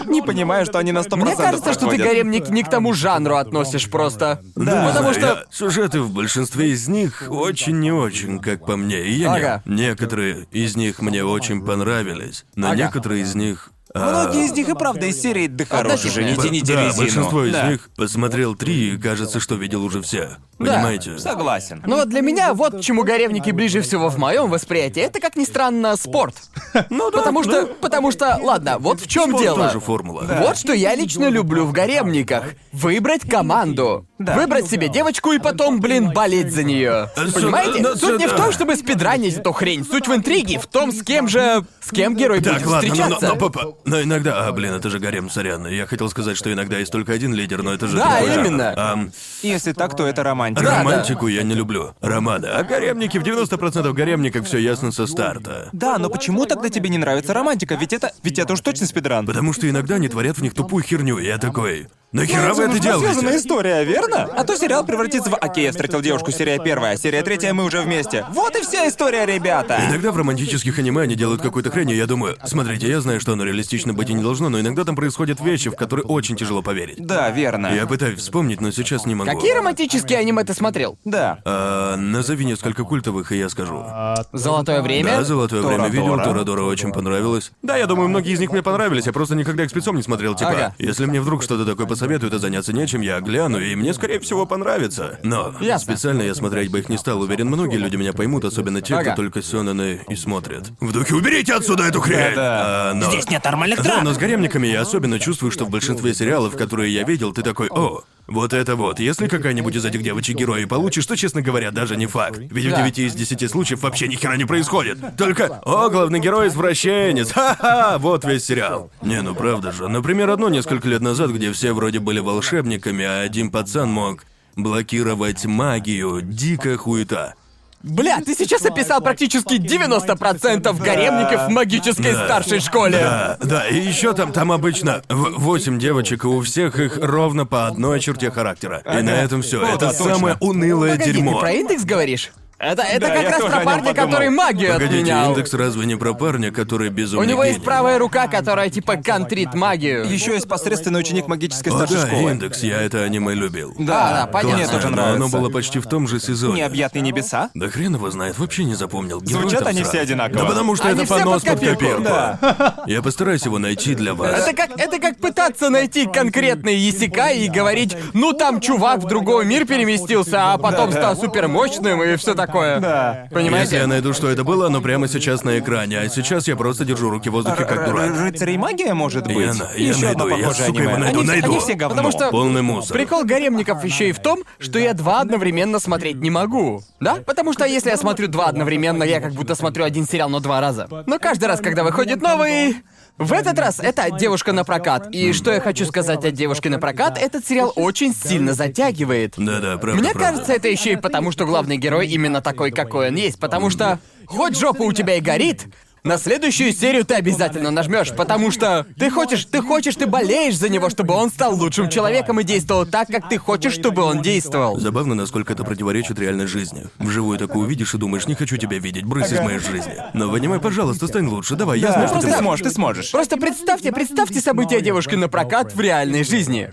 [0.07, 2.95] Не понимаю, что они на сто Мне процентов кажется, что ты гаремник не к тому
[2.95, 4.41] жанру относишь просто.
[4.55, 5.21] Да, Потому что...
[5.27, 9.03] я- сюжеты в большинстве из них очень не очень, как по мне.
[9.03, 9.63] И я не- Ага.
[9.67, 12.77] некоторые из них мне очень понравились, но Ага.
[12.77, 13.71] некоторые из них.
[13.95, 17.03] А, Многие из них и правда из серии «Да хорош уже, не тяните да, резину».
[17.03, 17.71] большинство из Да.
[17.71, 20.39] них посмотрел три и кажется, что видел уже все.
[20.59, 21.19] Понимаете?
[21.19, 21.83] Согласен.
[21.87, 25.37] Ну вот для меня вот к чему гаремники ближе всего в моем восприятии, это как
[25.37, 26.35] ни странно спорт.
[26.89, 29.67] Ну да, Потому что, ну, потому что, ладно, вот в чем дело.
[29.67, 30.27] тоже формула.
[30.41, 32.55] Вот что я лично люблю в гаремниках.
[32.73, 34.07] Выбрать команду.
[34.25, 34.35] Да.
[34.35, 37.11] Выбрать себе девочку и потом, блин, болеть за нее.
[37.17, 37.83] Понимаете?
[37.83, 39.85] ну, Суть не в том, чтобы спидранить эту хрень.
[39.85, 41.65] Суть в интриге, в том, с кем же...
[41.81, 43.27] С кем герой Так, будет ладно, но, встречаться.
[43.27, 44.47] но, но, папа, но иногда...
[44.47, 45.67] А, блин, это же гарем, сорян.
[45.67, 47.97] Я хотел сказать, что иногда есть только один лидер, но это же...
[47.97, 48.47] Да, другой жанр.
[48.47, 48.75] именно.
[48.77, 49.13] Ам,
[49.43, 50.65] Если так, то это романтика.
[50.65, 51.95] Да, романтику я не люблю.
[52.01, 52.47] Романы.
[52.47, 55.69] А гаремники, в 90% гаремников все ясно со старта.
[55.73, 57.75] Да, но почему тогда тебе не нравится романтика?
[57.75, 59.27] Ведь это, ведь это уж точно спидран.
[59.27, 61.89] Потому что иногда они творят в них тупую херню, я такой...
[62.13, 63.37] Нахера вы это делаете?
[63.37, 64.12] история, верно?
[64.15, 67.81] А то сериал превратится в «Окей, я встретил девушку, серия первая, серия третья, мы уже
[67.81, 68.25] вместе».
[68.31, 69.81] Вот и вся история, ребята!
[69.89, 73.33] Иногда в романтических аниме они делают какую-то хрень, и я думаю, смотрите, я знаю, что
[73.33, 76.63] оно реалистично быть и не должно, но иногда там происходят вещи, в которые очень тяжело
[76.63, 77.05] поверить.
[77.05, 77.75] Да, верно.
[77.75, 79.31] Я пытаюсь вспомнить, но сейчас не могу.
[79.31, 80.99] Какие романтические аниме ты смотрел?
[81.05, 81.39] Да.
[81.45, 83.85] А, назови несколько культовых, и я скажу.
[84.33, 85.17] Золотое время?
[85.17, 86.33] Да, золотое время видел, Торадора.
[86.33, 87.53] Торадора очень понравилось.
[87.63, 90.35] Да, я думаю, многие из них мне понравились, я просто никогда их спецом не смотрел,
[90.35, 90.51] типа.
[90.51, 90.75] Ага.
[90.79, 94.47] Если мне вдруг что-то такое посоветуют, а заняться нечем, я гляну, и мне, скорее всего,
[94.47, 95.21] понравится.
[95.23, 95.95] Но Ясно.
[95.95, 97.21] специально я смотреть бы их не стал.
[97.21, 99.13] Уверен, многие люди меня поймут, особенно те, Ага.
[99.13, 100.71] кто только сёнэны и смотрят.
[100.81, 103.09] В духе «Уберите отсюда эту хрень!» А, но...
[103.13, 104.03] Здесь нет нормальных Да, драк.
[104.03, 107.69] но с гаремниками я особенно чувствую, что в большинстве сериалов, которые я видел, ты такой,
[107.69, 108.99] о, вот это вот.
[109.01, 112.39] Если какая-нибудь из этих девочек герои получишь, то, честно говоря, даже не факт.
[112.39, 112.83] Ведь в Да.
[112.83, 114.99] 9 из 10 случаев вообще ни хера не происходит.
[115.17, 118.91] Только, о, главный герой извращенец, ха-ха, вот весь сериал.
[119.03, 119.89] Не, ну правда же.
[119.89, 124.25] Например, одно несколько лет назад, где все вроде были волшебниками, а один пацан мог
[124.57, 127.35] блокировать магию, дикая хуета.
[127.83, 132.99] Бля, ты сейчас описал практически 90% гаремников в магической старшей школе.
[132.99, 137.45] Да, да, и еще там, там обычно в- восемь девочек, и у всех их ровно
[137.45, 138.83] по одной черте характера.
[138.87, 139.63] И на этом все.
[139.63, 140.15] Это да, точно.
[140.15, 141.41] самое унылое Погоди, ты дерьмо.
[141.41, 142.31] про индекс говоришь?
[142.63, 145.31] Это, это Да, как раз про парня, который магию Погодите, отменял.
[145.33, 147.65] индекс разве не про парня, который У безумный него есть гений?
[147.65, 150.09] правая рука, которая типа контрит магию.
[150.09, 152.31] Еще есть посредственный ученик магической О, старшей да, школы.
[152.31, 153.75] индекс, я это аниме любил.
[153.81, 154.57] Да, да, понятно.
[154.59, 155.17] Мне тоже нравится.
[155.17, 156.59] оно было почти в том же сезоне.
[156.59, 157.51] Необъятные небеса?
[157.55, 159.21] Да хрен его знает, вообще не запомнил.
[159.21, 159.91] Герой Звучат они сразу.
[159.91, 160.39] все одинаково.
[160.43, 161.81] Да потому что Они это понос под копирку.
[161.81, 162.03] копирку.
[162.05, 162.75] Да.
[162.87, 164.47] Я постараюсь его найти для вас.
[164.47, 169.47] Это как, это как пытаться найти конкретный ясика и говорить, ну там чувак в другой
[169.47, 172.52] мир переместился, а потом стал супермощным и все такое.
[172.53, 173.29] Да.
[173.31, 173.63] Понимаете?
[173.63, 176.85] Если я найду, что это было, оно прямо сейчас на экране, а сейчас я просто
[176.85, 178.11] держу руки в воздухе, как дурак.
[178.19, 179.37] Рыцарь и магия, может быть?
[179.37, 181.05] Я на- я Еще одно найду, я, похожее сука, его аниме.
[181.05, 181.51] найду, они, все- найду.
[181.53, 181.97] они все говно.
[181.97, 182.97] Потому что- Полный мусор.
[182.97, 186.83] Прикол гаремников еще и в том, что я два одновременно смотреть не могу.
[187.01, 187.17] Да?
[187.27, 190.61] Потому что если я смотрю два одновременно, я как будто смотрю один сериал, но два
[190.61, 190.89] раза.
[191.07, 192.77] Но каждый раз, когда выходит новый...
[193.19, 195.09] В этот раз это «Девушка на прокат».
[195.13, 199.35] И что я хочу сказать о «Девушке на прокат», этот сериал очень сильно затягивает.
[199.37, 200.31] Да-да, правда, Мне правда.
[200.31, 203.39] кажется, это еще и потому, что главный герой именно такой, какой он есть.
[203.39, 205.67] Потому что хоть жопа у тебя и горит,
[206.05, 210.69] на следующую серию ты обязательно нажмешь, потому что ты хочешь, ты хочешь, ты болеешь за
[210.69, 214.81] него, чтобы он стал лучшим человеком и действовал так, как ты хочешь, чтобы он действовал.
[214.81, 216.87] Забавно, насколько это противоречит реальной жизни.
[216.99, 219.95] Вживую такое увидишь и думаешь, не хочу тебя видеть, брысь из моей жизни.
[220.13, 222.41] Но в аниме, пожалуйста, стань лучше, давай, я знаю, что ты ты можешь.
[222.41, 223.11] сможешь, ты сможешь.
[223.13, 226.73] Просто представьте, представьте события девушки на прокат в реальной жизни.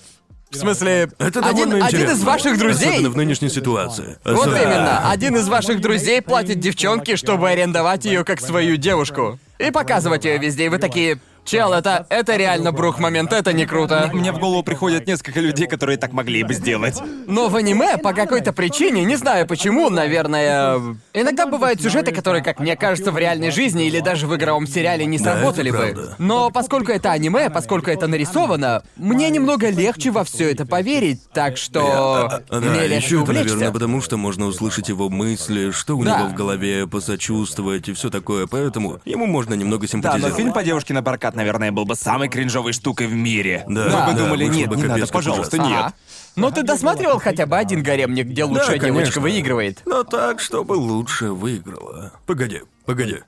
[0.51, 2.25] В смысле, Это один, довольно один из интересно.
[2.25, 4.17] ваших друзей Особенно в нынешней ситуации.
[4.25, 5.11] Вот Особенно- именно.
[5.11, 9.37] Один из ваших друзей платит девчонке, чтобы арендовать ее как свою девушку.
[9.59, 10.65] И показывать ее везде.
[10.65, 11.19] И вы такие.
[11.49, 14.11] Чел, это, это реально брух момент, это не круто.
[14.13, 17.01] Мне в голову приходят несколько людей, которые так могли бы сделать.
[17.25, 20.75] Но в аниме по какой-то причине, не знаю почему, наверное...
[21.11, 25.07] Иногда бывают сюжеты, которые, как мне кажется, в реальной жизни или даже в игровом сериале
[25.07, 26.15] не Да, сработали это бы.
[26.19, 31.57] Но поскольку это аниме, поскольку это нарисовано, мне немного легче во все это поверить, так
[31.57, 35.97] что А, Да, мне легче еще это, наверное, потому что можно услышать его мысли, что
[35.97, 36.19] у Да.
[36.19, 40.31] него в голове, посочувствовать и все такое, поэтому ему можно немного Да, симпатизировать.
[40.33, 43.63] но фильм по девушке на прокат, наверное, был бы самой кринжовой штукой в мире.
[43.67, 45.71] Да, Вы бы да, думали, вышло нет, бы не надо, пожалуйста, ужасно.
[45.73, 45.93] нет.
[46.35, 49.21] Но ты досматривал хотя бы один гаремник, где лучшая девочка конечно.
[49.21, 49.81] выигрывает?
[49.85, 52.11] Но так, чтобы лучше выиграла.
[52.25, 53.19] Погоди, погоди.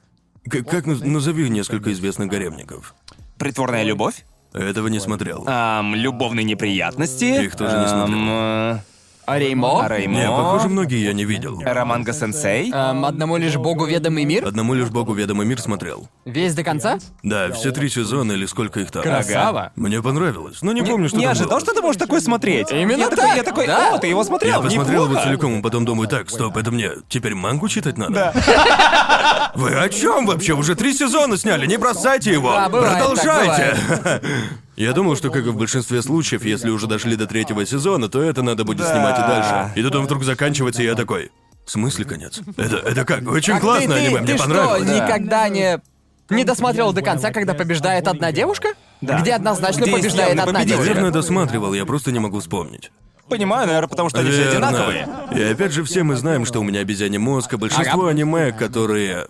[0.45, 2.93] К- как наз- назови несколько известных гаремников?
[3.38, 4.26] Притворная любовь?
[4.53, 5.43] Этого не смотрел.
[5.47, 7.43] Ам, любовные неприятности.
[7.45, 8.82] Их тоже не смотрел.
[9.26, 9.84] А Реймо?
[9.84, 10.13] а Реймо.
[10.19, 11.61] Не, похоже, многие я не видел.
[11.63, 12.72] Романга Сенсей.
[12.72, 14.45] Эм, одному лишь богу ведомый мир?
[14.47, 16.09] Одному лишь богу ведомый мир смотрел.
[16.26, 16.97] Весь до конца?
[17.24, 19.03] Да, все три сезона или сколько их там.
[19.03, 19.72] Красава.
[19.76, 21.59] Мне понравилось, но не помню, что Не там ожидал, было.
[21.61, 22.72] что ты можешь такое смотреть.
[22.72, 23.95] Именно я так, Такой, я такой, да.
[23.95, 25.28] о, ты его смотрел, Я посмотрел его неплохо».
[25.28, 28.34] целиком, и потом думаю, так, стоп, это мне теперь мангу читать надо?
[29.55, 30.53] Вы о чем вообще?
[30.53, 32.51] Уже три сезона сняли, не бросайте его!
[32.53, 33.78] Да, бывает, Продолжайте!
[34.78, 38.22] Я думал, что, как и в большинстве случаев, если уже дошли до третьего сезона, то
[38.22, 38.91] это надо будет Да.
[38.91, 39.74] снимать и дальше.
[39.80, 41.30] И тут он вдруг заканчивается, и я такой.
[41.65, 42.39] В смысле конец?
[42.57, 43.30] Это, это как?
[43.30, 44.89] Очень Так классно ты, ты, аниме, ты мне что, понравилось.
[44.89, 45.82] никогда не...
[46.30, 48.69] Не досматривал до конца, когда побеждает одна девушка?
[49.01, 49.19] Да.
[49.19, 50.69] Где однозначно Где побеждает одна победитель.
[50.69, 50.89] девушка?
[50.93, 52.89] Наверное, досматривал, я просто не могу вспомнить.
[53.28, 54.69] Понимаю, наверное, потому что они все Верно.
[54.69, 55.07] одинаковые.
[55.36, 58.09] И опять же, все мы знаем, что у меня обезьяний мозг, а большинство Ага.
[58.11, 59.26] аниме, которые...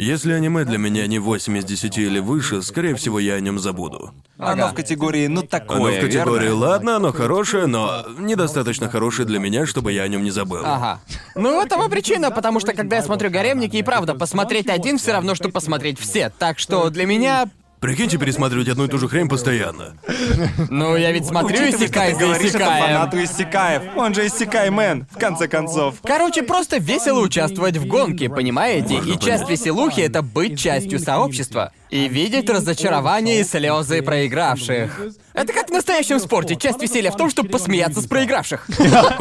[0.00, 3.58] Если аниме для меня не 8 из 10 или выше, скорее всего, я о нем
[3.58, 4.14] забуду.
[4.38, 6.56] Оно в категории, ну такое, Оно в категории верно?
[6.56, 10.62] «ладно, оно хорошее, но недостаточно хорошее для меня, чтобы я о нем не забыл».
[10.64, 11.00] Ага.
[11.34, 15.34] Ну, этого причина, потому что когда я смотрю гаремники, и правда, посмотреть один все равно,
[15.34, 16.32] что посмотреть все.
[16.38, 17.50] Так что для меня.
[17.80, 19.94] Прикиньте пересматривать одну и ту же хрень постоянно.
[20.68, 22.84] Ну, я ведь смотрю Учитывая, что ты за говоришь это Исекаем.
[22.84, 23.82] фанату Иссякаев.
[23.96, 25.94] Он же Иссякай Мэн, в конце концов.
[26.02, 28.96] Короче, просто весело участвовать в гонке, понимаете?
[28.96, 31.72] Можно и часть веселухи— это быть частью сообщества.
[31.90, 35.00] И видеть разочарование и слезы проигравших.
[35.34, 36.54] Это как в настоящем спорте.
[36.54, 38.68] Часть веселья в том, чтобы посмеяться с проигравших.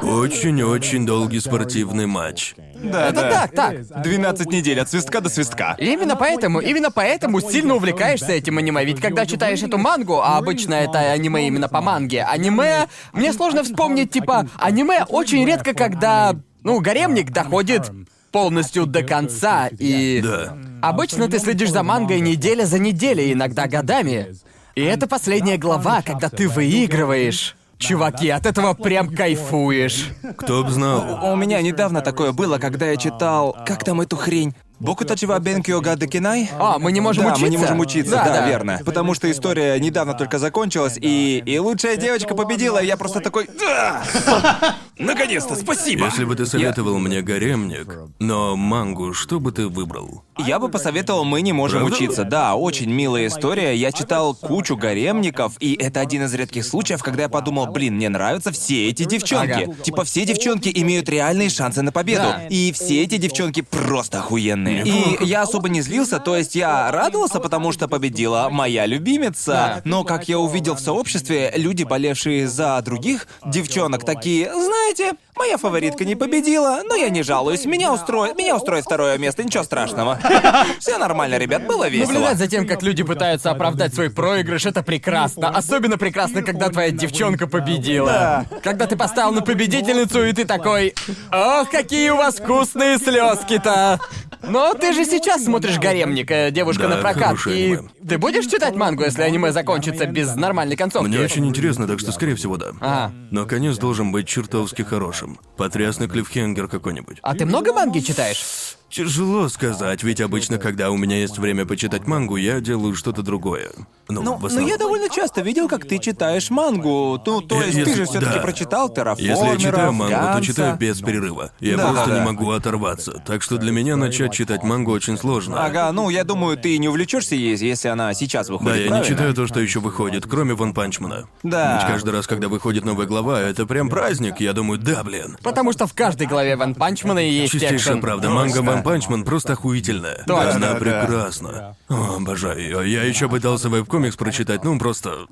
[0.03, 2.53] Очень-очень долгий спортивный матч.
[2.75, 3.47] Да, Это да.
[3.47, 4.03] так, так.
[4.03, 5.75] 12 недель от свистка до свистка.
[5.79, 8.85] И Именно поэтому, именно поэтому сильно увлекаешься этим аниме.
[8.85, 12.87] Ведь когда читаешь эту мангу, а обычно это аниме именно по манге, аниме...
[13.13, 17.91] Мне сложно вспомнить, типа, аниме очень редко, когда, ну, гаремник доходит
[18.31, 20.21] полностью до конца, и...
[20.23, 20.57] Да.
[20.81, 24.35] Обычно ты следишь за мангой неделя за неделей, иногда годами.
[24.75, 27.55] И это последняя глава, когда ты выигрываешь.
[27.77, 30.09] Чуваки, от этого прям кайфуешь.
[30.37, 31.31] Кто б знал.
[31.31, 33.55] У меня недавно такое было, когда я читал...
[33.65, 34.53] Как там эту хрень?
[34.79, 36.49] Боку Тачива Бенкио Гадекинай?
[36.57, 37.45] А, мы не можем да, учиться?
[37.45, 38.47] мы не можем учиться, Да, да, да.
[38.47, 38.79] верно.
[38.85, 43.49] Потому что история недавно только закончилась, и, и лучшая девочка победила, и я просто такой...
[43.59, 44.03] «Да!
[44.97, 46.05] Наконец-то, спасибо!
[46.05, 50.23] Если бы ты советовал мне гаремник, но мангу, что бы ты выбрал?
[50.37, 51.95] Я бы посоветовал «Мы не можем Правда?
[51.95, 52.23] учиться».
[52.23, 53.75] Да, очень милая история.
[53.75, 58.07] Я читал кучу гаремников, и это один из редких случаев, когда я подумал, блин, мне
[58.07, 59.63] нравятся все эти девчонки.
[59.63, 59.73] Ага.
[59.83, 62.23] Типа все девчонки имеют реальные шансы на победу.
[62.23, 62.47] Да.
[62.49, 64.68] И все эти девчонки просто охуенные.
[64.69, 69.81] И я особо не злился, то есть я радовался, потому что победила моя любимица.
[69.85, 76.05] Но как я увидел в сообществе, люди, болевшие за других девчонок, такие, знаете, моя фаворитка
[76.05, 77.65] не победила, но я не жалуюсь.
[77.65, 80.19] Меня устроит, меня устроит второе место, ничего страшного.
[80.79, 82.11] Все нормально, ребят, было весело.
[82.11, 85.49] Наблюдать за тем, как люди пытаются оправдать свой проигрыш, это прекрасно.
[85.49, 88.45] Особенно прекрасно, когда твоя девчонка победила.
[88.61, 90.93] Когда ты поставил на победительницу, и ты такой...
[91.31, 93.99] Ох, какие у вас вкусные слезки-то!
[94.41, 97.89] Но ты же сейчас смотришь «Гаремник», э, девушка Да, на прокат, и аниме.
[98.07, 101.07] ты будешь читать мангу, если аниме закончится без нормальной концовки?
[101.07, 102.67] Мне очень интересно, так что, скорее всего, да.
[102.79, 103.13] Ага.
[103.31, 105.28] Но конец должен быть чертовски хорошим.
[105.57, 107.19] Потрясный клиффхенгер какой-нибудь.
[107.21, 108.77] А ты много манги читаешь?
[108.89, 113.69] Тяжело сказать, ведь обычно, когда у меня есть время почитать мангу, я делаю что-то другое.
[114.11, 114.67] Ну, Ну, в но основном.
[114.71, 117.21] я довольно часто видел, как ты читаешь мангу.
[117.23, 118.41] Ну, то Э, есть ты если- же все-таки да.
[118.41, 120.41] прочитал терраформера, Если я читаю мангу, то Ганса.
[120.43, 121.51] читаю без перерыва.
[121.59, 122.25] Я Да, просто да, не да.
[122.25, 123.21] могу оторваться.
[123.27, 125.63] Так что для меня начать читать мангу очень сложно.
[125.63, 128.71] Ага, ну я думаю, ты не увлечешься ей, если она сейчас выходит.
[128.71, 129.07] Да, я не правильно?
[129.07, 131.27] читаю то, что еще выходит, кроме Ван Панчмана.
[131.43, 131.77] Да.
[131.77, 134.39] Ведь каждый раз, когда выходит новая глава, это прям праздник.
[134.39, 135.37] Я думаю, да, блин.
[135.43, 138.01] Потому что в каждой главе Ван Панчмана есть Чистейшая экшен.
[138.01, 140.23] правда, манга Ван Панчман просто охуительная.
[140.25, 140.55] Точно.
[140.55, 140.75] Она да.
[140.75, 141.75] прекрасна.
[141.87, 142.91] О, обожаю ее.
[142.91, 145.27] Я еще пытался веб-комикс прочитать, ну просто.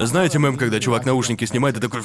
[0.00, 2.02] Знаете мем, когда чувак наушники снимает и такой...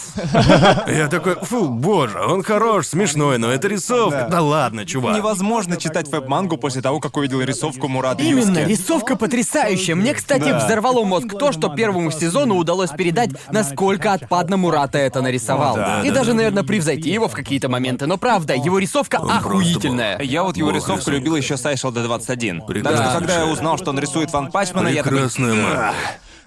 [0.87, 4.27] Я такой, фу, боже, он хорош, смешной, но это рисовка.
[4.29, 5.15] Да, ладно, чувак.
[5.15, 8.69] Невозможно читать веб-мангу после того, как увидел рисовку Мурата Именно, Юски.
[8.71, 9.95] рисовка потрясающая.
[9.95, 10.59] Мне, кстати, Да.
[10.65, 15.75] взорвало мозг то, что первому сезону удалось передать, насколько отпадно Мурата это нарисовал.
[15.75, 16.37] да, И да, даже, да.
[16.37, 18.05] наверное, превзойти его в какие-то моменты.
[18.05, 20.19] Но правда, его рисовка охуительная.
[20.21, 21.11] Я вот его Бог рисовку рисунка.
[21.17, 22.59] любил еще с Айшел до 21.
[22.59, 23.05] Так Прекрасно.
[23.09, 25.19] что когда я узнал, что он рисует Ван Пачмана, я такой...
[25.19, 25.93] Прекрасная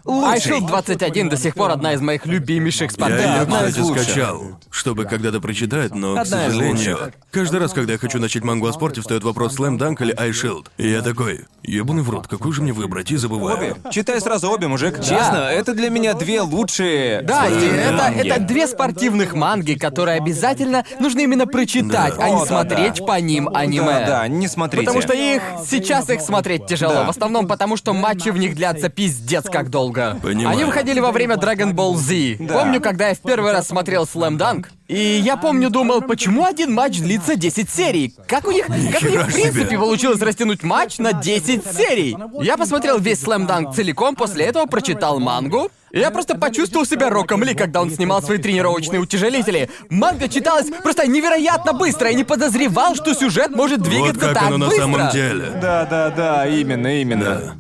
[0.05, 0.31] манга.
[0.33, 3.21] Айшил 21 до сих пор одна из моих любимейших Я спартак.
[3.21, 4.03] ее, одна из кстати, лучших.
[4.05, 7.15] скачал, чтобы когда-то прочитать, но, к Одна из сожалению, лучших.
[7.31, 10.67] каждый раз, когда я хочу начать мангу о спорте, встает вопрос Slam Dunk или iShield.
[10.79, 13.57] И я такой, ебаный в рот, какой же мне выбрать, и забываю.
[13.57, 13.77] Обе.
[13.91, 14.97] Читай сразу обе, мужик.
[14.99, 18.29] Честно, это для меня две лучшие Да, и спортивные это, манги.
[18.29, 22.25] это две спортивных манги, которые обязательно нужно именно прочитать, Да.
[22.25, 23.05] а не О, да, смотреть да.
[23.05, 23.85] по ним аниме.
[24.01, 24.87] Да, да, не смотрите.
[24.87, 26.95] Потому что их сейчас их смотреть тяжело.
[26.95, 27.05] Да.
[27.05, 29.92] В основном потому, что матчи в них длятся пиздец как долго.
[30.23, 30.49] Понимаю.
[30.57, 32.37] Они выходили во время Dragon Ball Z.
[32.45, 32.55] Да.
[32.55, 36.75] Помню, когда я в первый раз смотрел Slam Dunk, и я помню, думал, почему один
[36.75, 38.15] матч длится 10 серий?
[38.27, 39.79] Как у них, как у них в принципе себе.
[39.79, 42.17] получилось растянуть матч на 10 серий?
[42.41, 45.71] Я посмотрел весь Slam Dunk целиком, после этого прочитал мангу.
[45.93, 49.69] И Я просто почувствовал себя Роком Ли, когда он снимал свои тренировочные утяжелители.
[49.91, 52.09] Манга читалась просто невероятно быстро.
[52.09, 54.83] Я не подозревал, что сюжет может Вот двигаться как так оно на быстро.
[54.83, 55.53] самом деле.
[55.61, 57.25] Да, да, да, именно, именно.
[57.25, 57.55] Да.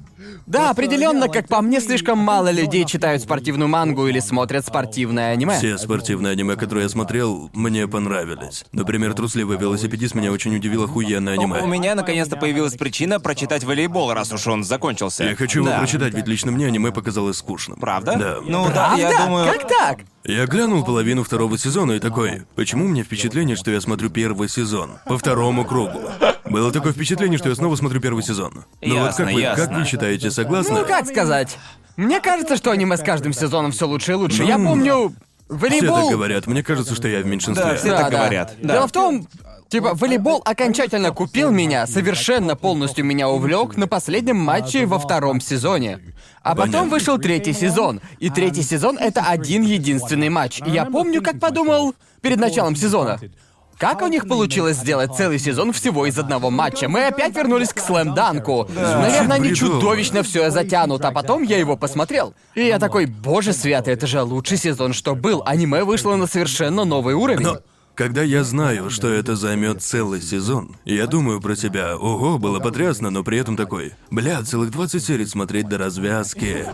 [0.52, 5.56] Да, определенно, как по мне, слишком мало людей читают спортивную мангу или смотрят спортивное аниме.
[5.58, 8.64] Все спортивные аниме, которые я смотрел, мне понравились.
[8.72, 11.66] Например, «Трусливый велосипедист» меня очень удивило охуенное У аниме.
[11.66, 15.24] меня наконец-то появилась причина прочитать волейбол, раз уж он закончился.
[15.24, 15.78] Я хочу его Да.
[15.78, 17.78] прочитать, ведь лично мне аниме показалось скучным.
[17.78, 18.16] Правда?
[18.18, 18.36] Да.
[18.46, 18.96] Ну да, Правда?
[19.00, 19.46] я думаю.
[19.52, 19.98] Как так?
[20.24, 24.48] Я глянул половину второго сезона и такой, почему у меня впечатление, что я смотрю первый
[24.48, 24.98] сезон?
[25.06, 26.00] По второму кругу.
[26.44, 28.64] Было такое впечатление, что я снова смотрю первый сезон.
[28.80, 29.66] Ну вот Ясно, как вы, ясно.
[29.66, 30.78] как вы считаете, согласны?
[30.80, 31.58] Ну, как сказать?
[31.96, 34.44] Мне кажется, что аниме с каждым сезоном все лучше и лучше.
[34.44, 35.12] Я помню,
[35.48, 35.96] Все волейбол...
[36.02, 37.64] так говорят, мне кажется, что я в меньшинстве.
[37.64, 38.54] Да, все так говорят.
[38.62, 38.74] Да.
[38.74, 39.26] Дело в том,
[39.72, 45.98] типа, волейбол окончательно купил меня, совершенно полностью меня увлек на последнем матче во втором сезоне.
[46.42, 48.00] А потом вышел третий сезон.
[48.18, 50.60] И третий сезон— это один единственный матч.
[50.66, 53.18] И я помню, как подумал перед началом сезона.
[53.78, 56.88] Как у них получилось сделать целый сезон всего из одного матча?
[56.88, 58.68] Мы опять вернулись к слэм-данку.
[58.74, 62.34] Наверное, они чудовищно все затянут, а потом я его посмотрел.
[62.54, 65.42] И я такой, боже святый, это же лучший сезон, что был.
[65.46, 67.44] Аниме вышло на совершенно новый уровень.
[67.44, 67.58] Но
[67.94, 73.10] когда я знаю, что это займет целый сезон, я думаю про себя, ого, было потрясно,
[73.10, 76.66] но при этом такой, бля, целых 20 серий смотреть до развязки.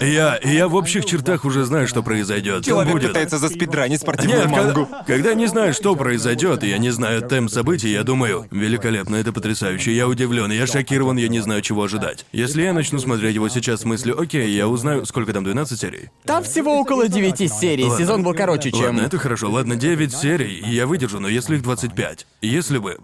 [0.00, 2.64] Я, я в общих чертах уже знаю, что произойдет.
[2.64, 3.08] Человек будет...
[3.08, 4.86] пытается заспидранить спортивную Нет, мангу.
[4.86, 9.16] когда, когда не знаю, что произойдет, и я не знаю темп событий, я думаю, великолепно,
[9.16, 12.26] это потрясающе, я удивлен, я шокирован, я не знаю, чего ожидать.
[12.32, 16.10] Если я начну смотреть его сейчас с мыслью, окей, я узнаю, сколько там, 12 серий?
[16.24, 17.98] Там всего около 9 серий, Ладно.
[17.98, 18.80] сезон был короче, чем...
[18.80, 19.50] Ладно, это хорошо.
[19.50, 22.26] Ладно, 9 серий, и я выдержу, но если их 25.
[22.42, 22.98] Если бы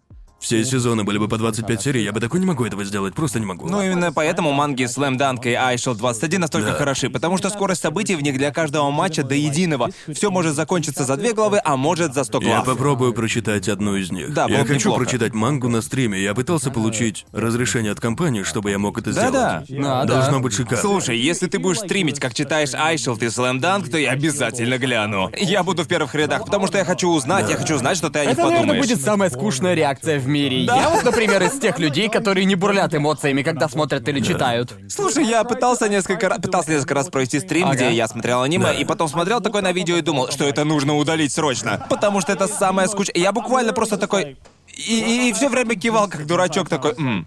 [0.46, 3.40] все сезоны были бы по 25 серий, я бы такой не могу этого сделать, просто
[3.40, 3.68] не могу.
[3.68, 6.74] Ну, именно поэтому манги Slam Dunk и Айшел 21 настолько Да.
[6.74, 9.90] хороши, потому что скорость событий в них для каждого матча до единого.
[10.12, 12.64] Все может закончиться за две главы, а может за 100 Я глав.
[12.66, 14.32] попробую прочитать одну из них.
[14.32, 15.00] Да, я хочу неплохо.
[15.04, 16.22] прочитать мангу на стриме.
[16.22, 19.32] Я пытался получить разрешение от компании, чтобы я мог это сделать.
[19.32, 19.64] Да-да.
[19.68, 20.04] Да.
[20.04, 20.76] Должно быть шикарно.
[20.80, 25.30] Слушай, если ты будешь стримить, как читаешь Айшел и Slam Dunk, то я обязательно гляну.
[25.36, 28.20] Я буду в первых рядах, потому что я хочу узнать, я хочу знать, что ты
[28.20, 28.88] о них Это, наверное, подумаешь.
[28.88, 30.35] будет самая скучная реакция в мире.
[30.66, 34.72] Я вот, например, из тех людей, которые не бурлят эмоциями, когда смотрят или читают.
[34.88, 37.74] Слушай, я пытался несколько раз, пытался несколько раз провести стрим, Ага.
[37.76, 40.96] где я смотрел аниме, и потом смотрел такое на видео и думал, что это нужно
[40.96, 41.84] удалить срочно.
[41.88, 43.08] Потому что это самое скуч...
[43.14, 44.36] Я буквально просто такой...
[44.76, 46.92] И, все время кивал, как дурачок такой...
[46.98, 47.26] «М,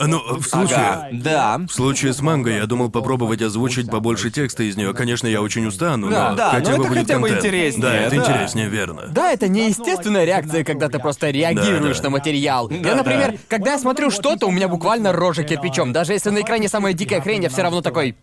[0.00, 0.76] Ну, в случае...
[0.78, 1.58] ага, да.
[1.68, 4.94] В случае с манго я думал попробовать озвучить побольше текста из нее.
[4.94, 7.44] Конечно, я очень устану, Да, но да, хотя но бы это будет хотя бы контент.
[7.44, 8.22] интереснее, Да, это да.
[8.22, 9.02] интереснее, верно.
[9.10, 12.08] Да, это неестественная реакция, когда ты просто реагируешь Да, да.
[12.08, 12.70] на материал.
[12.70, 15.92] я, например, когда я смотрю что-то, у меня буквально рожа кирпичом.
[15.92, 18.16] Даже если на экране самая дикая хрень, я все равно такой.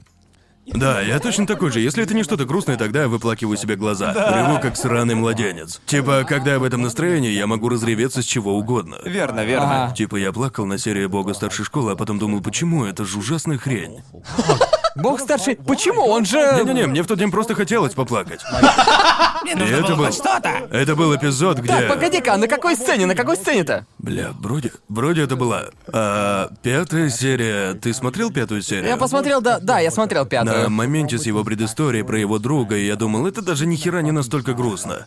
[0.65, 1.79] Да, я точно такой же.
[1.79, 4.13] Если это не что-то грустное, тогда я выплакиваю себе глаза.
[4.13, 5.81] Реву как сраный младенец.
[5.85, 8.97] Типа, когда я в этом настроении, я могу разреветься с чего угодно.
[9.05, 9.85] Верно, верно.
[9.85, 9.95] Ага.
[9.95, 12.85] Типа, я плакал на серии Бога старшей школы, а потом думал, почему?
[12.85, 14.01] Это же ужасная хрень.
[14.95, 15.57] Бог старший.
[15.57, 16.05] Почему?
[16.05, 16.37] Он же.
[16.37, 18.41] Не-не-не, мне в тот день просто хотелось поплакать.
[19.43, 20.49] Мне И нужно это было хоть что-то.
[20.71, 21.67] Это был эпизод, где...
[21.67, 23.05] Так, погоди-ка, а на какой сцене?
[23.05, 23.85] На какой сцене-то?
[23.99, 24.71] Бля, вроде...
[24.89, 25.65] Вроде это была...
[25.93, 27.73] а, пятая серия...
[27.75, 28.87] Ты смотрел пятую серию?
[28.87, 30.69] Я посмотрел, да, да, я смотрел На пятую.
[30.71, 34.11] моменте с его предысторией про его друга, и я думал, это даже ни хера не
[34.11, 35.05] настолько грустно.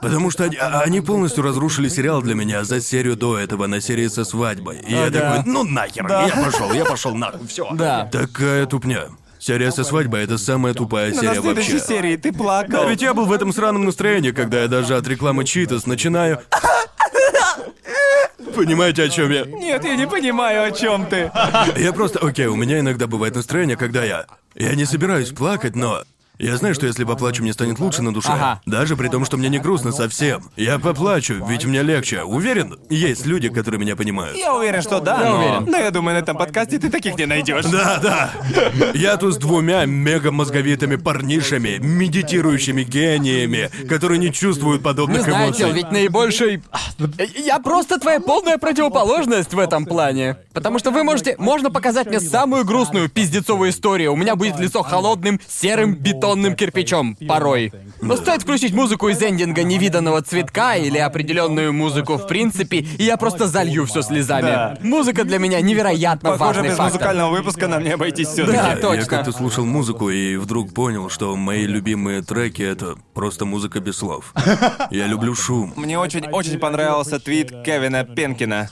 [0.00, 3.80] Потому что они, а- они полностью разрушили сериал для меня за серию до этого, на
[3.80, 4.78] серии со свадьбой.
[4.86, 7.68] И я такой, ну нахер, я пошел, я пошел нахуй, все.
[7.72, 8.08] Да.
[8.12, 9.06] Такая тупня.
[9.40, 11.86] Серия со свадьбой это самая тупая На серия следующей вообще.
[11.86, 12.82] серии ты плакал.
[12.82, 16.40] Да ведь я был в этом сраном настроении, когда я даже от рекламы Читас начинаю.
[18.54, 19.44] Понимаете, о чем я?
[19.44, 21.30] Нет, я не понимаю, о чем ты.
[21.76, 24.26] Я просто, окей, у меня иногда бывает настроение, когда я...
[24.54, 26.02] Я не собираюсь плакать, но...
[26.40, 28.30] Я знаю, что если поплачу, мне станет лучше на душе.
[28.32, 28.62] Ага.
[28.64, 30.42] Даже при том, что мне не грустно совсем.
[30.56, 32.22] Я поплачу, ведь мне легче.
[32.22, 34.38] Уверен, есть люди, которые меня понимают.
[34.38, 35.38] Я уверен, что да, Я но...
[35.38, 35.64] уверен.
[35.70, 37.66] но я думаю, на этом подкасте ты таких не найдешь.
[37.66, 38.30] Да, да.
[38.94, 45.76] Я тут с двумя мега-мозговитыми парнишами, медитирующими гениями, которые не чувствуют Не подобных знаете, эмоций.
[45.76, 46.62] ведь наибольший...
[47.36, 50.38] Я просто твоя полная противоположность в этом плане.
[50.54, 51.36] Потому что вы можете...
[51.36, 54.14] Можно показать мне самую грустную пиздецовую историю.
[54.14, 57.16] У меня будет лицо холодным, серым, бетонным кирпичом.
[57.28, 57.72] Порой.
[58.00, 63.16] Но стоит включить музыку из эндинга невиданного цветка или определенную музыку в принципе, и я
[63.16, 64.42] просто залью все слезами.
[64.46, 64.78] Да.
[64.82, 66.92] Музыка для меня невероятно Похоже, важный без фактор.
[66.92, 68.56] музыкального выпуска нам не обойтись все-таки.
[68.56, 69.06] Да, Я точно.
[69.06, 74.32] как-то слушал музыку и вдруг понял, что мои любимые треки это просто музыка без слов.
[74.90, 75.72] Я люблю шум.
[75.76, 78.68] Мне очень-очень понравился твит Кевина Пенкина.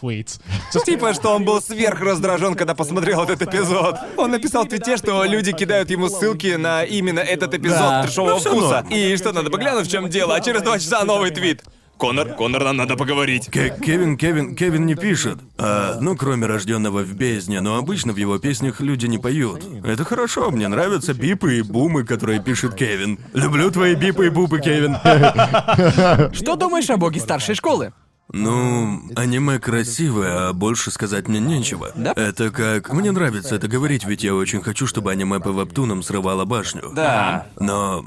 [0.85, 3.97] Типа, что он был сверх раздражен, когда посмотрел этот эпизод.
[4.17, 8.03] Он написал в твите, что люди кидают ему ссылки на именно этот эпизод Да.
[8.03, 8.83] трешового Ну, вкуса.
[8.83, 8.89] норм.
[8.91, 11.63] И что, надо бы глянуть, в чем дело, а через два часа новый твит.
[11.97, 13.49] Конор, Конор, нам надо поговорить.
[13.49, 15.39] Ke- Кевин, Кевин, Кевин не пишет.
[15.59, 19.65] А, ну, кроме рожденного в бездне, но обычно в его песнях люди не поют.
[19.85, 23.19] Это хорошо, мне нравятся бипы и бумы, которые пишет Кевин.
[23.35, 24.95] Люблю твои бипы и бубы, Кевин.
[26.33, 27.93] Что думаешь о боге старшей школы?
[28.33, 31.93] Ну, аниме красивое, а больше сказать мне нечего.
[31.95, 32.13] Да?
[32.15, 32.93] Это как...
[32.93, 36.93] Мне нравится это говорить, ведь я очень хочу, чтобы аниме по вебтунам срывало башню.
[36.95, 37.47] Да.
[37.59, 38.05] Но...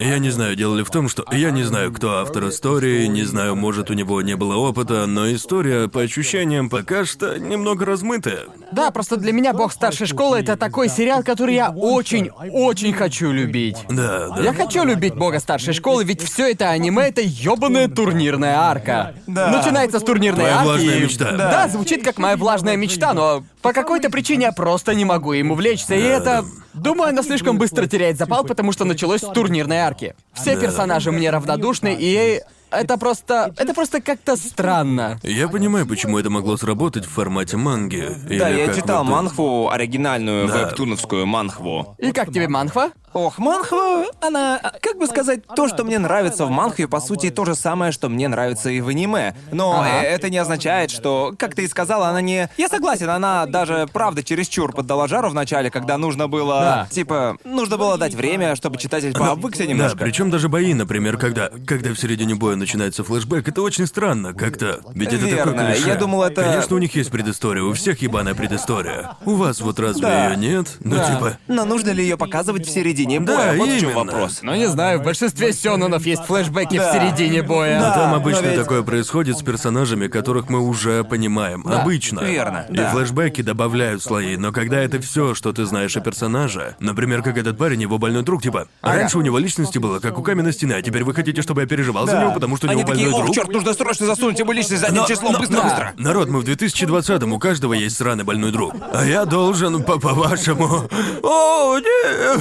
[0.00, 3.24] Я не знаю, дело ли в том, что я не знаю, кто автор истории, не
[3.24, 8.44] знаю, может, у него не было опыта, но история, по ощущениям, пока что немного размытая.
[8.72, 13.76] Да, просто для меня бог старшей школы это такой сериал, который я очень-очень хочу любить.
[13.90, 14.42] Да, да.
[14.42, 19.14] Я хочу любить бога старшей школы, ведь все это аниме это ёбаная турнирная арка.
[19.26, 19.50] Да.
[19.50, 20.64] Начинается с турнирной Твоя арки.
[20.66, 21.32] влажная и- мечта.
[21.32, 21.50] Да.
[21.50, 21.68] Да.
[21.68, 25.94] звучит как моя влажная мечта, но по какой-то причине я просто не могу им увлечься,
[25.94, 26.42] и это.
[26.74, 30.14] Думаю, оно слишком быстро теряет запал, потому что началось с турнирной арки.
[30.32, 32.40] Все персонажи мне равнодушны, и
[32.70, 33.52] это просто.
[33.56, 35.18] Это просто как-то странно.
[35.24, 38.08] Я понимаю, почему это могло сработать в формате манги.
[38.28, 39.06] Да, я читал вебтун.
[39.16, 40.58] манхву, оригинальную Да.
[40.68, 41.96] вебтуновскую манхву.
[41.98, 42.90] И как тебе манхва?
[43.12, 47.44] Ох, манхва, она, как бы сказать, то, что мне нравится в манхве, по сути, то
[47.44, 49.34] же самое, что мне нравится и в аниме.
[49.50, 50.02] Но Ага.
[50.02, 52.48] это не означает, что, как ты и сказала, она не...
[52.56, 56.60] Я согласен, она даже, правда, чересчур поддала жару в начале, когда нужно было...
[56.60, 56.88] Да.
[56.90, 59.98] Типа, нужно было дать время, чтобы читатель пообвыкся Да, немножко.
[59.98, 64.82] причем даже бои, например, когда, когда в середине боя начинается флешбэк, это очень странно, как-то.
[64.94, 65.88] Ведь это такое Верно, клише.
[65.88, 69.16] я думал, это- Конечно, у них есть предыстория, у всех ебаная предыстория.
[69.24, 70.28] У вас вот разве Да.
[70.30, 70.76] ее нет?
[70.78, 71.12] Ну Да.
[71.12, 71.38] типа.
[71.48, 73.56] Но нужно ли ее показывать в середине Да, боя?
[73.56, 74.04] вот в чем именно.
[74.12, 74.38] вопрос.
[74.42, 76.90] Ну не знаю, в большинстве сёнонов есть флешбеки Да.
[76.90, 77.80] в середине боя.
[77.80, 77.94] Да.
[77.94, 81.62] Там но обычно ведь- такое происходит с персонажами, которых мы уже понимаем.
[81.66, 82.20] Да, обычно.
[82.20, 82.90] верно, И да.
[82.90, 87.56] флешбеки добавляют слои, но когда это все, что ты знаешь о персонаже, например, как этот
[87.58, 90.74] парень, его больной друг, типа, а раньше у него личности было, как у каменной стены,
[90.74, 92.20] а теперь вы хотите, чтобы я переживал за Да.
[92.22, 93.34] него, потому что у Они него такие, больной ох, друг.
[93.36, 95.62] черт, нужно срочно засунуть ему личность задним числом, быстро, Да.
[95.62, 95.92] быстро.
[95.96, 98.74] Народ, мы в 2020-м, у каждого есть сраный больной друг.
[98.92, 100.88] А я должен, по- по-вашему...
[101.22, 102.40] О, нет!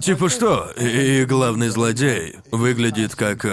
[0.00, 0.70] Типа что?
[0.76, 3.44] И главный злодей выглядит как...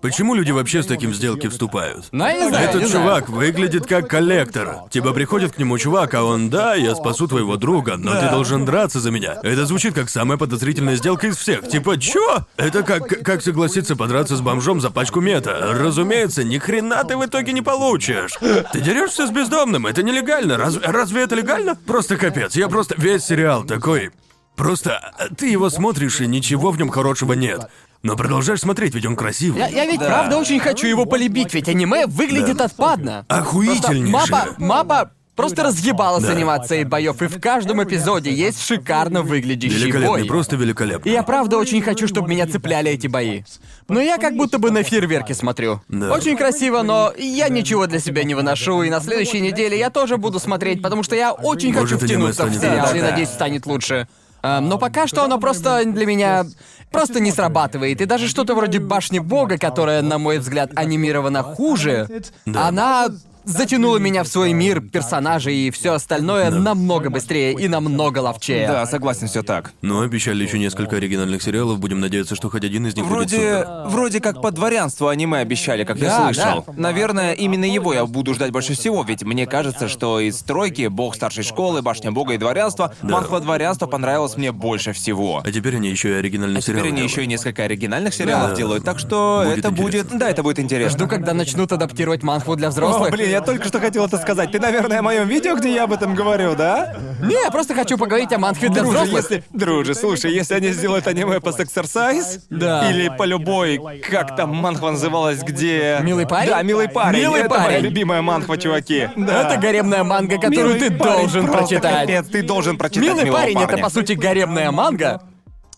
[0.00, 2.06] Почему люди вообще с таким в сделки вступают?
[2.12, 4.76] Ну, я не знаю, Этот не чувак выглядит как коллектор.
[4.90, 8.64] Типа приходит к нему чувак, а он, да, я спасу твоего друга, но ты должен
[8.64, 9.38] драться за меня.
[9.42, 11.68] Это звучит как самая подозрительная сделка из всех.
[11.68, 12.46] Типа, чё?
[12.56, 15.72] Это как, как согласиться подраться с бомжом за пачку мета.
[15.72, 18.34] Разумеется, ни хрена ты в итоге не получишь.
[18.72, 20.56] Ты дерешься с бездомным, это нелегально.
[20.56, 21.74] Разве, разве это легально?
[21.74, 22.54] Просто капец.
[22.54, 24.10] Я просто весь сериал такой.
[24.58, 27.68] Просто ты его смотришь, и ничего в нем хорошего нет.
[28.02, 29.60] Но продолжаешь смотреть, ведь он красивый.
[29.60, 33.24] Я, я ведь правда очень хочу его полюбить, ведь аниме выглядит отпадно.
[33.28, 34.12] Охуительнейшее.
[34.12, 36.32] Просто мапа, мапа просто разъебалась Да.
[36.32, 40.24] анимацией боев, и в каждом эпизоде есть шикарно выглядящий Великолепный, бой.
[40.26, 41.10] просто великолепный.
[41.10, 43.42] И я правда очень хочу, чтобы меня цепляли эти бои.
[43.88, 45.80] Но я как будто бы на фейерверки смотрю.
[45.88, 46.12] Да.
[46.12, 50.16] Очень красиво, но я ничего для себя не выношу, и на следующей неделе я тоже
[50.18, 53.10] буду смотреть, потому что я очень Может, хочу аниме втянуться в станет сериал, и Да.
[53.10, 54.08] надеюсь, станет лучше.
[54.48, 56.46] А, но пока что оно просто для меня
[56.90, 58.00] просто не срабатывает.
[58.00, 62.08] И даже что-то вроде Башни Бога, которая, на мой взгляд, анимирована хуже,
[62.54, 63.08] она
[63.48, 68.66] затянула меня в свой мир персонажей и все остальное намного быстрее и намного ловчее.
[68.68, 69.72] Да, согласен, все так.
[69.82, 73.36] Но обещали еще несколько оригинальных сериалов, будем надеяться, что хоть один из них будет Вроде,
[73.60, 73.66] супер.
[73.86, 76.64] вроде как по дворянству аниме обещали, как я Да, слышал.
[76.66, 76.72] да.
[76.76, 81.14] Наверное, именно его я буду ждать больше всего, ведь мне кажется, что из стройки Бог
[81.14, 85.42] старшей школы, Башня Бога и дворянство, манхва дворянства понравилось мне больше всего.
[85.44, 86.80] А теперь они еще и оригинальный сериал.
[86.82, 88.56] Теперь они еще и несколько оригинальных сериалов Да.
[88.56, 89.94] делают, так что Будет это будет...
[89.94, 90.18] интересно.
[90.18, 90.98] Да, это будет интересно.
[90.98, 93.10] Жду, когда начнут адаптировать манхву для О, взрослых.
[93.10, 94.50] блин, я только что хотел это сказать.
[94.52, 96.96] Ты, наверное, о моем видео, где я об этом говорю, да?
[97.22, 99.22] Не, я просто хочу поговорить о манхве для Друже, взрослых.
[99.30, 99.44] если...
[99.52, 102.90] Друже, слушай, если они сделают аниме по сексерсайз, Да.
[102.90, 105.98] или по любой, как там манхва называлась, где...
[106.02, 106.50] Милый парень?
[106.50, 107.20] Да, милый парень.
[107.20, 107.80] Милый это моя парень.
[107.82, 109.08] любимая манхва, чуваки.
[109.16, 109.42] Да.
[109.52, 112.00] Это гаремная манга, которую Милый ты парень, должен прочитать.
[112.02, 113.72] Капец, ты должен прочитать Милый «Милого парень парня».
[113.74, 115.20] это по сути гаремная манга,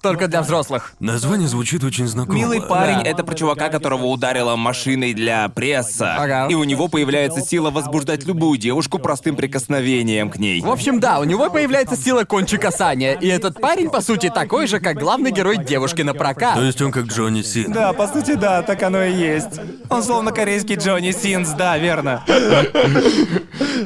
[0.01, 0.92] только для взрослых.
[0.98, 2.36] Название звучит очень знакомо.
[2.38, 3.11] Милый парень Да.
[3.11, 6.14] это про чувака, которого ударила машиной для пресса.
[6.16, 6.46] Ага.
[6.48, 10.61] И у него появляется сила возбуждать любую девушку простым прикосновением к ней.
[10.61, 14.66] В общем, да, у него появляется сила кончи касания, и этот парень, по сути, такой
[14.66, 16.55] же, как главный герой девушки на прокат.
[16.55, 17.72] То есть он как Джонни Син.
[17.72, 19.61] Да, по сути, да, так оно и есть.
[19.90, 22.24] Он словно корейский Джонни Синс, да, верно.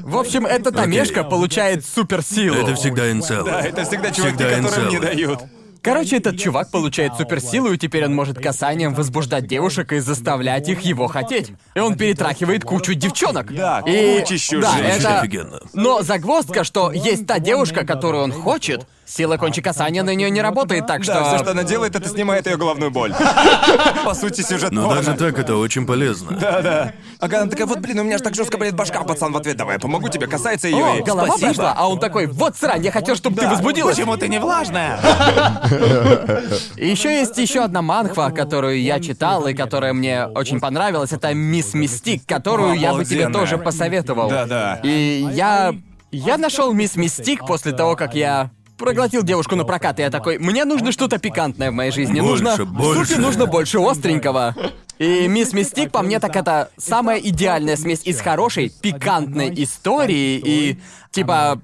[0.02, 2.56] В общем, этот Тамешка получает суперсилу.
[2.56, 3.44] Это всегда инцел.
[3.44, 5.40] Да, это всегда чуваки, Всегда которым не дают.
[5.84, 10.80] Короче, этот чувак получает суперсилу, и теперь он может касанием возбуждать девушек и заставлять их
[10.80, 11.52] его хотеть.
[11.74, 13.54] И он перетрахивает кучу девчонок.
[13.54, 14.18] Да, и...
[14.18, 15.00] кучищу да, женщин.
[15.00, 15.20] Это...
[15.20, 15.60] офигенно.
[15.74, 20.40] Но загвоздка, что есть та девушка, которую он хочет, Сила кончика Саня на нее не
[20.40, 21.12] работает, так что...
[21.14, 23.14] Да, все, что она делает, это снимает ее головную боль.
[24.04, 25.02] По сути, сюжет Но порно.
[25.02, 26.36] даже так это очень полезно.
[26.40, 26.92] Да-да.
[27.20, 29.56] Ага, она такая, вот, блин, у меня же так жестко болит башка, пацан в ответ,
[29.56, 30.84] давай, я помогу тебе, касается ее.
[30.84, 31.02] О, и...
[31.02, 31.46] голова Спасибо.
[31.48, 33.96] прошла, а он такой, вот срань, я хотел, чтобы ты возбудилась.
[33.96, 34.98] Почему ты не влажная?
[36.76, 41.12] Еще есть еще одна манхва, которую я читал и которая мне очень понравилась.
[41.12, 44.28] Это Мисс Мистик, которую я бы тебе тоже посоветовал.
[44.28, 44.80] Да-да.
[44.82, 45.74] И я...
[46.10, 50.38] Я нашел Мисс Мистик после того, как я проглотил девушку на прокат, и я такой,
[50.38, 52.20] мне нужно что-то пикантное в моей жизни.
[52.20, 52.64] Больше, нужно...
[52.64, 53.04] больше.
[53.06, 54.54] Суке нужно больше остренького.
[54.98, 60.80] И Мисс Мистик, по мне, так это самая идеальная смесь из хорошей, пикантной истории и...
[61.10, 61.60] Типа...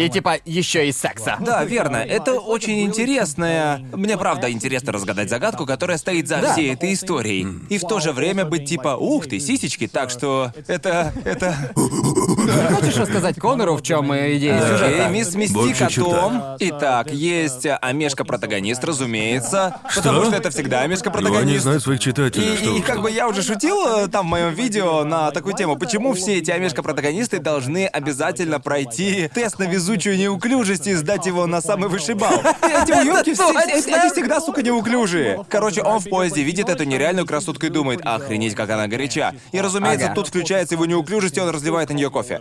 [0.00, 1.36] И типа еще и секса.
[1.40, 1.96] Да, верно.
[1.96, 3.78] Это очень интересная...
[3.92, 6.52] Мне правда интересно разгадать загадку, которая стоит за Да.
[6.52, 7.46] всей этой историей.
[7.68, 11.12] И в то же время быть типа, ух ты, сисечки, так что это...
[11.24, 11.54] это...
[12.74, 15.06] Хочешь рассказать Конору, в чем идея сюжета?
[15.06, 16.42] Окей, мисс Мистик Больше о том...
[16.58, 19.76] Итак, есть Амешка-протагонист, разумеется.
[19.94, 21.62] Потому что это всегда Ну, они Амешка-протагонист.
[21.62, 22.76] знают своих читателей, И, что...
[22.76, 26.12] и как бы я уже шутил э, там в моем видео на такую тему, почему
[26.14, 31.88] все эти амешка-протагонисты должны обязательно пройти тест на везучую неуклюжесть и сдать его на самый
[31.88, 32.32] высший балл.
[32.62, 33.80] Эти уёбки все- они
[34.10, 35.44] всегда, сука, неуклюжие.
[35.48, 39.34] Короче, он в поезде видит эту нереальную красотку и думает, охренеть, как она горяча.
[39.52, 40.14] И, разумеется, Ага.
[40.14, 42.40] тут включается его неуклюжесть, и он разливает на нее кофе.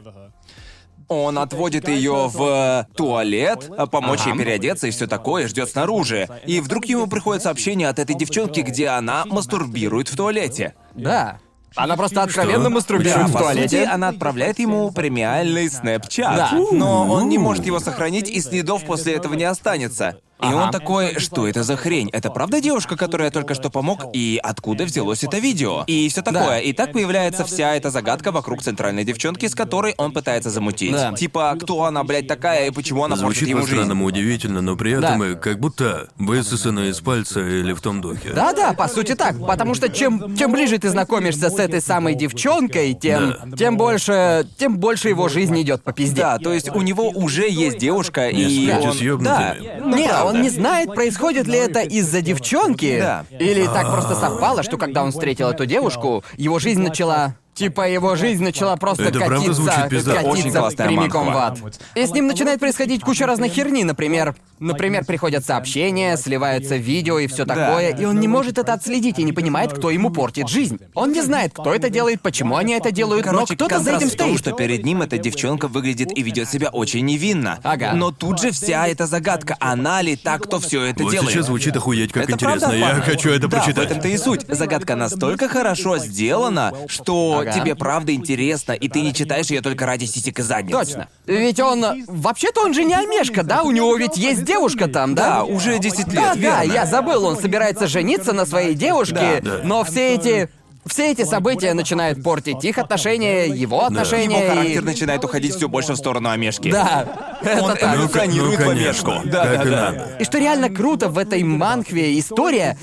[1.08, 6.30] Он отводит ее в туалет, а помочь ей переодеться и все такое, ждет снаружи.
[6.46, 10.76] И вдруг ему приходит сообщение от этой девчонки, где она мастурбирует в туалете.
[10.94, 11.40] Да.
[11.76, 13.86] Она просто откровенно мастурбирует в туалете.
[13.86, 16.36] она отправляет ему премиальный снэпчат.
[16.36, 16.52] Да.
[16.72, 20.20] Но он не может его сохранить, и следов после этого не останется.
[20.42, 22.10] И он такой, что это за хрень?
[22.14, 24.06] Это правда девушка, которой я только что помог?
[24.14, 25.84] И откуда взялось это видео?
[25.88, 26.40] И все такое.
[26.46, 26.60] Да.
[26.60, 30.94] И так появляется вся эта загадка вокруг центральной девчонки, с которой он пытается замутить.
[30.94, 31.14] Да.
[31.14, 33.72] Типа, кто она, блядь, такая, и почему она Звучит ему жизнь?
[33.72, 35.28] по-странному удивительно, но при этом Да.
[35.30, 38.32] и как будто высосано из пальца или в том духе.
[38.34, 39.46] Да-да, по сути так.
[39.46, 44.48] Потому что чем, чем ближе ты знакомишься с этой самой девчонкой, тем, тем больше.
[44.58, 46.22] тем больше его жизнь идет по пизде.
[46.22, 49.24] Да, то есть у него уже есть девушка, и спите он...
[49.24, 50.29] Да, ёбнутыми.
[50.30, 53.00] Он не знает, происходит ли это из-за девчонки.
[53.00, 53.26] Да.
[53.40, 57.36] Или так просто совпало, что когда он встретил эту девушку, его жизнь начала.
[57.60, 60.20] Типа его жизнь начала просто Это правда катиться, звучит пиздато.
[60.22, 61.60] Очень катиться классная прямиком в ад.
[61.96, 67.28] И с ним начинает происходить куча разных херни, например, например, приходят сообщения, сливаются видео и
[67.28, 70.80] все такое, и он не может это отследить и не понимает, кто ему портит жизнь.
[70.94, 74.10] Он не знает, кто это делает, почему они это делают, Короче, но кто-то за этим
[74.10, 74.40] в том, стоит.
[74.40, 77.60] что перед ним эта девчонка выглядит и ведет себя очень невинно.
[77.64, 77.92] Ага.
[77.94, 81.32] Но тут же вся эта загадка, она ли та, кто все это Вот делает?
[81.32, 82.68] сейчас звучит охуеть, как Это интересно.
[82.70, 83.76] правда Я хочу это да, прочитать.
[83.76, 84.46] в этом-то и суть.
[84.48, 87.49] Загадка настолько хорошо сделана, что Ага.
[87.54, 90.72] Тебе правда интересно, и ты не читаешь ее только ради сисек и задниц.
[90.72, 91.08] Точно.
[91.26, 91.86] Ведь он...
[92.08, 93.64] Вообще-то он же не Омешка, да?
[93.64, 95.38] У него ведь есть девушка там, да?
[95.38, 96.74] Да, уже 10 лет, Да, да, верно.
[96.74, 99.62] я забыл, он собирается жениться на своей девушке, Да, да.
[99.64, 100.50] но все эти...
[100.86, 104.86] Все эти события начинают портить их отношения, его отношения Его характер и...
[104.86, 106.72] начинает уходить все больше в сторону Омешки.
[106.72, 107.82] Да, это Он так.
[107.82, 109.12] Ну, эволюционирует ну, в конечно.
[109.14, 109.30] Омешку.
[109.30, 109.92] Да, Как да, и да.
[109.92, 110.08] надо.
[110.20, 112.78] И что реально круто в этой манхве история...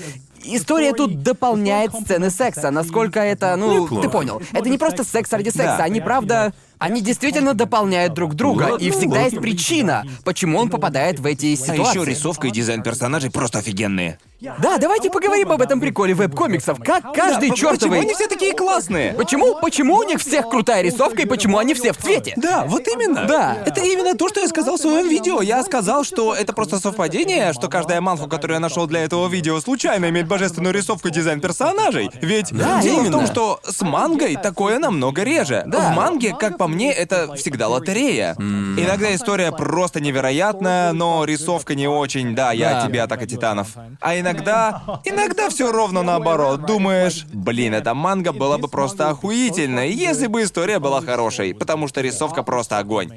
[0.55, 4.03] История тут дополняет сцены секса, насколько это, ну, Неплохо.
[4.03, 4.41] ты понял.
[4.53, 5.83] Это не просто секс ради секса, Да.
[5.83, 6.53] они правда...
[6.79, 9.41] Они действительно дополняют друг друга, Ладно, и всегда есть ладно.
[9.41, 11.99] причина, почему он попадает в эти А ситуации.
[12.01, 14.19] еще рисовка и дизайн персонажей просто офигенные.
[14.39, 16.77] Да, давайте поговорим об этом приколе веб-комиксов.
[16.83, 17.77] Как каждый Да, чертовый...
[17.97, 19.13] Почему они все такие классные?
[19.13, 19.55] Почему?
[19.59, 22.33] Почему у них всех крутая рисовка и почему они все в цвете?
[22.37, 23.25] Да, вот именно.
[23.25, 23.57] Да.
[23.65, 25.41] Это именно то, что я сказал в своем видео.
[25.41, 29.59] Я сказал, что это просто совпадение, что каждая манхва, которую я нашел для этого видео,
[29.59, 32.11] случайно имеет божественную рисовку и дизайн персонажей.
[32.21, 33.25] Ведь Да, дело в том, именно.
[33.27, 35.63] что с мангой такое намного реже.
[35.65, 35.91] Да.
[35.91, 38.35] В манге, как по мне, это всегда лотерея.
[38.37, 42.35] Иногда история просто невероятная, но рисовка не очень.
[42.35, 42.87] Да, я Да.
[42.87, 43.69] тебе атака титанов.
[44.01, 46.65] А иногда, иногда все ровно наоборот.
[46.65, 52.01] Думаешь, блин, эта манга была бы просто охуительной, если бы история была хорошей, потому что
[52.01, 53.11] рисовка просто огонь.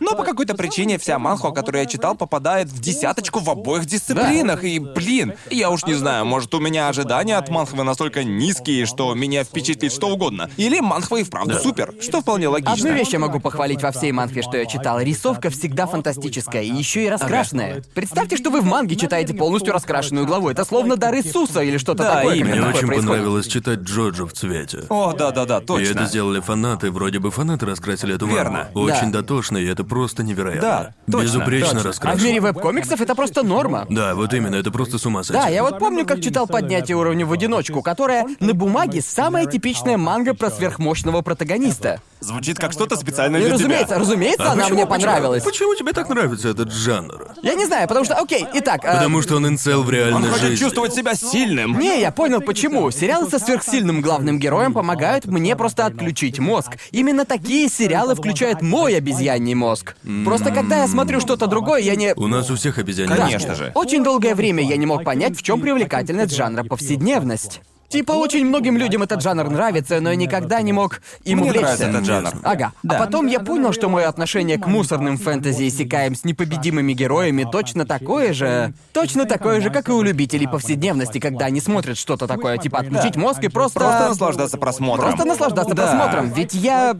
[0.00, 4.64] Но по какой-то причине вся манхва, которую я читал, попадает в десяточку в обоих дисциплинах.
[4.64, 9.14] И, блин, я уж не знаю, может, у меня ожидания от манхвы настолько низкие, что
[9.14, 10.50] меня впечатлит что угодно.
[10.56, 12.72] Или манхва и вправду супер, что вполне логично.
[12.94, 15.00] Одну вещь я могу похвалить во всей манхве, что я читал.
[15.00, 17.82] Рисовка всегда фантастическая и еще и раскрашенная.
[17.92, 20.48] Представьте, что вы в манге читаете полностью раскрашенную главу.
[20.48, 22.36] Это словно дар Иисуса или что-то Да, такое.
[22.36, 22.50] именно.
[22.50, 23.10] Мне такое очень происходит.
[23.10, 24.84] понравилось читать Джоджо в цвете.
[24.88, 25.90] О, да-да-да, И точно.
[25.92, 28.68] это сделали фанаты, вроде бы фанаты раскрасили эту Верно.
[28.74, 28.80] мангу.
[28.80, 29.20] Очень Да.
[29.20, 30.62] дотошно, и это просто невероятно.
[30.62, 32.24] Да, точно, Безупречно А в раскрашено.
[32.24, 33.86] мире веб-комиксов это просто норма.
[33.90, 35.42] Да, вот именно, это просто с ума сойти.
[35.42, 39.96] Да, я вот помню, как читал «Поднятие уровня в одиночку», которая на бумаге самая типичная
[39.96, 42.00] манга про сверхмощного протагониста.
[42.20, 43.98] Звучит как что-то специально И для разумеется, тебя.
[43.98, 45.42] разумеется, А она почему- мне почему- понравилась.
[45.44, 47.28] Почему тебе так нравится этот жанр?
[47.42, 48.80] Я не знаю, потому что, окей, итак...
[48.84, 50.56] э, Потому что он инцел в реальной Он хочет жизни.
[50.64, 51.78] чувствовать себя сильным.
[51.78, 52.90] Не, я понял почему.
[52.90, 56.72] Сериалы со сверхсильным главным героем помогают мне просто отключить мозг.
[56.90, 59.96] Именно такие сериалы включают мой обезьяний мозг.
[60.24, 62.14] Просто когда я смотрю что-то другое, я не...
[62.14, 63.08] У нас у всех обезьян.
[63.08, 63.72] Конечно же.
[63.74, 67.60] Очень долгое время я не мог понять, в чем привлекательность жанра повседневность.
[67.88, 71.62] Типа, очень многим людям этот жанр нравится, но я никогда не мог им Мне увлечься.
[71.62, 72.30] нравится этот жанр.
[72.42, 72.72] Ага.
[72.88, 77.46] А потом я понял, что мое отношение к мусорным фэнтези и секаем с непобедимыми героями
[77.50, 78.72] точно такое же...
[78.92, 83.16] Точно такое же, как и у любителей повседневности, когда они смотрят что-то такое, типа отключить
[83.16, 83.78] мозг и просто...
[83.80, 85.08] Просто наслаждаться просмотром.
[85.10, 85.82] Просто наслаждаться Да.
[85.86, 86.32] просмотром.
[86.32, 86.96] Ведь я...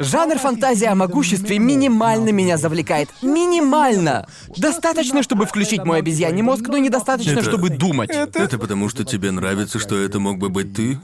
[0.00, 3.10] Жанр фантазии о могуществе минимально меня завлекает.
[3.20, 4.26] Минимально!
[4.56, 8.08] Достаточно, чтобы включить мой обезьяний мозг, но недостаточно, Это- чтобы думать.
[8.10, 10.98] Это потому, что тебе нравится, что это мог бы быть ты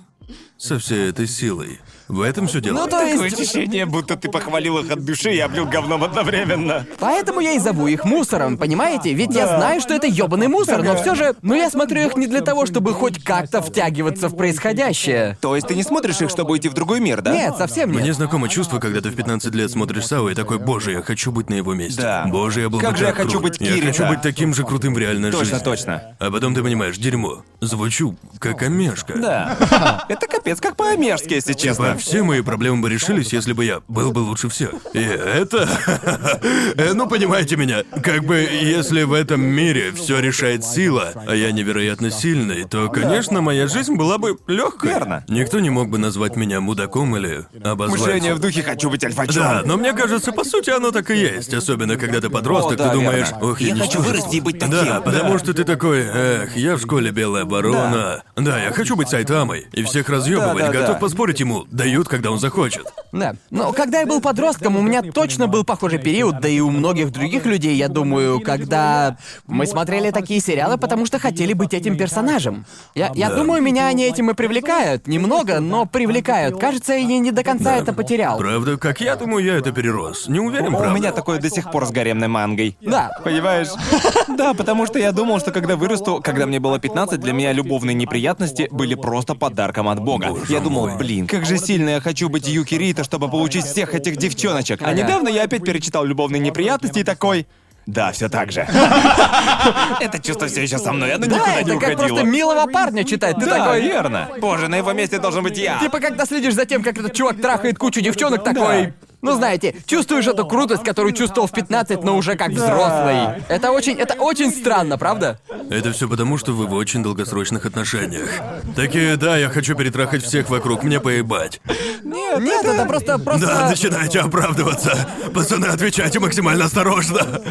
[0.57, 1.79] со всей этой силой.
[2.09, 2.75] В этом все дело.
[2.77, 3.41] Ну, то Такое есть...
[3.41, 6.87] ощущение, будто ты похвалил их от души и облил говном одновременно.
[7.01, 9.13] Поэтому я и зову их мусором, понимаете?
[9.13, 11.35] Ведь я знаю, что это ёбаный мусор, но все же...
[11.43, 15.37] Но я смотрю их не для того, чтобы хоть как-то втягиваться в происходящее.
[15.41, 17.33] То есть ты не смотришь их, чтобы уйти в другой мир, да?
[17.33, 18.03] Нет, совсем нет.
[18.03, 21.33] Мне знакомо чувство, когда ты в 15 лет смотришь Сау и такой, боже, я хочу
[21.33, 22.03] быть на его месте.
[22.03, 22.27] Да.
[22.29, 23.87] Боже, я был Как бы же я хочу быть Я Кирита.
[23.89, 25.65] хочу быть таким же крутым в реальной Точно, жизни.
[25.65, 26.03] точно.
[26.21, 27.43] А потом ты понимаешь, дерьмо.
[27.61, 29.15] Звучу как омешка.
[29.19, 30.05] Да.
[30.09, 31.96] Это капец как по-амежски, если Типа, честно.
[31.97, 34.71] Все мои проблемы бы решились, если бы я был бы лучше всех.
[34.93, 35.69] И это...
[36.77, 41.53] Э, Ну, понимаете меня, как бы, если в этом мире все решает сила, а я
[41.53, 44.91] невероятно сильный, то, конечно, моя жизнь была бы легкой.
[44.91, 45.25] Верно.
[45.29, 48.01] Никто не мог бы назвать меня мудаком или обозвать.
[48.01, 49.35] Мышление в духе «хочу быть альфачом».
[49.43, 51.53] Да, но мне кажется, по сути, оно так и есть.
[51.55, 53.47] Особенно, когда ты подросток, О, да, ты думаешь, верно.
[53.51, 54.13] ох, Я хочу ничтожество».
[54.13, 54.85] вырасти и быть таким.
[54.85, 58.23] Да, потому что ты такой, эх, я в школе белая ворона.
[58.37, 59.67] Да, я хочу быть Сайтамой.
[59.73, 61.01] И всех разъебывать, Да, да, готов да.
[61.01, 62.87] поспорить ему, дают, когда он захочет.
[63.13, 63.35] Да.
[63.51, 67.13] Но когда я был подростком, у меня точно был похожий период, да и у многих
[67.13, 69.17] других людей, я думаю, когда
[69.47, 72.65] мы смотрели такие сериалы, потому что хотели быть этим персонажем.
[72.97, 73.37] Я, я Да.
[73.37, 75.07] думаю, меня они этим и привлекают.
[75.07, 76.59] Немного, но привлекают.
[76.59, 78.37] Кажется, я не до конца это потерял.
[78.39, 80.27] Правда, как я думаю, я это перерос.
[80.29, 80.99] Не уверен, У правда.
[80.99, 82.77] меня такое до сих пор с гаремной мангой.
[82.81, 83.11] Да.
[83.25, 83.69] Понимаешь?
[84.37, 87.95] Да, потому что я думал, что когда вырасту, когда мне было 15, для меня любовные
[87.95, 90.35] неприятности были просто подарком от Бога.
[90.49, 94.17] Я думал, блин, как же сильно я хочу быть Юки Рита, чтобы получить всех этих
[94.17, 94.81] девчоночек.
[94.83, 97.47] А недавно я опять перечитал любовные неприятности и такой.
[97.87, 98.63] Да, все так же.
[100.01, 101.97] Это чувство все еще со мной, оно Да, никуда не уходило.
[101.99, 103.37] просто милого парня читать.
[103.39, 103.81] Ты такой.
[103.81, 104.29] верно.
[104.41, 105.79] Боже, на его месте должен быть я.
[105.79, 108.93] Типа, когда следишь за тем, как этот чувак трахает кучу девчонок, такой...
[109.27, 113.43] Ну, знаете, чувствуешь эту крутость, которую чувствовал в 15, но уже как взрослый.
[113.49, 115.41] Это очень, это очень странно, правда?
[115.69, 118.29] Это все потому, что вы в очень долгосрочных отношениях.
[118.77, 121.61] Такие, да, я хочу перетрахать всех вокруг, мне поебать.
[122.05, 123.47] Нет, это просто, просто...
[123.47, 124.97] Да, начинаете оправдываться.
[125.35, 127.43] Пацаны, отвечайте максимально осторожно.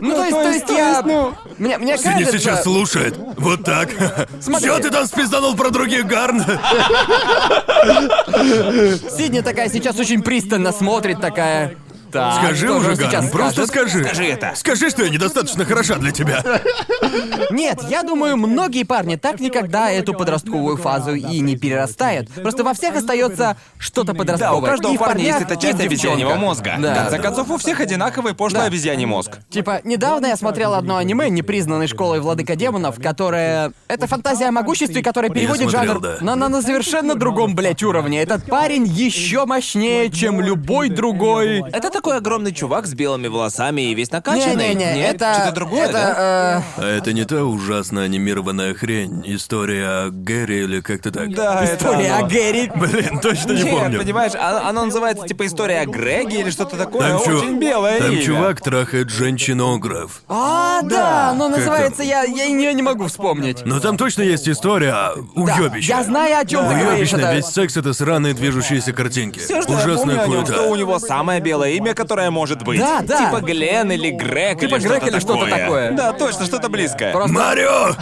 [0.00, 1.02] Ну, то есть, то есть я...
[1.58, 2.38] Мне, мне Сиди кажется...
[2.38, 3.16] сейчас слушает.
[3.36, 3.90] Вот так.
[4.40, 4.66] Смотри.
[4.66, 6.42] Чё ты там спизданул про других, Гарн?
[9.16, 11.76] Сидни такая сейчас очень пристально смотрит, такая...
[12.14, 13.90] Так, Скажи же уже, он сейчас Гарн, просто скажет?
[13.90, 14.04] скажи.
[14.04, 14.52] Скажи это.
[14.54, 16.44] Скажи, что я недостаточно хороша для тебя.
[17.50, 22.30] Нет, я думаю, многие парни так никогда эту подростковую фазу и не перерастают.
[22.30, 24.60] Просто во всех остается что-то подростковое.
[24.60, 26.76] Да, у каждого И в парня есть эта часть в обезьяньего мозга.
[26.78, 26.92] Да.
[26.92, 28.66] В конце концов, у всех одинаковый пошлый Да.
[28.66, 29.38] обезьяний мозг.
[29.50, 33.72] Типа, недавно я смотрел одно аниме, непризнанной школой Владыка Демонов, которое...
[33.88, 36.16] Это фантазия о могуществе, которая переводит смотрел, жанр да.
[36.20, 38.22] на, на, на совершенно другом, блядь, уровне.
[38.22, 41.64] Этот парень еще мощнее, чем любой другой.
[41.72, 44.74] Это такой огромный чувак с белыми волосами и весь накачанный.
[44.74, 45.32] Не-не-не, Нет, это...
[45.34, 46.62] что-то другое, это, да?
[46.78, 49.22] э, А это не та ужасно анимированная хрень.
[49.24, 51.32] История о Гэри или как-то так.
[51.34, 52.26] Да, это История оно.
[52.26, 52.70] о Гэри.
[52.74, 53.98] Блин, точно не Нет, помню.
[53.98, 57.08] понимаешь, оно, оно называется типа история о Греге или что-то такое.
[57.08, 58.22] Там, чу- Очень белое там имя.
[58.22, 60.20] чувак трахает женщинограф.
[60.28, 63.64] А, да, но называется я, я ее не могу вспомнить.
[63.64, 67.12] Но там точно есть история о Да, я знаю, о чем ты говоришь.
[67.14, 69.38] Уёбищно, это- весь секс это сраные движущиеся картинки.
[69.38, 70.52] Всё, что я Ужасная помню о нем, хуета.
[70.52, 72.78] что у него самое белое имя, которое может быть.
[72.78, 73.26] Да, да.
[73.26, 75.92] Типа Глен или Грег Типа или Грег что-то или что-то такое.
[75.92, 77.12] Да, точно, что-то близкое.
[77.12, 77.94] Просто- Марио!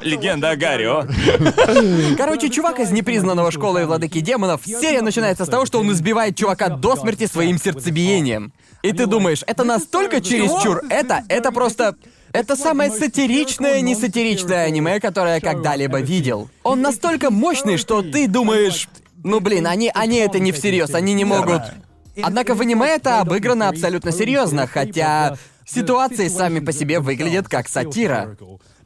[0.02, 1.04] Легенда о Гарио.
[2.16, 6.68] Короче, чувак из непризнанного школы владыки демонов, серия начинается с того, что он избивает чувака
[6.68, 8.52] до смерти своим сердцебиением.
[8.82, 11.96] И ты думаешь, это настолько чересчур, это, это просто...
[12.32, 16.48] Это самое сатиричное, не сатиричное аниме, которое я когда-либо видел.
[16.62, 18.88] Он настолько мощный, что ты думаешь...
[19.22, 21.62] Ну блин, они, они это не всерьез, они не могут...
[22.22, 28.36] Однако в аниме это обыграно абсолютно серьезно, хотя ситуации сами по себе выглядят как сатира.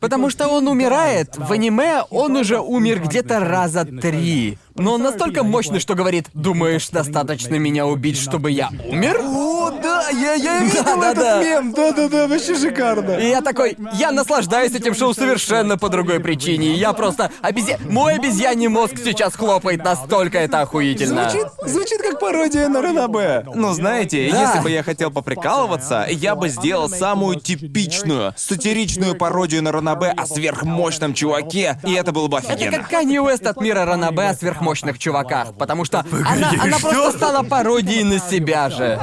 [0.00, 1.36] Потому что он умирает.
[1.36, 4.58] В аниме он уже умер где-то раза три.
[4.76, 9.20] Но он настолько мощный, что говорит, думаешь, достаточно меня убить, чтобы я умер?
[9.22, 11.40] О, да, я, я видел Да-да-да.
[11.42, 11.72] этот мем.
[11.72, 13.12] Да-да-да, вообще шикарно.
[13.12, 16.74] И я такой, я наслаждаюсь этим шоу совершенно по другой причине.
[16.74, 17.78] Я просто обезья...
[17.88, 21.30] Мой обезьяний мозг сейчас хлопает, настолько это охуительно.
[21.30, 23.44] Звучит, звучит как пародия на Ранабе.
[23.54, 24.42] Ну, знаете, Да.
[24.42, 30.26] если бы я хотел поприкалываться, я бы сделал самую типичную, сатиричную пародию на Ранабе о
[30.26, 32.78] сверхмощном чуваке, и это было бы Это офигенно.
[32.78, 36.90] как Канье Уэст от мира Ранабе о сверхмощных чуваках, потому что она, она что?
[36.90, 38.98] просто стала пародией на себя же.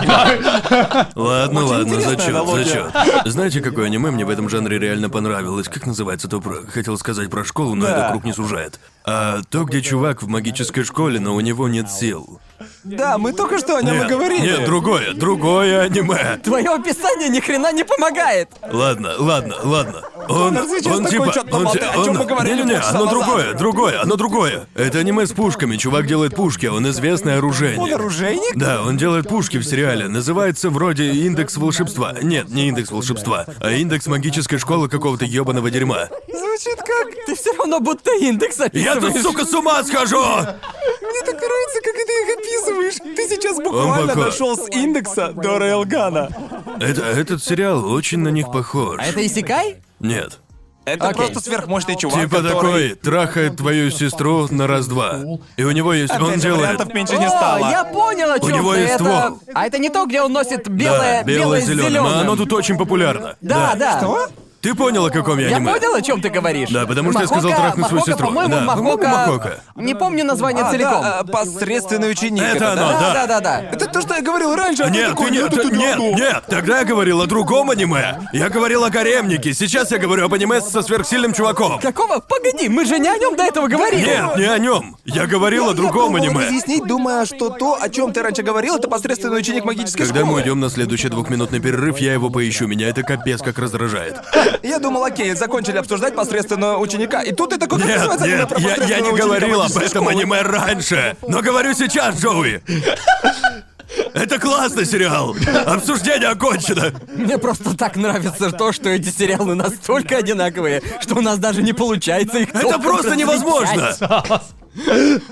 [1.16, 2.92] Ладно, ладно, зачет, зачет.
[3.26, 5.68] Знаете, какое аниме мне в этом жанре реально понравилось?
[5.68, 6.66] Как называется то про...
[6.68, 8.80] Хотел сказать про школу, но это круг не сужает.
[9.06, 12.40] А то, где чувак в магической школе, но у него нет сил.
[12.84, 14.42] Да, мы только что о нем и говорили.
[14.42, 16.40] нет, другое, другое аниме.
[16.44, 18.50] Твое описание ни хрена не помогает.
[18.72, 20.02] Ладно, ладно, ладно.
[20.28, 23.54] Он, он такой типа, он, ти- о чём он- мы говорили не-не-не, полчаса оно другое,
[23.54, 24.68] другое, оно другое.
[24.76, 27.80] Это аниме с пушками, чувак делает пушки, он известный оружейник.
[27.82, 28.56] Он оружейник?
[28.56, 30.08] Да, он делает пушки в сериале.
[30.08, 32.14] Называется вроде индекс волшебства.
[32.22, 36.08] Нет, не индекс волшебства, а индекс магической школы какого-то ёбаного дерьма.
[36.28, 37.12] Звучит как...
[37.28, 39.22] Ты все равно будто индекс Я тут, описываешь.
[39.24, 40.24] сука, с ума схожу!
[41.12, 43.16] Мне так нравится, как ты их описываешь.
[43.16, 44.26] Ты сейчас буквально пока.
[44.26, 46.30] дошел с индекса до Рейлгана.
[46.80, 48.98] Это, этот сериал очень на них похож.
[49.00, 49.78] А это Исикай?
[50.00, 50.40] Нет.
[50.84, 51.26] Это Окей.
[51.28, 52.90] просто сверхмощный чувак, Типа который...
[52.90, 55.20] такой, трахает твою сестру на раз-два.
[55.56, 56.12] И у него есть...
[56.16, 56.62] Он Опять же, делает...
[56.62, 57.70] вариантов меньше не О, стало.
[57.70, 58.80] я понял, о чем него ты.
[58.80, 59.04] есть это...
[59.04, 59.40] ствол.
[59.54, 61.92] А это не то, где он носит белое, да, белое с зеленым.
[61.92, 62.20] зелёным.
[62.22, 63.36] Оно тут очень популярно.
[63.42, 64.00] Да, да.
[64.00, 64.28] Что?
[64.62, 65.72] Ты понял, о каком я Я аниме?
[65.74, 66.70] понял, о чем ты говоришь.
[66.70, 68.28] Да, потому что я Махока- сказал трахнуть свою сестру.
[68.28, 69.08] По-моему, Да, Махока...
[69.08, 69.60] Махока.
[69.76, 71.02] Не помню название А, целиком.
[71.02, 72.44] да, а, посредственный ученик.
[72.44, 73.14] Это оно, да, да.
[73.14, 73.62] да, да, да.
[73.72, 75.76] Это то, что я говорил раньше, а ты Нет, такой, ты нет, «Нет, это ты-
[75.76, 76.10] не нет, оно».
[76.12, 78.20] нет, тогда я говорил о другом аниме.
[78.34, 81.80] Я говорил о гаремнике, сейчас я говорю об аниме со сверхсильным чуваком.
[81.80, 82.20] Какого?
[82.20, 84.06] Погоди, мы же не о нем до этого говорили.
[84.06, 84.96] Нет, не о нем.
[85.06, 86.46] Я говорил о другом Я аниме.
[86.46, 90.26] разъяснить, думая, что то, о чем ты раньше говорил, это посредственный ученик магической Когда мы
[90.28, 90.42] школы.
[90.42, 92.68] уйдем на следующий двухминутный перерыв, я его поищу.
[92.68, 94.22] Меня это капец как раздражает.
[94.64, 97.22] Я думал, окей, закончили обсуждать посредственного ученика.
[97.22, 99.26] И тут ты такой, как Нет, называется аниме нет, про я, я посредственного не ученика
[99.26, 100.12] говорил об этом школы?
[100.12, 101.18] аниме раньше.
[101.28, 102.62] Но говорю сейчас, Джоуи.
[104.14, 105.36] Это классный сериал.
[105.66, 106.94] Обсуждение окончено.
[107.14, 111.74] Мне просто так нравится то, что эти сериалы настолько одинаковые, что у нас даже не
[111.74, 113.94] получается их Это просто невозможно.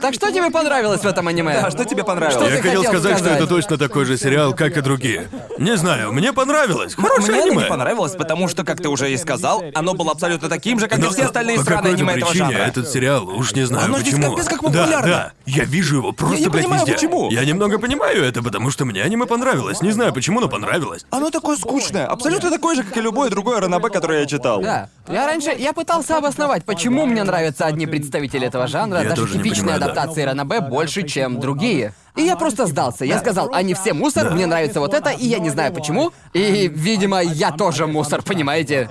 [0.02, 1.53] Так что тебе понравилось в этом аниме?
[1.60, 2.36] А что тебе понравилось?
[2.36, 5.30] Что Я ты хотел сказать, что это точно такой же сериал, как и другие.
[5.57, 6.95] Не знаю, мне понравилось.
[6.95, 7.64] Хорошее Мне оно аниме.
[7.64, 10.99] не понравилось, потому что, как ты уже и сказал, оно было абсолютно таким же, как
[10.99, 12.57] и Но все остальные по страны аниме этого жанра.
[12.57, 14.32] этот сериал, уж не знаю Оно здесь почему.
[14.36, 15.07] капец как да, популярно.
[15.07, 16.94] да, я вижу его просто, не блядь, понимаю, везде.
[16.94, 17.32] почему.
[17.32, 19.82] Я немного понимаю это, потому что мне аниме понравилось.
[19.82, 21.06] Не знаю почему, но понравилось.
[21.11, 24.61] Оно такое скучное, абсолютно такое же, как и любое другое ранобе, которое я читал.
[24.61, 24.90] Да.
[25.07, 29.38] Я раньше, я пытался обосновать, почему мне нравятся одни представители этого жанра, Я даже тоже
[29.38, 29.85] не типичные понимаю, да.
[29.88, 31.93] адаптации ранобэ больше, чем другие.
[32.15, 33.06] И я просто сдался.
[33.06, 36.11] Я сказал, они все мусор, мне нравится вот это, и я не знаю почему.
[36.34, 38.90] И, видимо, я тоже мусор, понимаете?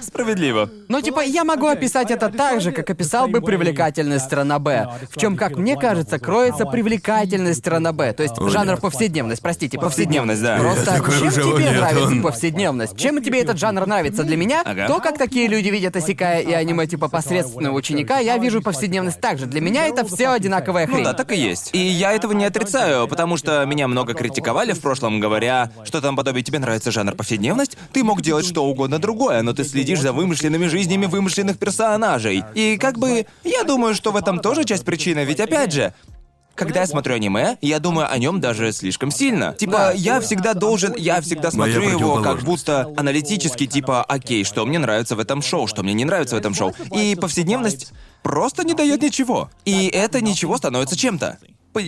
[0.00, 0.70] Справедливо.
[0.88, 4.88] Ну, типа, я могу описать это так же, как описал бы привлекательность ранобэ.
[5.10, 8.12] В чем, как мне кажется, кроется привлекательность ранобэ.
[8.12, 10.58] То есть жанр повседневность, простите, Повседневность, да.
[10.58, 12.96] Просто чем тебе нравится повседневность?
[12.98, 14.24] Чем тебе этот жанр нравится?
[14.24, 18.62] Для меня то, как такие люди видят Осикая и аниме типа посредственного ученика, я вижу
[18.62, 19.46] повседневность так же.
[19.46, 20.98] Для меня это все одинаковая хрень.
[20.98, 21.55] Ну да, так и есть.
[21.72, 26.16] И я этого не отрицаю, потому что меня много критиковали в прошлом, говоря, что там
[26.16, 30.12] подобие тебе нравится жанр повседневность, ты мог делать что угодно другое, но ты следишь за
[30.12, 32.44] вымышленными жизнями вымышленных персонажей.
[32.54, 35.94] И как бы, я думаю, что в этом тоже часть причины, ведь опять же,
[36.56, 39.52] когда я смотрю аниме, я думаю о нем даже слишком сильно.
[39.52, 44.64] Типа, я всегда должен, я всегда Моя смотрю его как будто аналитически, типа, окей, что
[44.64, 46.74] мне нравится в этом шоу, что мне не нравится в этом шоу.
[46.92, 47.92] И повседневность
[48.26, 49.50] просто не дает ничего.
[49.64, 51.38] И это ничего становится чем-то.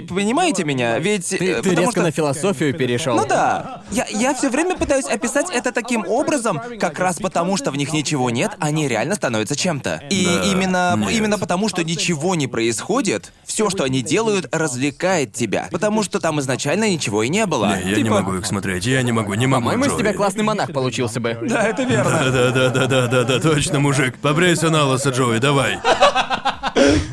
[0.09, 0.99] Понимаете меня?
[0.99, 1.29] Ведь...
[1.29, 3.17] Ты, э, ты резко что- на философию перешел.
[3.17, 3.83] ну да.
[3.91, 7.93] Я, я все время пытаюсь описать это таким образом, как раз потому, что в них
[7.93, 10.03] ничего нет, они реально становятся чем-то.
[10.11, 11.11] И Да, именно, нет.
[11.13, 15.69] именно потому, что ничего не происходит, все, что они делают, развлекает тебя.
[15.71, 17.77] Потому что там изначально ничего и не было.
[17.77, 20.13] Не, я не Типа- могу их смотреть, я не могу, не могу, По-моему, из тебя
[20.13, 21.39] классный монах получился бы.
[21.43, 22.11] Да, это верно.
[22.31, 24.19] Да-да-да-да-да-да, точно, мужик.
[24.19, 25.79] Побрейся на лысо, Джоуи, давай.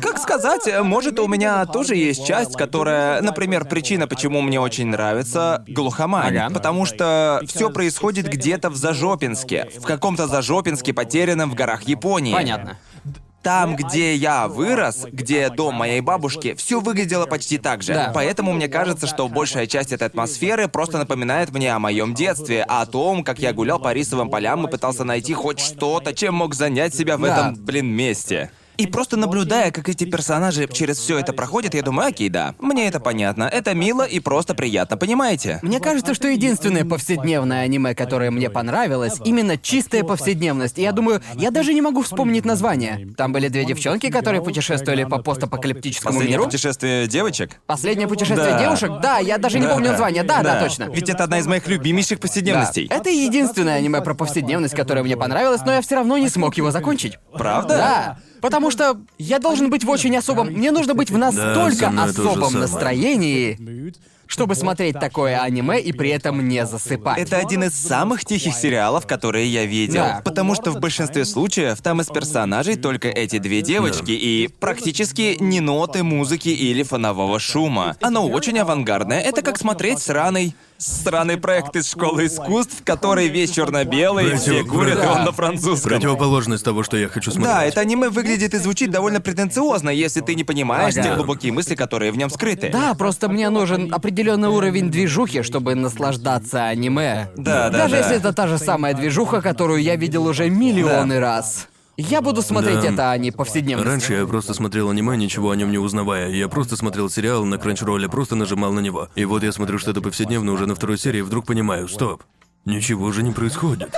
[0.00, 5.64] Как сказать, может, у меня тоже есть часть, которая, например, причина, почему мне очень нравится
[5.68, 6.36] глухомань.
[6.36, 6.54] Ага.
[6.54, 9.68] Потому что все происходит где-то в Зажопинске.
[9.78, 12.32] В каком-то Зажопинске, потерянном в горах Японии.
[12.32, 12.78] Понятно.
[13.42, 17.94] там, где я вырос, где дом моей бабушки, все выглядело почти так же.
[17.94, 18.10] Да.
[18.12, 22.84] Поэтому мне кажется, что большая часть этой атмосферы просто напоминает мне о моем детстве, о
[22.86, 26.94] том, как я гулял по рисовым полям и пытался найти хоть что-то, чем мог занять
[26.96, 27.28] себя в Да.
[27.28, 28.50] этом, блин, месте.
[28.76, 32.86] И просто наблюдая, как эти персонажи через все это проходят, я думаю, окей, да, мне
[32.88, 33.44] это понятно.
[33.44, 35.58] Это мило и просто приятно, понимаете?
[35.62, 40.78] Мне кажется, что единственное повседневное аниме, которое мне понравилось, именно чистая повседневность.
[40.78, 43.08] И я думаю, я даже не могу вспомнить название.
[43.16, 46.44] Там были две девчонки, которые путешествовали по постапокалиптическому Последнее миру.
[46.44, 47.60] путешествие девочек?
[47.66, 48.60] Последнее путешествие Да.
[48.60, 48.90] девушек?
[49.02, 50.22] Да, я даже не помню название.
[50.22, 50.84] Да, да, точно.
[50.92, 52.22] Ведь это одна из моих любимейших Да.
[52.22, 52.86] повседневностей.
[52.90, 56.70] Это единственное аниме про повседневность, которое мне понравилось, но я все равно не смог его
[56.70, 57.18] закончить.
[57.32, 57.76] Правда?
[57.76, 58.18] Да.
[58.40, 60.48] Потому что я должен быть в очень особом...
[60.48, 63.92] Мне нужно быть в настолько же особом настроении,
[64.26, 67.18] чтобы смотреть такое аниме и при этом не засыпать.
[67.18, 70.02] Это один из самых тихих сериалов, которые я видел.
[70.02, 70.22] Да.
[70.24, 75.60] Потому что в большинстве случаев там из персонажей только эти две девочки и практически ни
[75.60, 77.96] ноты музыки или фонового шума.
[78.00, 79.20] Оно очень авангардное.
[79.20, 85.02] Это как смотреть сраный Сраный проект из школы искусств, который весь черно-белый, Против- все курят,
[85.02, 85.90] и он на французском.
[85.90, 87.52] Противоположность того, что я хочу смотреть.
[87.54, 91.08] Да, это аниме выглядит и звучит довольно претенциозно, если ты не понимаешь Ага.
[91.08, 92.68] те глубокие мысли, которые в нем скрыты.
[92.70, 97.30] Да, просто мне нужен определенный уровень движухи, чтобы наслаждаться аниме.
[97.36, 97.98] Да, да, Даже да.
[97.98, 101.68] если это та же самая движуха, которую я видел уже миллионы раз.
[101.96, 102.92] Я буду смотреть Да.
[102.92, 103.88] это, а не повседневность.
[103.88, 106.28] Раньше я просто смотрел аниме, ничего о нем не узнавая.
[106.30, 109.08] Я просто смотрел сериал на кранчролле, просто нажимал на него.
[109.14, 112.22] И вот я смотрю что-то повседневно уже на второй серии, и вдруг понимаю, стоп,
[112.66, 113.94] ничего же не происходит.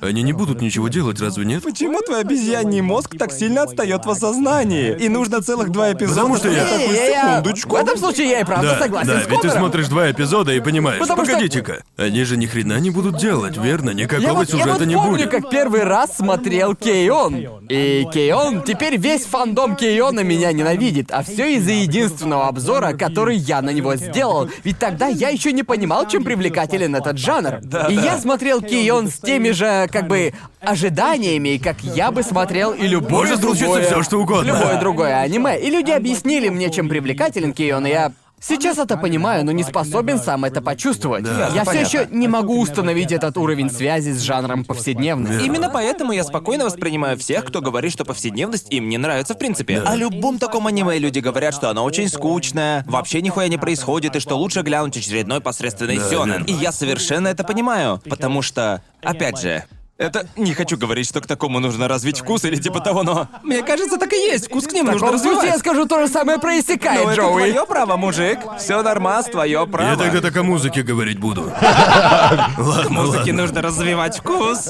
[0.00, 1.62] Они не будут ничего делать, разве нет?
[1.62, 4.94] Почему твой обезьяний мозг так сильно отстает в осознании?
[4.98, 6.20] И нужно целых два эпизода.
[6.20, 7.70] Потому что я- я- секундочку.
[7.70, 10.52] В этом случае я и правда Да, согласен да, с ведь ты смотришь два эпизода
[10.52, 13.90] и понимаешь, Потому что- погодите-ка, они же ни хрена не будут делать, верно?
[13.90, 15.30] Никакого Я вот, я сюжета вот не помню, будет.
[15.30, 17.36] как первый раз смотрел Кейон.
[17.70, 23.62] И Кейон, теперь весь фандом Кейона меня ненавидит, а все из-за единственного обзора, который я
[23.62, 24.48] на него сделал.
[24.62, 27.60] Ведь тогда я еще не понимал, чем привлекателен этот жанр.
[27.88, 32.86] и я смотрел Кейон с теми же, как бы, ожиданиями, как я бы смотрел и
[32.86, 34.48] любое Может случиться другое- всё, что угодно.
[34.48, 35.58] Любое другое аниме.
[35.58, 40.18] И люди объяснили мне, чем привлекателен Кейон, и я Сейчас это понимаю, но не способен
[40.18, 41.24] сам это почувствовать.
[41.54, 45.44] я все еще не могу установить этот уровень связи с жанром повседневности.
[45.44, 49.80] Именно поэтому я спокойно воспринимаю всех, кто говорит, что повседневность им не нравится в принципе.
[49.80, 54.20] О любом таком аниме люди говорят, что оно очень скучное, вообще нихуя не происходит, и
[54.20, 56.44] что лучше глянуть очередной посредственный Да, сёнэн.
[56.44, 56.44] верно.
[56.46, 59.64] И я совершенно это понимаю, потому что, опять же,
[59.98, 63.62] это не хочу говорить, что к такому нужно развить вкус или типа того, но мне
[63.62, 64.46] кажется, так и есть.
[64.46, 65.58] Вкус к ним нужно случае я развивать.
[65.60, 67.50] скажу то же самое про Исекай, Ну, это Джоуи.
[67.50, 68.38] твое право, мужик.
[68.58, 69.90] Все нормас, твое право.
[69.90, 71.50] Я тогда так о музыке говорить буду.
[72.58, 73.32] Ладно, Музыке ладно.
[73.42, 74.68] нужно развивать вкус.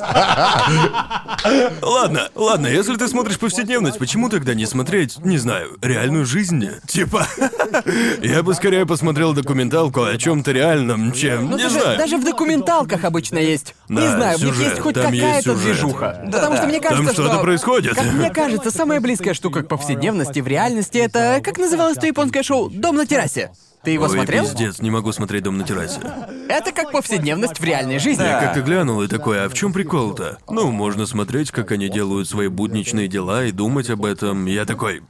[1.83, 6.69] Ладно, ладно, если ты смотришь повседневность, почему тогда не смотреть, не знаю, реальную жизнь?
[6.87, 7.27] Типа,
[8.23, 11.99] я бы скорее посмотрел документалку о чем-то реальном, чем, Ну, не даже, знаю.
[11.99, 13.75] даже в документалках обычно есть.
[13.89, 15.65] не Да, знаю, в них сюжет, есть хоть там есть какая-то сюжет.
[15.65, 16.21] движуха.
[16.25, 16.57] Да, Потому да.
[16.59, 17.43] что мне кажется, Там что-то что.
[17.43, 17.95] происходит.
[17.95, 21.41] Как мне кажется, самая близкая штука к повседневности в реальности это.
[21.43, 22.71] Как называлось то японское шоу?
[22.71, 23.51] Дом на террасе.
[23.83, 24.43] Ты его Ой, смотрел?
[24.45, 26.01] пиздец, не могу смотреть дом на террасе.
[26.49, 28.25] Это как повседневность в реальной жизни.
[28.25, 30.39] Я как-то глянул и такой, а в чем прикол-то?
[30.49, 34.47] Ну, можно смотреть, как они делают свои будничные дела и думать об этом.
[34.47, 35.03] Я такой.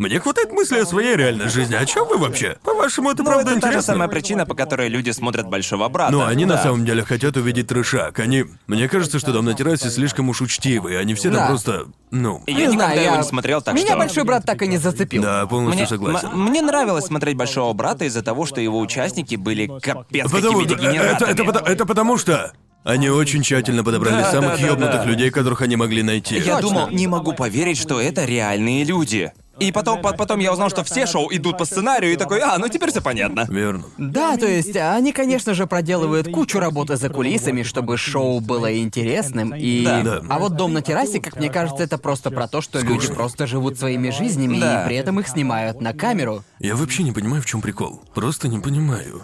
[0.00, 1.74] Мне хватает мысли о своей реальной жизни.
[1.74, 2.56] О чем вы вообще?
[2.64, 3.92] По-вашему, это Ну, правда это та же интересно?
[3.92, 6.10] самая причина, по которой люди смотрят Большого Брата.
[6.10, 6.54] Но они Да.
[6.54, 8.18] на самом деле хотят увидеть трешак.
[8.18, 8.46] Они...
[8.66, 10.98] Мне кажется, что дом на террасе слишком уж учтивый.
[10.98, 11.40] Они все Да.
[11.40, 11.84] там просто...
[12.10, 12.42] Ну...
[12.46, 13.16] Я не никогда знаю, его я...
[13.18, 13.96] не смотрел, так Меня что...
[13.98, 15.22] большой брат так и не зацепил.
[15.22, 16.28] Да, полностью Мне, согласен.
[16.28, 20.96] м- мне нравилось смотреть Большого Брата из-за того, что его участники были капец Потому какими
[20.96, 22.52] это, это, это, потому- это потому что...
[22.82, 25.04] Они очень тщательно подобрали Да, самых да, да, ёбнутых да.
[25.04, 26.36] людей, которых они могли найти.
[26.38, 26.60] Я Точно.
[26.62, 29.30] думал, не могу поверить, что это реальные люди.
[29.60, 32.58] И потом, по- потом я узнал, что все шоу идут по сценарию, и такой, а,
[32.58, 33.46] ну теперь все понятно.
[33.48, 33.84] Верно.
[33.98, 39.54] Да, то есть они, конечно же, проделывают кучу работы за кулисами, чтобы шоу было интересным,
[39.54, 39.84] и...
[39.84, 40.00] Да.
[40.02, 40.22] Да.
[40.28, 43.46] А вот «Дом на террасе», как мне кажется, это просто про то, что люди просто
[43.46, 44.82] живут своими жизнями, Да.
[44.82, 46.42] и при этом их снимают на камеру.
[46.58, 48.02] Я вообще не понимаю, в чем прикол.
[48.14, 49.22] Просто не понимаю.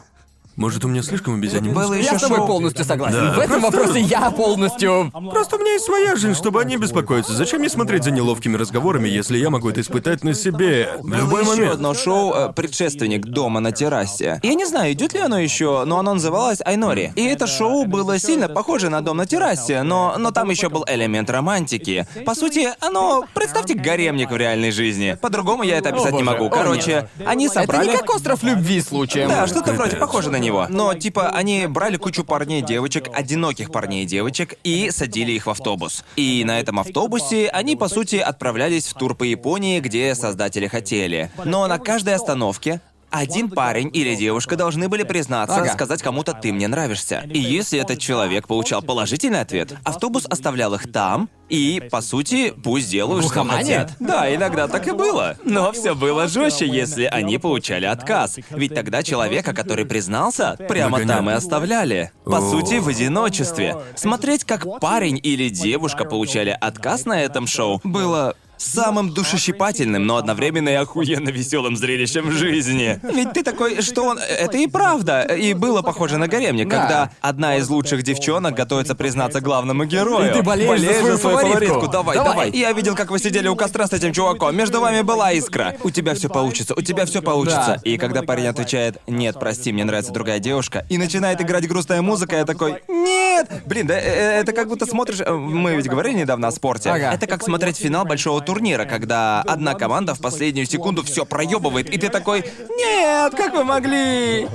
[0.57, 1.97] Может, у меня слишком обезьяний Было мозг?
[1.99, 3.19] еще Я с тобой шоу- полностью согласен.
[3.19, 5.13] Да, В этом просто- вопросе я полностью...
[5.31, 7.35] Просто у меня есть своя жизнь, чтобы они беспокоиться.
[7.35, 11.43] Зачем мне смотреть за неловкими разговорами, если я могу это испытать на себе в любой
[11.43, 11.75] Было еще момент?
[11.75, 14.41] одно шоу, э, предшественник дома на террасе.
[14.43, 17.13] Я не знаю, идет ли оно еще, но оно называлось Айнори.
[17.17, 20.87] И это шоу было сильно похоже на дом на террасе, но, но там еще был
[20.89, 22.07] элемент романтики.
[22.25, 25.19] По сути, оно, представьте, гаремник в реальной жизни.
[25.21, 26.47] По-другому я это описать О, не могу.
[26.47, 27.91] О, Короче, они Это собрали.
[27.91, 29.29] не как остров любви случаем.
[29.29, 30.46] Да, что-то вроде похоже на него.
[30.69, 35.51] Но, типа, они брали кучу парней девочек, одиноких парней и девочек, и садили их в
[35.51, 36.05] автобус.
[36.17, 41.31] И на этом автобусе они, по сути, отправлялись в тур по Японии, где создатели хотели.
[41.45, 42.81] Но на каждой остановке
[43.19, 45.73] один парень или девушка должны были признаться, Ага.
[45.73, 47.25] сказать кому-то «ты мне нравишься».
[47.33, 52.91] И если этот человек получал положительный ответ, автобус оставлял их там, и, по сути, пусть
[52.91, 53.93] делают, что хотят.
[54.01, 55.37] Да, иногда так и было.
[55.45, 58.39] Но все было жестче, если они получали отказ.
[58.51, 61.17] Ведь тогда человека, который признался, прямо Нагоняли.
[61.17, 62.11] там и оставляли.
[62.25, 62.51] По О.
[62.51, 63.77] сути, в одиночестве.
[63.95, 70.69] Смотреть, как парень или девушка получали отказ на этом шоу, было самым душещипательным, но одновременно
[70.69, 72.99] и охуенно веселым зрелищем в жизни.
[73.03, 74.19] Ведь ты такой, что он...
[74.19, 75.23] Это и правда.
[75.23, 76.77] И было похоже на гаремник, Да.
[76.81, 80.31] когда одна из лучших девчонок готовится признаться главному герою.
[80.31, 81.89] И ты болеешь за свою фаворитку.
[81.89, 82.33] Давай, Давай.
[82.33, 82.51] давай.
[82.51, 84.57] Я видел, как вы сидели у костра с этим чуваком.
[84.57, 85.75] Между вами была искра.
[85.83, 87.81] У тебя все получится, у тебя все получится.
[87.83, 87.91] Да.
[87.91, 92.37] И когда парень отвечает, нет, прости, мне нравится другая девушка, и начинает играть грустная музыка,
[92.37, 93.47] я такой, нет!
[93.67, 95.21] Блин, да э, э, это как будто смотришь...
[95.21, 96.91] э, Мы ведь говорили недавно о спорте.
[96.91, 97.13] Ага.
[97.13, 101.99] Это как смотреть финал большого турнира, когда одна команда в последнюю секунду все проебывает, и
[101.99, 102.45] ты такой,
[102.79, 104.49] нет, как вы могли?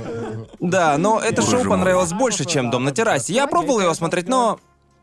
[0.58, 3.32] Да, но это шоу понравилось больше, чем Дом на террасе.
[3.32, 4.58] Я пробовал его смотреть, но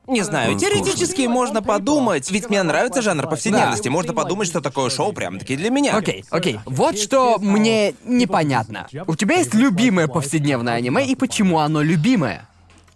[0.07, 3.91] не знаю, Он теоретически можно подумать, ведь мне нравится жанр повседневности, Да.
[3.91, 5.95] можно подумать, что такое шоу прям-таки для меня.
[5.95, 6.60] Окей, окей.
[6.66, 8.88] Вот что мне непонятно.
[9.06, 12.48] У тебя есть любимое повседневное аниме, и почему оно любимое?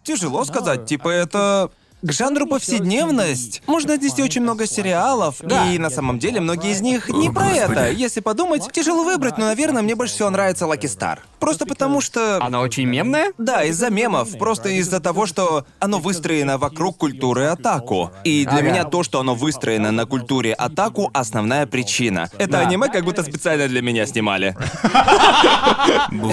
[0.04, 1.70] Тяжело сказать, типа это...
[2.06, 5.72] К жанру повседневность можно отнести очень много сериалов, Да.
[5.72, 7.60] и на самом деле многие из них не О, про Господи.
[7.72, 7.92] это.
[7.92, 11.22] Если подумать, тяжело выбрать, но, наверное, мне больше всего нравится Лаки Стар.
[11.40, 12.40] Просто потому что...
[12.44, 13.32] Оно очень мемное?
[13.38, 18.12] Да, из-за мемов, просто из-за того, что оно выстроено вокруг культуры атаку.
[18.26, 18.62] И для Ага.
[18.64, 22.30] меня то, что оно выстроено на культуре атаку, основная причина.
[22.38, 22.60] Это Да.
[22.60, 24.58] аниме как будто специально для меня снимали.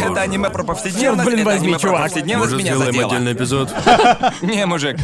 [0.04, 2.02] Это аниме про повседневность, блин, это возьми, аниме про чувак.
[2.02, 3.12] повседневность Может, меня сделаем задело.
[3.12, 3.74] отдельный эпизод?
[4.42, 4.96] Не, мужик.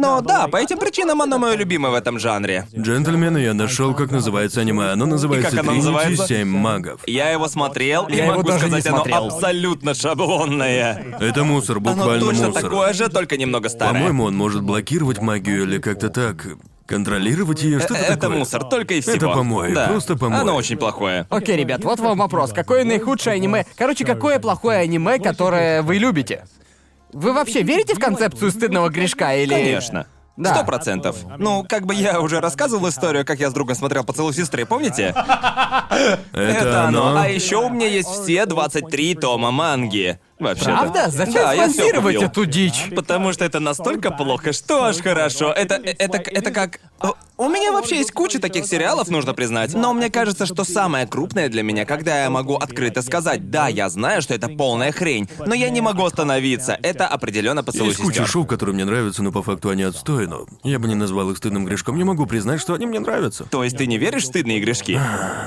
[0.00, 2.66] Но да, по этим причинам оно мое любимое в этом жанре.
[2.74, 4.92] Джентльмены, я нашел, как называется аниме.
[4.92, 6.26] Оно называется оно «Тринити называется?
[6.26, 7.02] Семь магов».
[7.06, 9.26] Я его смотрел, и Я его могу даже не сказать, оно смотрел.
[9.26, 11.04] абсолютно шаблонное.
[11.20, 12.62] Это мусор, Оно буквально точно мусор.
[12.62, 13.92] такое же, только немного старое.
[13.94, 16.46] По-моему, он может блокировать магию или как-то так.
[16.86, 18.38] Контролировать ее, что-то Это такое.
[18.38, 19.14] мусор, только и всего.
[19.14, 19.86] Это помой, Да.
[19.86, 20.40] просто помой.
[20.40, 21.24] Оно очень плохое.
[21.30, 22.52] Окей, ребят, вот вам вопрос.
[22.52, 23.64] Какое наихудшее аниме?
[23.76, 26.46] Короче, какое плохое аниме, которое вы любите?
[27.12, 29.52] Вы вообще верите в концепцию стыдного грешка или...
[29.54, 30.06] Конечно.
[30.42, 31.16] Сто процентов.
[31.38, 35.14] Ну, как бы я уже рассказывал историю, как я с другом смотрел «Поцелуй сестры», помните?
[36.32, 37.16] Это, оно.
[37.16, 40.18] А еще у меня есть все 23 тома манги.
[40.40, 40.64] Вообще.
[40.64, 41.04] Правда?
[41.08, 42.88] Зачем да, спонсировать эту дичь?
[42.94, 45.52] Потому что это настолько плохо, что аж хорошо.
[45.52, 46.80] Это, это, это как...
[47.36, 49.72] У меня вообще есть куча таких сериалов, нужно признать.
[49.72, 53.88] Но мне кажется, что самое крупное для меня, когда я могу открыто сказать, да, я
[53.88, 56.78] знаю, что это полная хрень, но я не могу остановиться.
[56.82, 60.46] Это определенно поцелуй Есть куча шоу, которые мне нравятся, но по факту они отстой, но
[60.64, 61.96] я бы не назвал их стыдным грешком.
[61.96, 63.44] Не могу признать, что они мне нравятся.
[63.44, 65.00] То есть ты не веришь в стыдные грешки?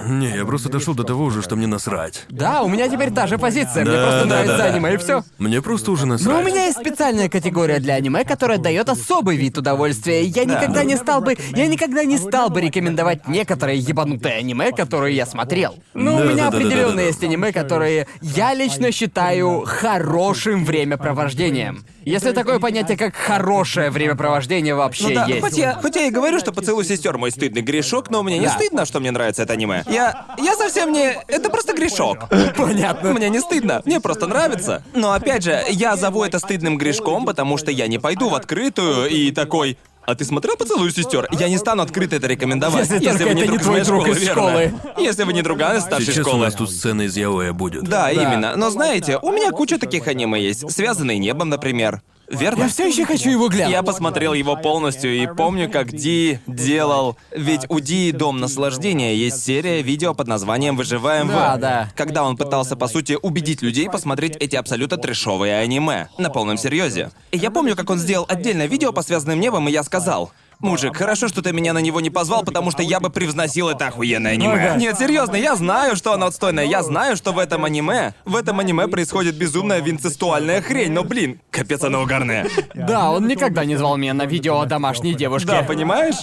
[0.07, 2.25] Не, я просто дошел до того уже, что мне насрать.
[2.29, 3.85] Да, у меня теперь та же позиция.
[3.85, 4.63] Мне Да, просто да, нравится да.
[4.65, 5.23] аниме, и все.
[5.37, 6.33] Мне просто уже насрать.
[6.33, 10.23] Но у меня есть специальная категория для аниме, которая дает особый вид удовольствия.
[10.23, 10.55] Я Да.
[10.55, 11.37] никогда не стал бы.
[11.55, 15.75] Я никогда не стал бы рекомендовать некоторые ебанутые аниме, которые я смотрел.
[15.93, 17.01] Но у Да, меня да, да, да, определенно да, да.
[17.03, 21.83] есть аниме, которые я лично считаю хорошим времяпровождением.
[22.05, 25.41] Если такое понятие, как хорошее времяпровождение вообще Ну да, есть.
[25.41, 28.45] хоть я, хоть я и говорю, что поцелуй сестер мой стыдный грешок, но мне не
[28.47, 28.51] Да.
[28.53, 29.83] стыдно, что мне нравится это аниме.
[29.87, 30.25] Я.
[30.37, 31.17] Я совсем не.
[31.27, 32.29] Это просто грешок.
[32.57, 33.13] Понятно.
[33.13, 34.83] Мне не стыдно, мне просто нравится.
[34.93, 39.09] Но опять же, я зову это стыдным грешком, потому что я не пойду в открытую
[39.09, 39.77] и такой.
[40.05, 41.27] А ты смотрел поцелуй сестер?
[41.31, 42.89] Я не стану открыто это рекомендовать.
[42.89, 44.41] Если только это не друг твой моей друг школы, из верно?
[44.41, 44.73] школы.
[44.97, 46.45] Если вы не друган из старшей Сейчас у школы.
[46.45, 47.83] нас тут сцена из Яоя будет.
[47.83, 48.55] Да, именно.
[48.57, 50.69] Но знаете, у меня куча таких аниме есть.
[50.71, 52.01] Связанные небом, например.
[52.33, 52.63] Верно?
[52.63, 53.71] Я все еще хочу его глянуть.
[53.71, 57.17] Я посмотрел его полностью и помню, как Ди делал...
[57.31, 61.89] Ведь у Ди «Дом наслаждения» есть серия видео под названием «Выживаем Да, в...» да.
[61.95, 66.09] Когда он пытался, по сути, убедить людей посмотреть эти абсолютно трэшовые аниме.
[66.17, 67.11] На полном серьезе.
[67.31, 70.31] И я помню, как он сделал отдельное видео по «Связанным небом», и я сказал...
[70.63, 73.87] Мужик, хорошо, что ты меня на него не позвал, потому что я бы превзносил это
[73.87, 74.53] охуенное аниме.
[74.53, 74.75] Ага.
[74.77, 76.63] Нет, серьезно, я знаю, что оно отстойное.
[76.63, 81.41] Я знаю, что в этом аниме, в этом аниме происходит безумная винцестуальная хрень, но, блин,
[81.51, 82.47] капец оно угарное.
[82.73, 85.47] Да, он никогда не звал меня на видео о домашней девушке.
[85.49, 86.15] Да, понимаешь?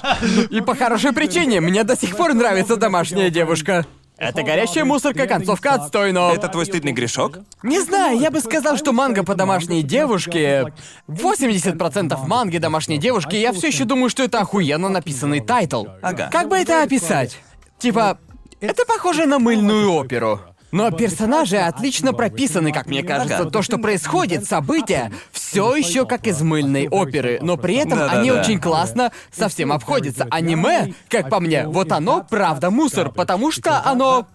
[0.48, 1.60] И по хорошей причине.
[1.60, 3.84] Мне до сих пор нравится домашняя девушка.
[4.20, 6.34] Это горящая мусорка, концовка отстой, но...
[6.34, 7.38] Это твой стыдный грешок?
[7.62, 10.66] Не знаю, я бы сказал, что манга по домашней девушке...
[11.08, 15.86] 80% манги домашней девушки, я все еще думаю, что это охуенно написанный тайтл.
[16.02, 16.28] Ага.
[16.30, 17.38] Как бы это описать?
[17.78, 18.18] Типа,
[18.60, 20.40] это похоже на мыльную оперу.
[20.72, 23.44] Но персонажи отлично прописаны, как мне кажется.
[23.46, 28.20] То, что происходит, события, все еще как из мыльной оперы, но при этом Да-да-да.
[28.20, 30.26] они очень классно со всем обходятся.
[30.30, 34.26] Аниме, как по мне, вот оно правда мусор, потому что оно...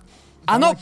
[0.45, 0.75] Оно...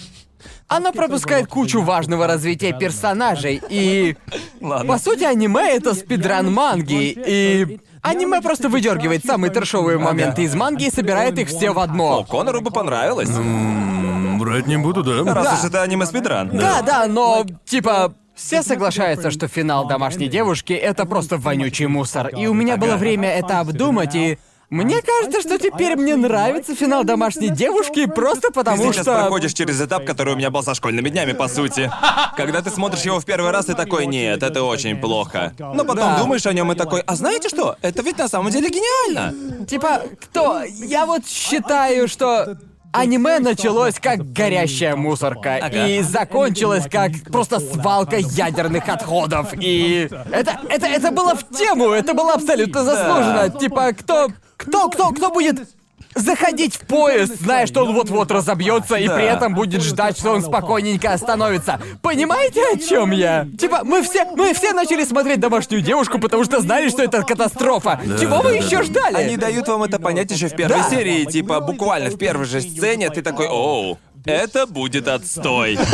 [0.68, 4.18] Оно пропускает кучу важного развития персонажей, и...
[4.60, 4.92] Ладно.
[4.94, 7.80] По сути, аниме— это спидран манги, и...
[8.02, 10.44] Аниме просто выдергивает самые трэшовые моменты.
[10.44, 12.26] из манги и собирает их все в О, одно.
[12.26, 13.30] Конору бы понравилось.
[13.30, 14.13] М,
[14.44, 15.34] Врать не буду, да?
[15.34, 15.54] Раз Да.
[15.54, 16.50] уж это аниме спидран.
[16.54, 22.28] Да, да, но типа все соглашаются, что финал домашней девушки это просто вонючий мусор.
[22.28, 24.38] И у меня было время это обдумать, и
[24.70, 29.14] мне кажется, что теперь мне нравится финал домашней девушки просто Ты потому сейчас что.
[29.20, 31.92] проходишь через этап, который у меня был со школьными днями, по сути.
[32.36, 35.54] Когда ты смотришь его в первый раз, ты такой, нет, это очень плохо.
[35.60, 36.18] Но потом Да.
[36.18, 37.76] думаешь о нем и такой, а знаете что?
[37.84, 39.66] Это ведь на самом деле гениально.
[39.68, 40.64] Типа, кто?
[40.64, 42.58] Я вот считаю, что.
[42.94, 45.88] Аниме началось как горящая мусорка Ага.
[45.88, 49.54] и закончилось как просто свалка ядерных отходов.
[49.60, 53.50] И это, это, это было в тему, это было абсолютно заслуженно.
[53.50, 55.68] Типа, кто, кто, кто, кто будет
[56.16, 59.16] заходить в поезд, зная, что он вот-вот разобьется, и Да.
[59.16, 61.80] при этом будет ждать, что он спокойненько остановится.
[62.02, 63.48] Понимаете, о чем я?
[63.60, 68.00] Типа, мы все, мы все начали смотреть домашнюю девушку, потому что знали, что это катастрофа.
[68.20, 68.84] Чего вы да, еще да.
[68.84, 69.16] ждали?
[69.16, 70.90] Они дают вам это понять еще в первой Да.
[70.90, 75.78] серии, типа буквально в первой же сцене ты такой, оу, это будет отстой.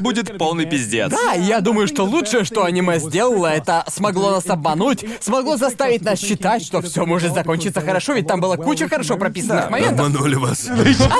[0.00, 1.10] Будет полный пиздец.
[1.10, 6.18] Да, я думаю, что лучшее, что аниме сделало, это смогло нас обмануть, смогло заставить нас
[6.20, 10.06] считать, что все может закончиться хорошо, ведь там была куча хорошо прописанных моментов.
[10.06, 10.68] Обманули вас.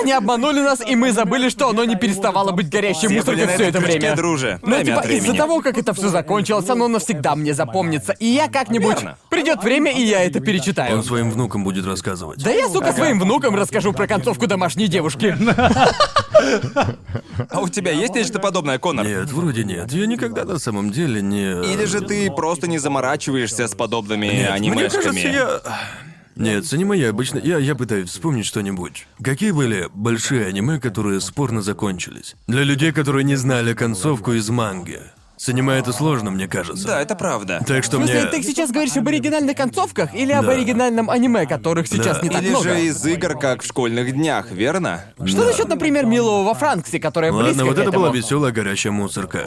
[0.00, 3.52] Они обманули нас, и мы забыли, что оно не переставало быть горящей мусоркой были на
[3.52, 4.16] все это время.
[4.16, 4.60] друже.
[4.62, 8.12] Ну, типа, из-за того, как это все закончилось, оно навсегда мне запомнится.
[8.12, 8.98] И я как-нибудь
[9.28, 10.96] придет время, и я это перечитаю.
[10.96, 12.42] Он своим внукам будет рассказывать.
[12.42, 15.36] Да я, сука, своим внукам расскажу про концовку домашней девушки.
[17.50, 19.06] А у тебя есть нечто подобное, Конор?
[19.06, 19.92] Нет, вроде нет.
[19.92, 21.72] Я никогда на самом деле не...
[21.72, 25.02] Или же ты просто не заморачиваешься с подобными Нет, мне анимешками?
[25.02, 25.60] кажется, я...
[26.36, 27.38] Нет, с аниме я обычно...
[27.38, 29.09] Я, я пытаюсь вспомнить что-нибудь.
[29.22, 32.36] Какие были большие аниме, которые спорно закончились?
[32.46, 35.00] Для людей, которые не знали концовку из манги.
[35.39, 36.86] С аниме это сложно, мне кажется.
[36.86, 37.62] Да, это правда.
[37.66, 38.31] Так В что смысле, мне...
[38.31, 40.52] ты сейчас говоришь об оригинальных концовках или об Да.
[40.52, 42.23] оригинальном аниме, которых сейчас Да.
[42.24, 42.65] не так Или много?
[42.65, 45.05] же из игр, как в школьных днях, верно?
[45.24, 48.05] Что насчет, например, Милого во Франксе, которая Ладно, близко вот к это этому?
[48.06, 49.43] была веселая горящая мусорка.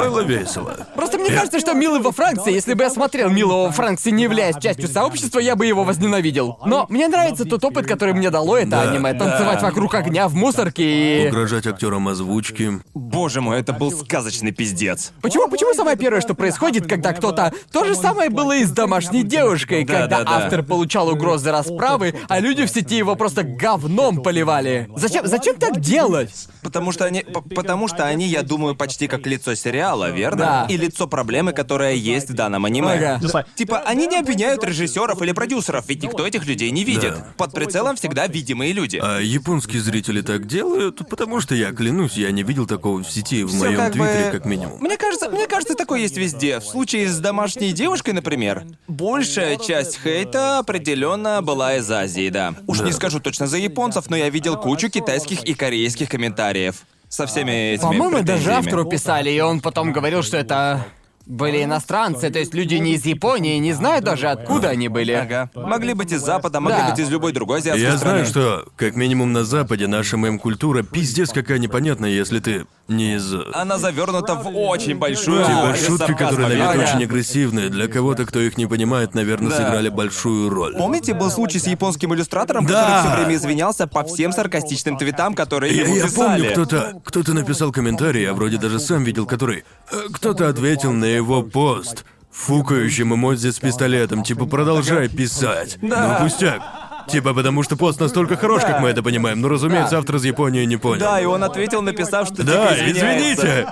[0.00, 0.86] Было весело.
[0.94, 4.22] Просто мне кажется, что Милый во Франксе, если бы я смотрел Милого во Франксе, не
[4.22, 6.58] являясь частью сообщества, я бы его возненавидел.
[6.64, 8.82] Но мне нравится тот опыт, который мне дало это Да.
[8.82, 9.12] аниме.
[9.14, 11.28] Танцевать вокруг огня в мусорке и...
[11.28, 12.80] Угрожать актерам озвучки.
[12.94, 15.12] Боже мой, это был сказочный пиздец.
[15.32, 17.54] Почему, почему самое первое, что происходит, когда кто-то...
[17.72, 20.36] То же самое было и с домашней девушкой, Да, когда да, да.
[20.44, 24.90] автор получал угрозы расправы, а люди в сети его просто говном поливали.
[24.94, 26.48] Зачем, зачем так делать?
[26.62, 30.36] Потому что они, п- потому что они, я думаю, почти как лицо сериала, верно?
[30.36, 30.66] Да.
[30.68, 32.92] И лицо проблемы, которая есть в данном аниме.
[33.18, 33.44] Ага.
[33.56, 37.14] Типа, они не обвиняют режиссеров или продюсеров, ведь никто этих людей не видит.
[37.14, 37.26] Да.
[37.38, 39.00] Под прицелом всегда видимые люди.
[39.02, 43.44] А японские зрители так делают, потому что я клянусь, я не видел такого в сети
[43.44, 44.78] в Всё моем как бы- твиттере, как минимум.
[44.80, 46.60] Мне кажется, мне кажется, такое есть везде.
[46.60, 52.54] В случае с домашней девушкой, например, большая часть хейта определенно была из Азии, да.
[52.66, 52.84] Уж Да.
[52.84, 57.74] не скажу точно за японцев, но я видел кучу китайских и корейских комментариев со всеми
[57.74, 57.82] этими.
[57.86, 60.84] По-моему, даже автору писали, и он потом говорил, что это
[61.26, 65.12] были иностранцы, то есть люди не из Японии, не знают даже откуда они были.
[65.12, 65.50] Ага.
[65.54, 66.90] Могли быть из Запада, могли Да.
[66.90, 68.24] быть из любой другой азиатской Я страны.
[68.24, 73.32] знаю, что, как минимум на Западе, наша мем-культура пиздец какая непонятная, если ты не из...
[73.54, 76.82] Она завернута в очень большую Типа шутки, которые на вид верно?
[76.82, 79.56] очень агрессивные, для кого-то, кто их не понимает, наверное, Да.
[79.56, 80.74] сыграли большую роль.
[80.76, 82.80] Помните, был случай с японским иллюстратором, Да.
[82.82, 86.40] который все время извинялся по всем саркастичным твитам, которые Я, ему я писали?
[86.42, 89.64] помню, кто-то, кто-то написал комментарий, я вроде даже сам видел, который...
[89.90, 95.78] э, Кто-то ответил на его пост фукающим эмодзи с пистолетом, типа продолжай писать.
[95.82, 96.18] Да.
[96.18, 96.62] Ну пустяк.
[97.08, 99.40] Типа потому что пост настолько хорош, как мы это понимаем.
[99.40, 101.00] Но разумеется, автор из Японии не понял.
[101.00, 103.46] Да, и он ответил, написав, что Да, типа, извиняется.
[103.46, 103.66] извините!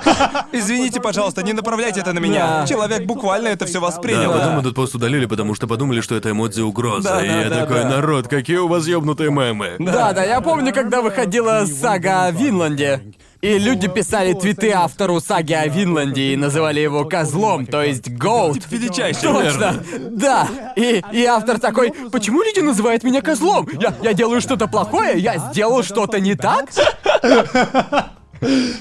[0.53, 2.61] Извините, пожалуйста, не направляйте это на меня.
[2.63, 2.67] Да.
[2.67, 4.33] Человек буквально это все Да, воспринял.
[4.33, 7.09] потом этот пост удалили, потому что подумали, что это эмодзи угроза.
[7.09, 7.89] Да, и да, я да, такой, да.
[7.89, 9.77] народ, какие у вас ёбнутые мемы.
[9.79, 13.01] Да, да, я помню, когда выходила сага о Винланде.
[13.41, 18.71] И люди писали твиты автору саги о Винланде и называли его козлом, то есть Гоут.
[18.71, 19.23] Величайший.
[19.23, 19.83] Точно!
[20.11, 20.47] Да!
[20.77, 23.67] И, и автор такой, почему люди называют меня козлом?
[23.81, 25.19] Я, я делаю что-то плохое?
[25.19, 26.69] Я сделал что-то не так?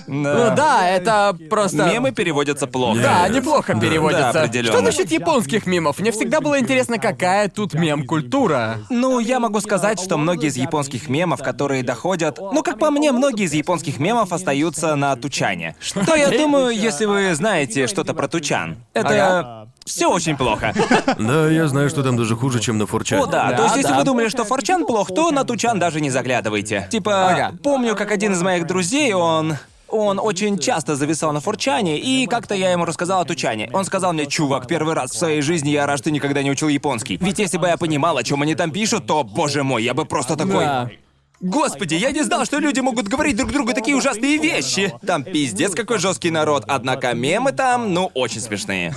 [0.08, 1.86] Ну да, это просто...
[1.86, 3.00] Мемы переводятся плохо.
[3.02, 4.30] Да, неплохо Да, переводится.
[4.30, 4.74] определенно.
[4.74, 6.00] Что насчет японских мемов?
[6.00, 8.78] Мне всегда было интересно, какая тут мем-культура.
[8.90, 12.40] Ну, я могу сказать, что многие из японских мемов, которые доходят...
[12.40, 15.76] Ну, как по мне, многие из японских мемов остаются на Тучане.
[15.80, 18.78] Что я думаю, если вы знаете что-то про Тучан.
[18.94, 19.68] Это...
[19.86, 20.74] Все очень плохо.
[21.18, 23.24] Да, я знаю, что там даже хуже, чем на Форчане.
[23.24, 23.50] О, да.
[23.50, 23.98] Да, То есть, если да.
[23.98, 26.88] вы думали, что Форчан плох, то на Тучан даже не заглядывайте.
[26.92, 27.56] Типа, Ага.
[27.64, 29.56] помню, как один из моих друзей, он...
[29.92, 33.72] Он очень часто зависал на Форчане, и как-то я ему рассказал о Тучане.
[33.74, 36.68] Он сказал мне, чувак, первый раз в своей жизни я рад, что никогда не учил
[36.68, 37.18] японский.
[37.20, 40.06] Ведь если бы я понимал, о чем они там пишут, то, боже мой, я бы
[40.06, 40.64] просто такой...
[40.64, 40.90] Да.
[41.42, 44.94] Господи, я не знал, что люди могут говорить друг другу такие ужасные вещи.
[45.06, 48.94] Там пиздец какой жесткий народ, однако мемы там, ну, очень смешные.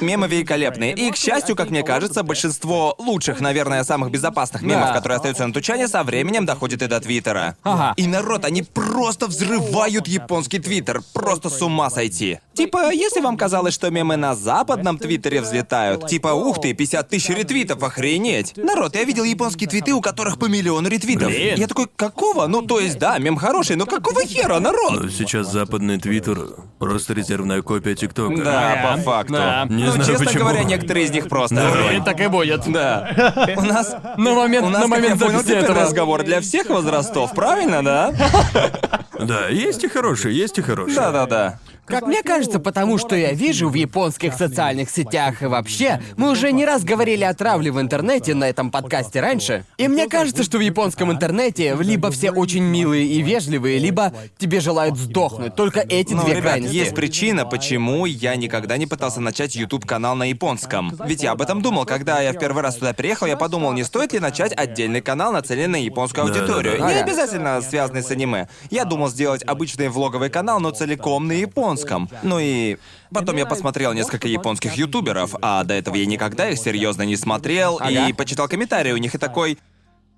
[0.00, 0.92] Мемы великолепные.
[0.92, 5.52] И, к счастью, как мне кажется, большинство лучших, наверное, самых безопасных мемов, которые остаются на
[5.52, 7.56] Тучане, со временем доходят и до Твиттера.
[7.62, 7.94] Ага.
[7.96, 11.02] И народ, они просто взрывают японский Твиттер.
[11.14, 12.40] Просто с ума сойти.
[12.56, 17.28] Типа, если вам казалось, что мемы на западном Твиттере взлетают, типа, ух ты, 50 тысяч
[17.28, 18.56] ретвитов, охренеть.
[18.56, 21.28] Народ, я видел японские твиты, у которых по миллиону ретвитов.
[21.28, 21.58] Блин.
[21.58, 22.46] Я такой, какого?
[22.46, 25.02] Ну, то есть, да, мем хороший, но какого хера, народ?
[25.02, 26.38] Но сейчас западный твиттер
[26.78, 28.42] просто резервная копия ТикТока.
[28.42, 29.34] Да, по факту.
[29.34, 29.66] Да.
[29.68, 30.44] Не ну, знаю, честно почему.
[30.44, 31.56] говоря, некоторые из них просто.
[31.56, 32.04] Да.
[32.04, 32.62] Так и будет.
[32.66, 33.54] Да.
[33.56, 33.94] У нас...
[34.16, 35.80] На момент, У нас, на как я момент понял, теперь этого.
[35.80, 38.14] разговор для всех возрастов, правильно, да?
[39.18, 40.94] Да, есть и хорошие, есть и хорошие.
[40.94, 41.58] Да-да-да.
[41.86, 46.50] Как мне кажется, потому что я вижу в японских социальных сетях и вообще, мы уже
[46.52, 49.64] не раз говорили о травле в интернете на этом подкасте раньше.
[49.78, 54.60] И мне кажется, что в японском интернете либо все очень милые и вежливые, либо тебе
[54.60, 55.54] желают сдохнуть.
[55.54, 56.74] Только эти Ну, две ребят, крайности.
[56.74, 60.92] есть причина, почему я никогда не пытался начать YouTube-канал на японском.
[61.06, 63.84] Ведь я об этом думал, когда я в первый раз туда приехал, я подумал, не
[63.84, 66.84] стоит ли начать отдельный канал, нацеленный на японскую аудиторию.
[66.84, 68.48] Не обязательно связанный с аниме.
[68.70, 71.75] Я думал сделать обычный влоговый канал, но целиком на японском.
[72.22, 72.76] Ну и
[73.12, 77.78] потом я посмотрел несколько японских ютуберов, а до этого я никогда их серьезно не смотрел,
[77.80, 78.08] Ага.
[78.08, 79.58] и почитал комментарии у них и такой.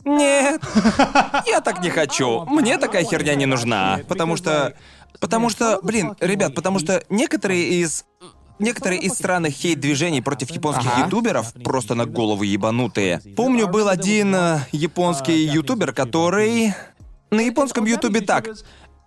[0.05, 0.63] Нет,
[1.47, 2.45] я так не хочу.
[2.47, 4.01] Мне такая херня не нужна.
[4.09, 4.75] Потому что...
[5.21, 8.05] Потому что, блин, ребят, потому что некоторые из...
[8.61, 11.05] Некоторые из странных хейт-движений против японских Ага.
[11.07, 13.21] ютуберов просто на голову ебанутые.
[13.37, 16.75] Помню, был один э, японский ютубер, который...
[17.31, 18.49] На японском ютубе так.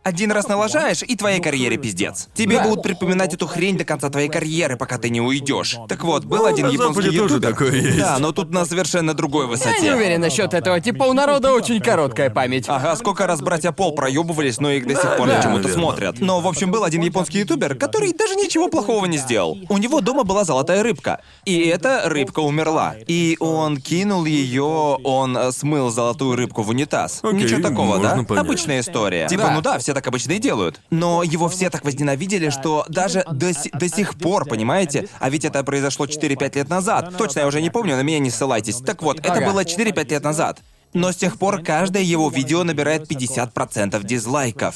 [0.03, 2.27] Один раз налажаешь, и твоей карьере пиздец.
[2.33, 2.63] Тебе Да.
[2.63, 5.77] будут припоминать эту хрень до конца твоей карьеры, пока ты не уйдешь.
[5.87, 7.51] Так вот, был Ну, один на японский Западе тоже ютубер.
[7.51, 7.99] такое есть.
[7.99, 9.75] Да, но тут на совершенно другой высоте.
[9.77, 10.79] Я не уверен насчет этого.
[10.81, 12.65] Типа у народа очень короткая память.
[12.67, 16.19] Ага, сколько раз братья Пол проебывались, но их до сих пор да, почему-то смотрят.
[16.19, 19.59] Но, в общем, был один японский ютубер, который даже ничего плохого не сделал.
[19.69, 21.21] У него дома была золотая рыбка.
[21.45, 22.95] И эта рыбка умерла.
[23.05, 27.19] И он кинул ее, он смыл золотую рыбку в унитаз.
[27.21, 28.15] Окей, Ничего такого, да?
[28.23, 28.31] понять.
[28.31, 29.27] Обычная история.
[29.27, 29.51] Типа, Да.
[29.51, 30.81] ну да, все так обычно и делают.
[30.89, 35.07] Но его все так возненавидели, что даже до, си- до сих пор, понимаете?
[35.19, 37.15] А ведь это произошло 4-5 лет назад.
[37.17, 38.77] Точно, я уже не помню, на меня не ссылайтесь.
[38.77, 40.59] Так вот, это было 4-5 лет назад.
[40.93, 44.75] Но с тех пор каждое его видео набирает 50% дизлайков.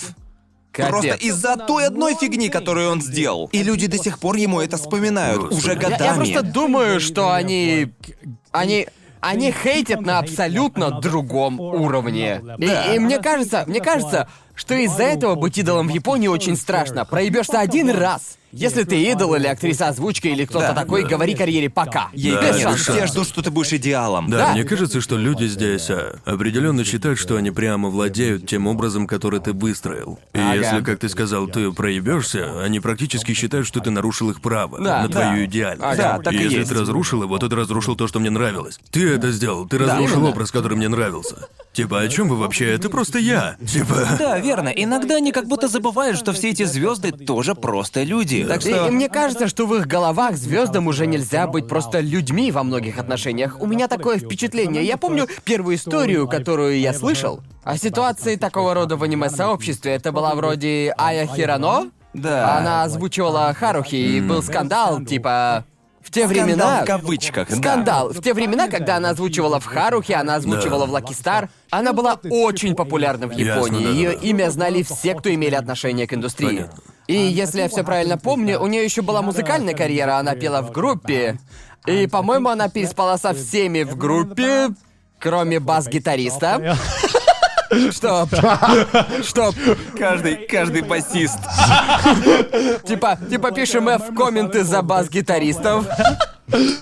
[0.71, 1.21] Просто Капец.
[1.23, 3.49] из-за той одной фигни, которую он сделал.
[3.53, 5.41] И люди до сих пор ему это вспоминают.
[5.41, 5.57] Господи.
[5.59, 6.07] Уже Я- Я, годами.
[6.07, 7.93] я просто думаю, что они...
[8.51, 8.87] Они...
[9.21, 12.43] Они хейтят на абсолютно другом уровне.
[12.59, 17.05] И, и мне кажется, мне кажется, что из-за этого быть идолом в Японии очень страшно.
[17.05, 18.37] Проебешься один раз.
[18.55, 20.73] Если ты идол или актриса озвучки или кто-то Да.
[20.73, 21.09] такой, Да.
[21.09, 22.07] говори карьере пока.
[22.13, 22.73] Ей Да, конец.
[22.73, 24.29] без Все ждут, что ты будешь идеалом.
[24.29, 24.53] Да, Да.
[24.53, 29.39] мне кажется, что люди здесь а, определенно считают, что они прямо владеют тем образом, который
[29.41, 30.19] ты выстроил.
[30.33, 30.53] И Ага.
[30.55, 35.01] если, как ты сказал, ты проебешься, они практически считают, что ты нарушил их право Да,
[35.03, 35.21] на да.
[35.21, 35.83] твою идеальность.
[35.83, 36.17] Ага.
[36.17, 36.69] Да, так и если есть.
[36.69, 38.79] ты разрушил его, то ты разрушил то, что мне нравилось.
[38.91, 40.29] Ты это сделал, ты разрушил именно.
[40.29, 41.47] образ, который мне нравился.
[41.73, 42.71] Типа, о чем вы вообще?
[42.73, 43.57] Это просто я.
[43.67, 44.07] Типа.
[44.17, 44.69] Да, верно.
[44.69, 48.44] Иногда они как будто забывают, что все эти звезды тоже просто люди.
[48.47, 48.87] Так И, что.
[48.87, 52.97] и мне кажется, что в их головах звездам уже нельзя быть просто людьми во многих
[52.99, 53.57] отношениях.
[53.59, 54.83] У меня такое впечатление.
[54.83, 59.93] Я помню первую историю, которую я слышал о ситуации такого рода в аниме-сообществе.
[59.93, 61.89] Это была вроде Ая Хирано.
[62.13, 62.57] Да.
[62.57, 65.65] Она озвучивала Харухи, и был скандал, типа...
[66.01, 66.83] В те времена...
[66.83, 67.49] Скандал в кавычках.
[67.49, 67.55] да.
[67.55, 68.09] Скандал.
[68.13, 70.91] В те времена, когда она озвучивала в Харухе, она озвучивала Да.
[70.91, 73.81] в Лаки Стар, она была очень популярна в Японии.
[73.81, 74.27] Ясно, Ее да-да-да.
[74.27, 76.47] имя знали все, кто имели отношение к индустрии.
[76.47, 76.83] Понятно.
[77.07, 80.71] И если я все правильно помню, у нее еще была музыкальная карьера, она пела в
[80.71, 81.37] группе.
[81.85, 84.69] И, по-моему, она переспала со всеми в группе,
[85.19, 86.77] кроме бас-гитариста.
[87.91, 88.27] Что?
[89.23, 89.53] Что?
[89.97, 91.39] Каждый, каждый басист.
[92.85, 95.85] Типа, типа пишем F в комменты за бас-гитаристов.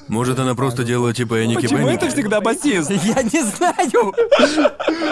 [0.08, 2.04] Может, она просто делала типа Эники Почему Бенники?
[2.04, 2.92] это всегда басист?
[2.92, 4.14] Я не знаю.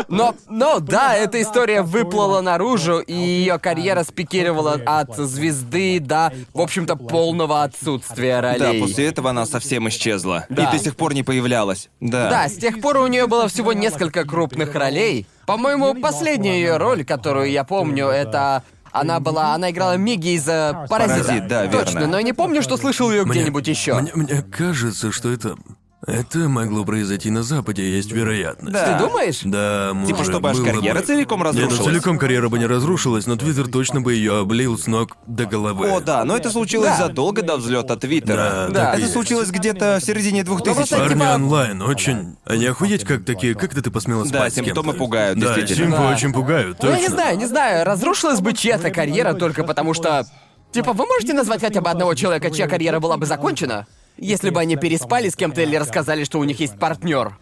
[0.10, 6.62] Но, но да, эта история выплыла наружу, и ее карьера спикировала от звезды до, в
[6.62, 8.82] общем-то, полного отсутствия Да, ролей.
[8.82, 10.46] после этого она совсем исчезла.
[10.50, 10.66] Да.
[10.66, 11.90] И до сих пор не появлялась.
[12.00, 12.30] Да.
[12.30, 15.26] Да, с тех пор у нее было всего несколько крупных ролей.
[15.46, 20.86] По-моему, последняя ее роль, которую я помню, это она была, она играла Миги из э,
[20.90, 21.24] Паразита.
[21.24, 21.86] Паразит, да, верно.
[21.86, 24.00] Точно, но я не помню, что слышал ее где-нибудь еще.
[24.00, 25.56] Мне, мне кажется, что это...
[26.08, 28.74] Это могло произойти на Западе, есть вероятность.
[28.74, 28.98] Да.
[28.98, 29.42] Ты думаешь?
[29.44, 31.06] Да, может, Типа, чтобы аж было карьера бы.
[31.06, 31.78] целиком Не, разрушилась.
[31.80, 35.46] ну целиком карьера бы не разрушилась, но Твиттер точно бы ее облил с ног до
[35.46, 35.92] головы.
[35.92, 37.08] О, да, но это случилось Да.
[37.08, 38.36] задолго до взлета Твиттера.
[38.36, 38.90] Да, Да.
[38.94, 39.14] Это есть.
[39.14, 42.36] случилось где-то в середине 2000 просто Парни типа- онлайн очень...
[42.46, 43.54] Они охуеть как такие...
[43.54, 44.98] Как это ты посмела Да, спать с симптомы кем-то?
[44.98, 45.92] пугают, Да, действительно.
[45.92, 46.10] симпы Да.
[46.16, 46.96] очень пугают, Ну, точно.
[46.96, 50.26] я не знаю, не знаю, разрушилась бы чья-то карьера только потому что...
[50.72, 53.86] Типа, вы можете назвать хотя бы одного человека, чья карьера была бы закончена?
[54.22, 57.36] Если бы они переспали с кем-то или рассказали, что у них есть партнер.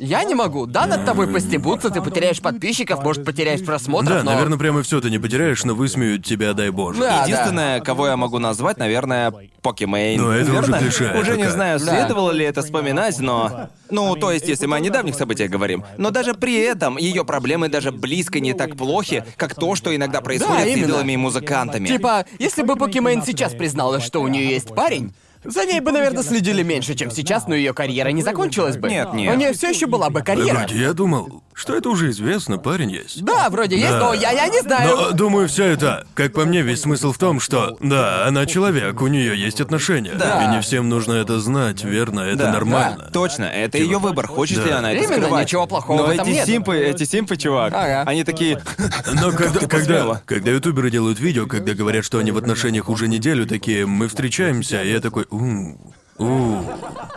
[0.00, 0.66] Я не могу.
[0.66, 4.32] Да, над тобой постебутся, ты потеряешь подписчиков, может, потеряешь просмотров, Да, но...
[4.32, 6.98] наверное, прямо все ты не потеряешь, но высмеют тебя, дай боже.
[7.00, 7.22] Да.
[7.22, 9.32] Единственное, кого я могу назвать, наверное,
[9.62, 10.20] Pokimane.
[10.20, 10.78] Ну, это уже Верно?
[10.80, 11.52] клише, Уже не как?
[11.52, 11.84] знаю, Да.
[11.84, 13.68] следовало ли это вспоминать, но...
[13.88, 15.84] Ну, то есть, если мы о недавних событиях говорим.
[15.96, 20.20] Но даже при этом ее проблемы даже близко не так плохи, как то, что иногда
[20.20, 20.86] происходит с именно.
[20.86, 21.86] идолами и музыкантами.
[21.86, 25.14] Типа, если бы Pokimane сейчас призналась, что у нее есть парень,
[25.44, 28.88] за ней бы, наверное, следили меньше, чем сейчас, но ее карьера не закончилась бы.
[28.88, 29.34] Нет, нет.
[29.34, 30.58] У нее все еще была бы карьера.
[30.58, 33.22] Вроде я думал, что это уже известно, парень есть.
[33.24, 33.98] Да, вроде есть, Да.
[33.98, 34.96] но я, я не знаю.
[34.96, 39.00] Но, думаю, все это, как по мне, весь смысл в том, что, да, она человек,
[39.02, 40.12] у нее есть отношения.
[40.14, 40.44] Да.
[40.44, 42.20] И не всем нужно это знать, верно?
[42.20, 43.10] Это Да, нормально.
[43.12, 45.46] Точно, это ее выбор, хочет ли она это Именно, скрывать.
[45.46, 46.46] ничего плохого Но в этом эти нет.
[46.46, 48.02] симпы, эти симпы, чувак, Ага.
[48.06, 48.60] они такие...
[49.14, 50.22] Но когда, когда, посмела?
[50.26, 54.82] когда ютуберы делают видео, когда говорят, что они в отношениях уже неделю, такие, мы встречаемся,
[54.82, 56.24] и я такой, у, у,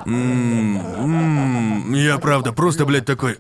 [0.06, 1.94] м, м».
[1.94, 3.38] я правда просто, блядь, такой.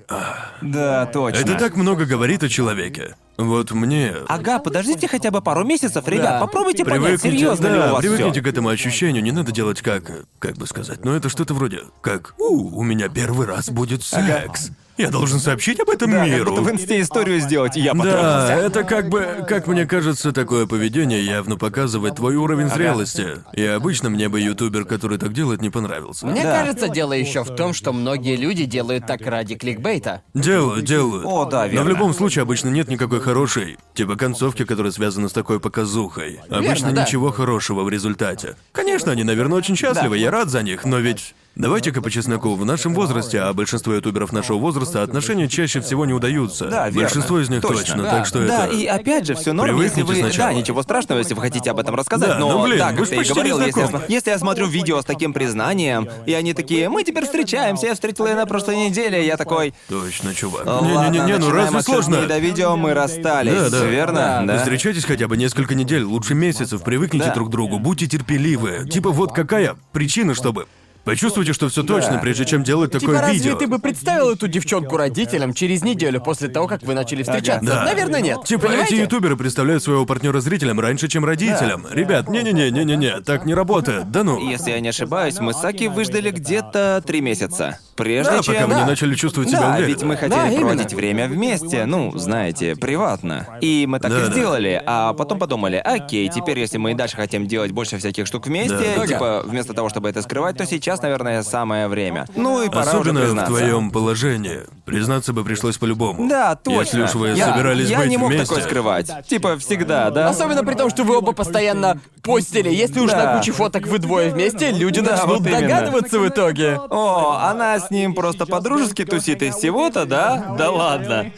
[0.61, 1.39] Да, точно.
[1.39, 3.15] это так много говорит о человеке.
[3.37, 4.13] Вот мне...
[4.27, 8.01] Ага, подождите хотя бы пару месяцев, ребят, попробуйте понять, Привыкните, серьезно ли да, у вас
[8.01, 8.43] привыкните всё.
[8.43, 12.33] к этому ощущению, не надо делать как, как бы сказать, но это что-то вроде, как,
[12.39, 14.71] у, у меня первый раз будет секс.
[14.97, 16.51] Я должен сообщить об этом Да, как миру.
[16.51, 20.65] будто в инсте историю сделать, и я Да, это как бы, как мне кажется, такое
[20.65, 23.43] поведение явно показывает твой уровень зрелости.
[23.53, 26.25] И обычно мне бы ютубер, который так делает, не понравился.
[26.25, 26.59] Мне Да.
[26.59, 30.21] кажется, дело еще в том, что многие люди делают так ради кликбейта.
[30.33, 31.25] Делают, делают.
[31.25, 31.89] О, да, Но в верно.
[31.89, 36.39] любом случае обычно нет никакой хорошей, типа концовки, которая связана с такой показухой.
[36.49, 37.03] Обычно да.
[37.03, 38.55] ничего хорошего в результате.
[38.71, 41.35] Конечно, они, наверное, очень счастливы, я рад за них, но ведь...
[41.57, 46.13] Давайте-ка по чесноку, в нашем возрасте, а большинство ютуберов нашего возраста, отношения чаще всего не
[46.13, 46.65] удаются.
[46.65, 47.01] Да, верно.
[47.01, 47.77] Большинство из них Точно.
[47.77, 48.11] точно, Да.
[48.11, 48.75] так что Да, это...
[48.75, 50.29] и опять же, все норм, если Привыкните вы...
[50.29, 50.51] сначала.
[50.51, 52.97] Да, ничего страшного, если вы хотите об этом рассказать, Да, но ну, блин, да, вы
[52.97, 53.99] как ж ты и почти говорил, не если я, знакомы.
[54.03, 57.93] см- если я смотрю видео с таким признанием, и они такие, мы теперь встречаемся, я
[57.95, 59.73] встретила ее на прошлой неделе, я такой...
[59.89, 60.63] Точно, чувак.
[60.65, 62.27] «Ладно, Не-не-не, ну разве сложно?
[62.27, 63.85] до видео мы расстались, Да, да.
[63.85, 64.13] верно?
[64.19, 64.43] Да.
[64.45, 64.57] Да.
[64.59, 67.33] Встречайтесь хотя бы несколько недель, лучше месяцев, привыкните Да.
[67.33, 68.87] друг к другу, будьте терпеливы.
[68.87, 70.67] Типа вот какая причина, чтобы...
[71.07, 73.55] Почувствуйте, что все точно, прежде чем делать такое Типа, разве видео.
[73.55, 77.65] ты бы представил эту девчонку родителям через неделю после того, как вы начали встречаться?
[77.65, 77.83] Да.
[77.85, 78.43] Наверное, нет.
[78.43, 78.95] Типа Понимаете?
[78.95, 81.87] эти ютуберы представляют своего партнера зрителям раньше, чем родителям.
[81.91, 84.11] Ребят, не-не-не, не-не-не, так не работает.
[84.11, 84.37] Да ну.
[84.49, 87.79] Если я не ошибаюсь, мы с Саки выждали где-то три месяца.
[87.95, 88.53] Прежде Да, чем...
[88.53, 88.85] пока вы не Да.
[88.85, 89.87] начали чувствовать себя Да, уверенно.
[89.87, 90.59] ведь мы Да, хотели именно.
[90.59, 93.47] проводить время вместе, ну, знаете, приватно.
[93.61, 94.31] И мы так Да, и да.
[94.31, 98.45] сделали, а потом подумали, окей, теперь если мы и дальше хотим делать больше всяких штук
[98.47, 99.07] вместе, Да.
[99.07, 102.25] типа, вместо того, чтобы это скрывать, то сейчас, наверное, самое время.
[102.35, 103.51] Ну и пора Особенно уже в признаться.
[103.53, 104.59] твоем положении.
[104.85, 106.27] Признаться бы пришлось по-любому.
[106.29, 106.79] Да, точно.
[106.81, 108.47] Если уж вы я, собирались я быть не мог вместе.
[108.47, 109.11] такое скрывать.
[109.27, 110.29] Типа, всегда, да?
[110.29, 112.69] Особенно при том, что вы оба постоянно постили.
[112.69, 113.33] Если уж Да.
[113.33, 115.61] на куче фоток вы двое вместе, люди Да, начнут вот именно.
[115.61, 116.79] догадываться в итоге.
[116.89, 120.55] О, она с ним просто по-дружески тусит и всего-то, да?
[120.57, 121.31] Да ладно.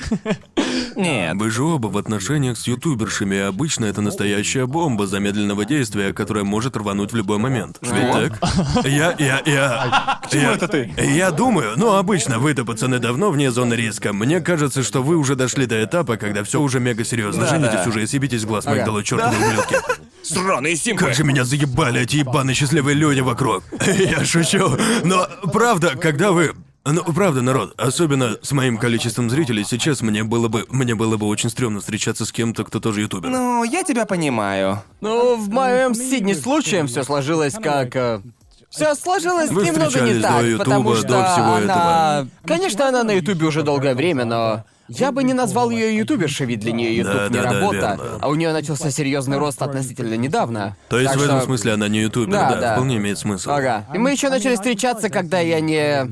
[0.95, 1.35] Нет.
[1.35, 6.43] Вы же оба в отношениях с ютубершами, и обычно это настоящая бомба замедленного действия, которая
[6.43, 7.77] может рвануть в любой момент.
[7.81, 8.85] Ведь так?
[8.85, 10.19] Я, я, я...
[10.23, 10.93] К чему это ты?
[10.97, 14.13] Я думаю, ну обычно вы-то, пацаны, давно вне зоны риска.
[14.13, 17.43] Мне кажется, что вы уже дошли до этапа, когда все уже мега серьезно.
[17.43, 17.89] Да, Женитесь да.
[17.89, 18.85] уже и съебитесь с глаз моих Ага.
[18.87, 19.77] долой, чертовы ублюдки.
[20.23, 21.05] Сраные симпы.
[21.05, 23.63] Как же меня заебали эти ебаные счастливые люди вокруг.
[23.87, 24.77] Я шучу.
[25.03, 26.53] Но правда, когда вы...
[26.85, 30.65] Ну, правда, народ, особенно с моим количеством зрителей, сейчас мне было бы...
[30.69, 33.29] Мне было бы очень стрёмно встречаться с кем-то, кто тоже ютубер.
[33.29, 34.81] Ну, я тебя понимаю.
[35.01, 38.21] Ну, в моем Сидни случаем все сложилось как.
[38.69, 42.27] Все сложилось Вы немного не встречались так, до Ютуба, потому до что всего она...
[42.45, 46.59] Конечно, она на Ютубе уже долгое время, но Я бы не назвал ее ютубершей, ведь
[46.59, 47.75] для нее ютуб Да, не да, да, работа.
[47.77, 48.19] верно.
[48.21, 50.75] а у нее начался серьезный рост относительно недавно.
[50.89, 52.73] То есть Так в этом что- смысле она не ютубер, Да, да, да.
[52.73, 53.51] вполне имеет смысл.
[53.51, 53.85] Ага.
[53.93, 56.07] И мы еще начали встречаться, когда я не.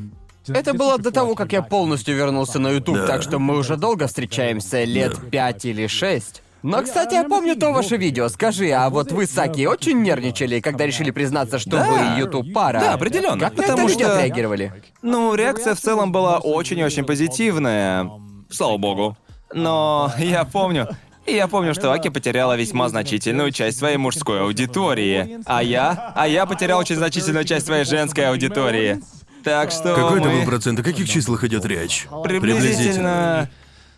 [0.47, 3.07] Это было до того, как я полностью вернулся на YouTube, Да.
[3.07, 6.41] так что мы уже долго встречаемся, лет пять или шесть.
[6.63, 8.27] Но, кстати, я помню то ваше видео.
[8.29, 11.85] Скажи, а вот вы с Аки очень нервничали, когда решили признаться, что Да.
[11.85, 12.79] вы YouTube пара?
[12.79, 13.39] Да, определенно.
[13.39, 14.73] Как на это Потому люди что- отреагировали?
[15.01, 18.09] Ну, реакция в целом была очень и очень позитивная.
[18.49, 19.17] Слава богу.
[19.53, 20.89] Но я помню,
[21.25, 25.39] я помню, что Аки потеряла весьма значительную часть своей мужской аудитории.
[25.45, 29.01] А я, а я потерял очень значительную часть своей женской аудитории.
[29.43, 30.79] Так что Какой это мы был процент?
[30.79, 32.07] О каких числах идет речь?
[32.23, 33.49] приблизительно...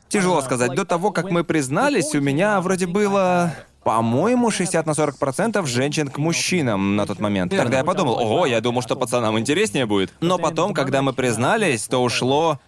[0.10, 0.74] Тяжело сказать.
[0.74, 3.54] До того, как мы признались, у меня вроде было...
[3.84, 7.56] По-моему, 60 на 40 процентов женщин к мужчинам на тот момент.
[7.56, 10.14] Тогда я подумал, ого, я думал, что пацанам интереснее будет.
[10.20, 12.60] Но потом, когда мы признались, то ушло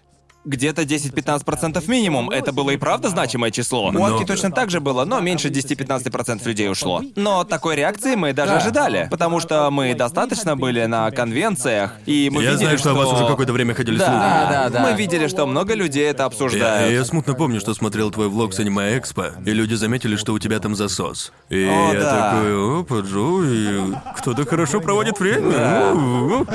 [0.46, 2.30] где-то 10-15% минимум.
[2.30, 3.86] Это было и правда значимое число.
[3.86, 4.26] У Аки Много.
[4.26, 7.02] точно так же было, но меньше 10-15% людей ушло.
[7.16, 8.58] Но такой реакции мы даже Да.
[8.58, 12.94] ожидали, потому что мы достаточно были на конвенциях, и мы Я видели, знаю, что о
[12.96, 14.20] вас уже какое-то время ходили да, слухи.
[14.20, 14.90] Да, да, да.
[14.92, 16.92] Мы видели, что много людей это Я, обсуждают.
[16.94, 20.40] я смутно помню, что смотрел твой влог с аниме Экспо, и люди заметили, что у
[20.40, 21.32] тебя там засос.
[21.50, 22.32] И О, я да.
[22.32, 25.92] такой, опа, Джо, и кто-то хорошо проводит время.
[25.94, 26.46] У-у-у».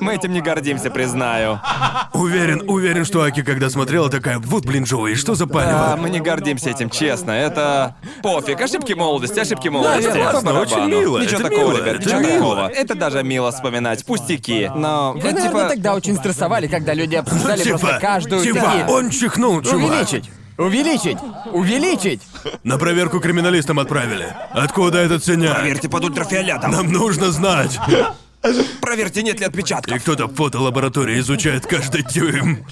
[0.00, 1.60] Мы этим не гордимся, признаю.
[2.12, 5.96] Уверен, уверен, что Аки, когда смотрела, такая, вот, блин, Джоуи, что за А, палево?
[6.00, 7.30] мы не гордимся этим, честно.
[7.32, 8.60] Это пофиг.
[8.60, 10.10] Ошибки молодости, ошибки молодости.
[10.16, 12.34] верно, По очень мило, Ничего это такого, мило, ребят, это ничего мило.
[12.56, 12.68] такого.
[12.68, 14.04] Это даже мило вспоминать.
[14.04, 14.70] Пустяки.
[14.74, 15.68] Но, Вы, ну, наверное, типа...
[15.68, 19.90] тогда очень стрессовали, когда люди обсуждали просто каждую типа, он чихнул, чувак.
[19.90, 20.30] Увеличить!
[20.58, 21.18] Увеличить!
[21.52, 22.22] Увеличить!
[22.64, 24.34] На проверку криминалистам отправили.
[24.52, 25.56] Откуда этот синяк?
[25.56, 26.70] Проверьте под ультрафиолетом.
[26.70, 27.78] Нам нужно знать.
[28.80, 30.00] Проверьте, нет ли И отпечатков.
[30.02, 32.64] кто-то в фотолаборатории изучает каждый дюйм.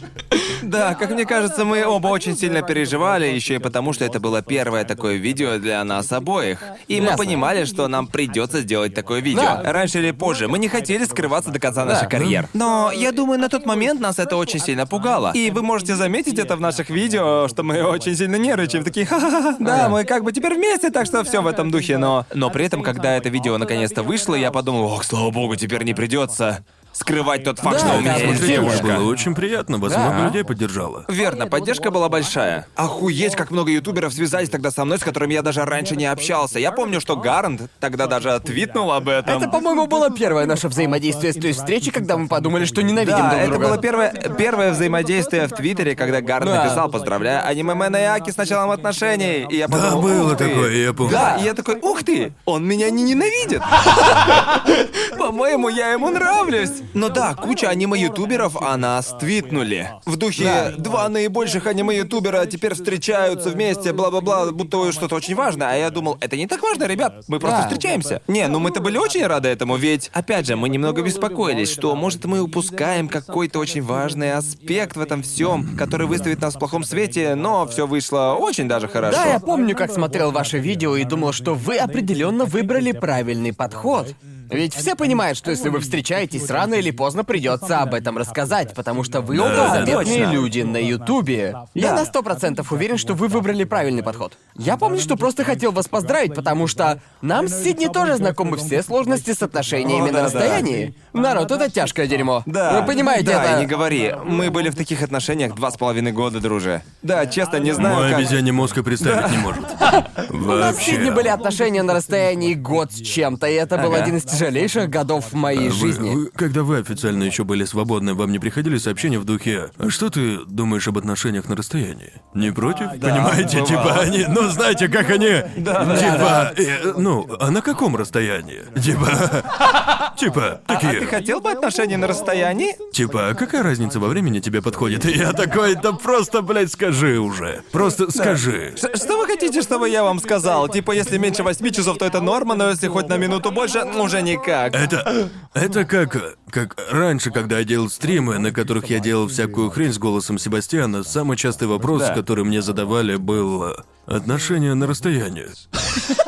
[0.64, 4.42] Да, как мне кажется, мы оба очень сильно переживали, еще и потому, что это было
[4.42, 6.62] первое такое видео для нас обоих.
[6.88, 7.18] И мы Ясно.
[7.18, 9.42] понимали, что нам придется сделать такое видео.
[9.42, 9.72] Да.
[9.72, 10.48] Раньше или позже.
[10.48, 12.48] Мы не хотели скрываться до конца наших карьер.
[12.54, 15.32] Но я думаю, на тот момент нас это очень сильно пугало.
[15.34, 18.84] И вы можете заметить это в наших видео, что мы очень сильно нервничаем.
[18.84, 21.98] Такие, ха-ха-ха, да, мы как бы теперь вместе, так что все в этом духе.
[21.98, 25.84] Но, но при этом, когда это видео наконец-то вышло, я подумал, ох, слава богу, теперь
[25.84, 26.64] не придется
[26.94, 28.82] скрывать тот факт, Да, что у меня есть девушка.
[28.86, 29.98] Было очень приятно, вас Да.
[30.10, 31.04] много людей поддержало.
[31.08, 32.66] Верно, поддержка была большая.
[32.76, 36.58] Охуеть, как много ютуберов связались тогда со мной, с которыми я даже раньше не общался.
[36.58, 39.36] Я помню, что Гарант тогда даже твитнул об этом.
[39.42, 43.30] Это, по-моему, было первое наше взаимодействие с той встречи, когда мы подумали, что ненавидим Да,
[43.30, 43.66] друг это друга.
[43.66, 46.62] было первое, первое взаимодействие в Твиттере, когда Гарн Да.
[46.64, 49.46] написал, поздравляю, аниме и Аки с началом отношений.
[49.50, 50.48] И я Да, подумал, было «Ух ты».
[50.48, 51.12] такое, я помню.
[51.12, 53.62] Да, и я такой, ух ты, он меня не ненавидит.
[55.24, 56.82] По-моему, я ему нравлюсь.
[56.92, 59.90] Но да, куча аниме-ютуберов о нас твитнули.
[60.04, 65.70] В духе, два наибольших аниме-ютубера теперь встречаются вместе, бла-бла-бла, будто что-то очень важно.
[65.70, 67.68] А я думал, это не так важно, ребят, мы просто Да.
[67.68, 68.20] встречаемся.
[68.28, 72.26] Не, ну мы-то были очень рады этому, ведь, опять же, мы немного беспокоились, что, может,
[72.26, 77.34] мы упускаем какой-то очень важный аспект в этом всем, который выставит нас в плохом свете,
[77.34, 79.16] но все вышло очень даже хорошо.
[79.16, 84.14] Да, я помню, как смотрел ваше видео и думал, что вы определенно выбрали правильный подход.
[84.50, 89.04] Ведь все понимают, что если вы встречаетесь, рано или поздно придется об этом рассказать, потому
[89.04, 90.32] что вы оба Да, заметные точно.
[90.32, 91.56] люди на Ютубе.
[91.74, 91.96] Я Да.
[92.00, 94.34] на сто процентов уверен, что вы выбрали правильный подход.
[94.56, 98.82] Я помню, что просто хотел вас поздравить, потому что нам с Сидни тоже знакомы все
[98.82, 100.94] сложности с отношениями О, на да, расстоянии.
[101.12, 102.42] Народ, это тяжкое дерьмо.
[102.46, 102.80] Да.
[102.80, 103.60] Вы понимаете, да, это...
[103.60, 104.14] не говори.
[104.24, 106.82] Мы были в таких отношениях два с половиной года, друже.
[107.02, 108.18] Да, честно, не знаю, Мой как...
[108.18, 109.64] обезьяний мозг и представить не может.
[110.30, 114.16] У нас с Сидни были отношения на расстоянии год с чем-то, и это был один
[114.16, 116.14] из тяжелейших годов моей Вы- жизни.
[116.14, 120.10] вы- когда вы официально еще были свободны, вам не приходили сообщения в духе «А что
[120.10, 122.90] ты думаешь об отношениях на расстоянии?» Не против?
[123.00, 123.66] Понимаете, бывало.
[123.68, 124.24] типа они...
[124.28, 125.42] Ну, знаете, как они...
[125.56, 126.52] да, Типа...
[126.56, 128.62] э, ну, а на каком расстоянии?
[128.80, 129.08] Типа...
[130.16, 131.00] Типа, А такие...
[131.00, 132.76] ты хотел бы отношения на расстоянии?
[132.92, 135.04] Типа, а какая разница во времени тебе подходит?
[135.06, 137.62] И я такой, да просто, блядь, скажи уже.
[137.72, 138.74] Просто скажи.
[138.80, 140.68] Ш- Что вы хотите, чтобы я вам сказал?
[140.68, 144.02] Типа, если меньше восьми часов, то это норма, но если хоть на минуту больше, ну,
[144.04, 144.74] уже никак.
[144.74, 145.30] Это...
[145.54, 146.36] Это как...
[146.50, 151.02] Как раньше, когда я делал стримы, на которых я делал всякую хрень с голосом Себастьяна,
[151.02, 153.76] самый частый вопрос, который мне задавали, был...
[154.06, 155.46] Отношения на расстоянии.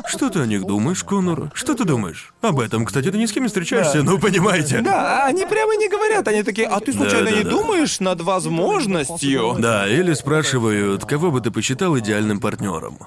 [0.06, 1.50] Что ты о них думаешь, Конор?
[1.54, 2.32] Что ты думаешь?
[2.40, 4.80] Об этом, кстати, ты ни с кем не встречаешься, ну понимаете.
[4.80, 7.50] Да, они прямо не говорят, они такие, а ты случайно не Да-да-да.
[7.50, 9.56] думаешь над возможностью?
[9.58, 12.98] Да, или спрашивают, кого бы ты посчитал идеальным партнером.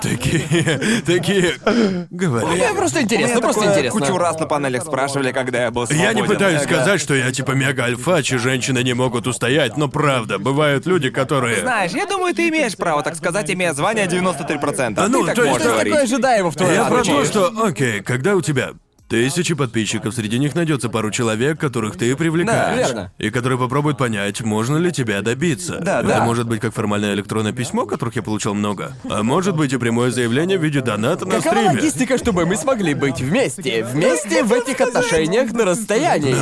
[0.00, 2.76] Такие, такие, Мне говорят.
[2.76, 4.00] просто интересно, просто такое интересно.
[4.00, 6.08] Кучу раз на панелях спрашивали, когда я был свободен.
[6.08, 9.88] Я не пытаюсь сказать, что я типа мега альфач, и женщины не могут устоять, но
[9.88, 11.60] правда, бывают люди, которые...
[11.60, 14.94] Знаешь, я думаю, ты имеешь право, так сказать, имея звание 93%.
[14.96, 15.92] А ну, ты так то есть можешь ты говорить.
[15.92, 17.24] Такое ожидаемо в твоем Я про то, случае.
[17.26, 18.70] что, окей, когда у тебя
[19.10, 22.68] тысячи подписчиков, среди них найдется пару человек, которых ты привлекаешь.
[22.68, 23.12] Да, верно.
[23.18, 25.80] И которые попробуют понять, можно ли тебя добиться.
[25.80, 26.24] Да, Это да.
[26.24, 28.92] может быть как формальное электронное письмо, которых я получил много.
[29.10, 31.68] А может быть и прямое заявление в виде доната на Какова стриме.
[31.70, 33.84] логистика, чтобы мы смогли быть вместе?
[33.84, 36.36] Вместе в этих отношениях на расстоянии.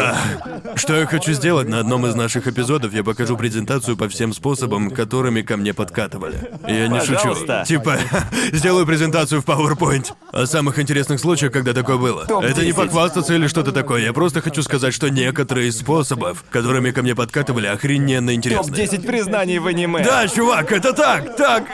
[0.76, 4.90] Что я хочу сделать на одном из наших эпизодов, я покажу презентацию по всем способам,
[4.90, 6.50] которыми ко мне подкатывали.
[6.66, 7.64] Я не Пожалуйста.
[7.64, 7.78] шучу.
[7.78, 7.96] Типа,
[8.52, 10.12] сделаю презентацию в PowerPoint.
[10.32, 12.26] О самых интересных случаях, когда такое было.
[12.42, 12.86] Это не Топ-10.
[12.86, 14.02] похвастаться или что-то такое.
[14.02, 18.72] Я просто хочу сказать, что некоторые из способов, которыми ко мне подкатывали, охрененно интересны.
[18.74, 20.02] Топ-10 признаний в аниме.
[20.04, 21.64] Да, чувак, это так, так.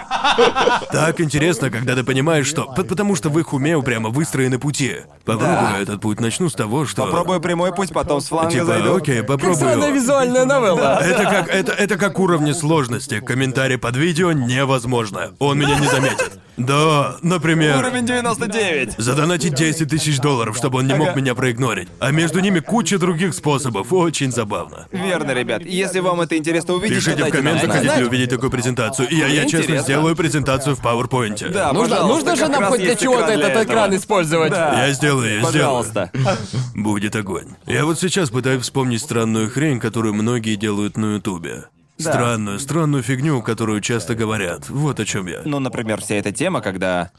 [0.93, 2.65] Так интересно, когда ты понимаешь, что...
[2.77, 4.97] Потому что в их уме прямо выстроены пути.
[5.25, 5.79] Попробую Да.
[5.81, 7.05] этот путь, начну с того, что...
[7.05, 8.97] Попробую прямой путь, потом с фланга Типа, зайду.
[8.97, 9.93] окей, попробую.
[9.95, 11.01] визуальная новелла.
[11.03, 13.21] Это как, это, это как уровни сложности.
[13.21, 15.33] Комментарий под видео невозможно.
[15.39, 16.39] Он меня не заметит.
[16.57, 17.79] Да, например...
[17.79, 18.95] Уровень 99.
[18.99, 21.21] Задонатить 10 тысяч долларов, чтобы он не мог Ага.
[21.21, 21.89] меня проигнорить.
[21.99, 23.93] А между ними куча других способов.
[23.93, 24.87] Очень забавно.
[24.93, 25.63] Верно, ребят.
[25.65, 27.83] Если вам это интересно увидеть, Пишите в дайте нам комментах, знать.
[27.83, 29.09] хотите ли увидеть такую презентацию.
[29.09, 29.83] И я, я честно Интересно.
[29.85, 31.51] сделаю презентацию в PowerPoint.
[31.51, 33.63] Да, Нужно, пожалуйста, нужно же как нам раз хоть для есть чего-то экран для этот
[33.63, 33.73] этого.
[33.73, 34.51] экран использовать.
[34.53, 34.87] Да.
[34.87, 36.11] Я сделаю, я Пожалуйста.
[36.15, 36.39] сделаю.
[36.75, 37.47] Будет огонь.
[37.67, 41.65] Я вот сейчас пытаюсь вспомнить странную хрень, которую многие делают на Ютубе.
[41.99, 42.13] Да.
[42.13, 44.69] Странную, странную фигню, которую часто говорят.
[44.69, 45.43] Вот о чем я.
[45.45, 47.13] Ну, например, вся эта тема, когда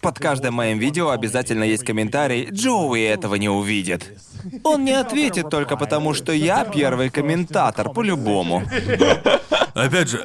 [0.00, 4.18] под каждым моим видео обязательно есть комментарий «Джоуи этого не увидит».
[4.64, 8.64] Он не ответит только потому, что я первый комментатор, по-любому.
[9.74, 10.24] Опять же,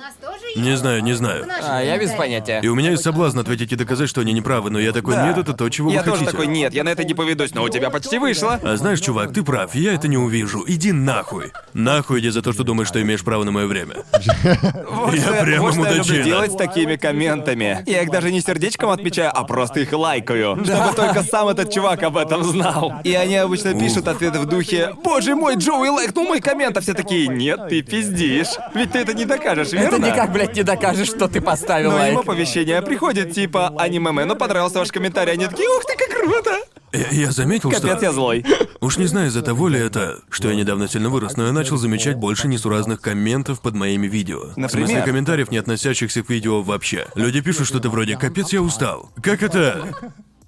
[0.55, 1.45] не знаю, не знаю.
[1.63, 2.59] А, я без понятия.
[2.63, 5.27] И у меня есть соблазн ответить и доказать, что они неправы, но я такой, Да.
[5.27, 6.31] нет, это то, чего Я вы тоже хотите.
[6.31, 8.59] такой, нет, я на это не поведусь, но у тебя почти вышло.
[8.63, 10.63] А знаешь, чувак, ты прав, я это не увижу.
[10.67, 11.51] Иди нахуй.
[11.73, 13.95] Нахуй иди за то, что думаешь, что имеешь право на мое время.
[14.13, 17.83] Вот Я что прямо вот что я люблю делать с такими комментами.
[17.85, 20.63] Я их даже не сердечком отмечаю, а просто их лайкаю.
[20.63, 22.93] Чтобы только сам этот чувак об этом знал.
[23.03, 26.93] И они обычно пишут ответы в духе «Боже мой, Джоуи лайкнул мой коммент», а все
[26.93, 28.47] такие «Нет, ты пиздишь».
[28.73, 29.95] Ведь ты это не докажешь, верно?
[29.95, 32.19] Это никак, блядь, не докажешь, что ты поставил Но лайк.
[32.19, 35.33] оповещение приходит, типа «Аниме-мену понравился ваш комментарий».
[35.33, 36.59] Они такие «Ух ты, как круто!»
[36.91, 38.05] Я, я заметил, Капец, что...
[38.05, 38.45] я злой.
[38.79, 41.77] Уж не знаю, из-за того ли это, что я недавно сильно вырос, но я начал
[41.77, 44.49] замечать больше несуразных комментов под моими видео.
[44.49, 45.03] В смысле Например?
[45.03, 47.07] комментариев, не относящихся к видео вообще.
[47.15, 49.11] Люди пишут что-то вроде «Капец, я устал».
[49.21, 49.95] Как это...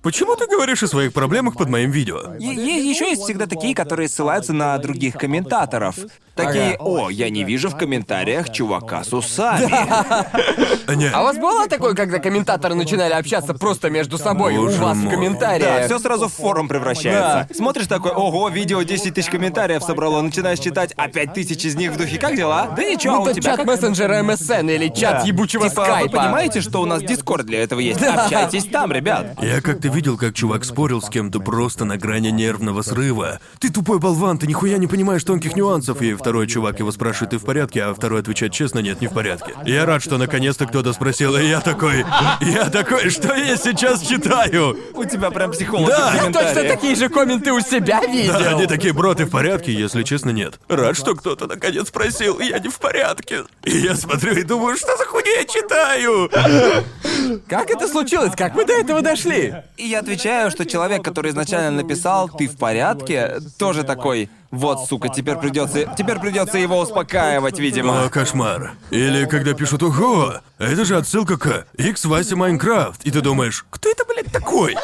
[0.05, 2.35] Почему ты говоришь о своих проблемах под моим видео?
[2.37, 5.95] еще есть всегда такие, которые ссылаются на других комментаторов.
[6.35, 9.73] Такие «О, я не вижу в комментариях чувака с усами».
[11.13, 15.01] А у вас было такое, когда комментаторы начинали общаться просто между собой у вас в
[15.01, 15.05] мой.
[15.05, 15.85] Да, комментариях?
[15.85, 17.47] все сразу в форум превращается.
[17.53, 21.91] Смотришь такой, ого, видео 10 тысяч комментариев собрало, начинаешь читать, а 5 тысяч из них
[21.91, 22.73] в духе, как дела?
[22.75, 23.67] Да ничего, а у это тебя чат как...
[23.67, 25.23] мессенджера MSN или чат Да.
[25.23, 26.11] ебучего типа, скайпа.
[26.11, 28.01] вы понимаете, что у нас Дискорд для этого есть?
[28.01, 29.37] Общайтесь там, ребят.
[29.41, 33.39] Я как-то видел, как чувак спорил с кем-то просто на грани нервного срыва.
[33.59, 36.01] Ты тупой болван, ты нихуя не понимаешь тонких нюансов.
[36.01, 39.13] И второй чувак его спрашивает, ты в порядке, а второй отвечает честно, нет, не в
[39.13, 39.53] порядке.
[39.65, 42.05] Я рад, что наконец-то кто-то спросил, и я такой,
[42.41, 44.77] я такой, что я сейчас читаю?
[44.93, 46.11] У тебя прям психолог Да.
[46.11, 48.33] в Точно такие же комменты у себя видел.
[48.33, 49.71] Да, они такие, бро, ты в порядке?
[49.73, 50.59] Если честно, нет.
[50.67, 53.43] Рад, что кто-то наконец спросил, я не в порядке.
[53.63, 56.29] И я смотрю и думаю, что за хуйня я читаю?
[57.47, 58.33] Как это случилось?
[58.35, 59.53] Как мы до этого дошли?
[59.85, 65.09] И я отвечаю, что человек, который изначально написал «ты в порядке», тоже такой «вот, сука,
[65.09, 68.05] теперь придется, теперь придется его успокаивать, видимо».
[68.05, 68.71] О, кошмар.
[68.89, 73.87] Или когда пишут «Ого, это же отсылка к X Вася Майнкрафт», и ты думаешь, кто
[73.87, 74.75] это, блядь, такой?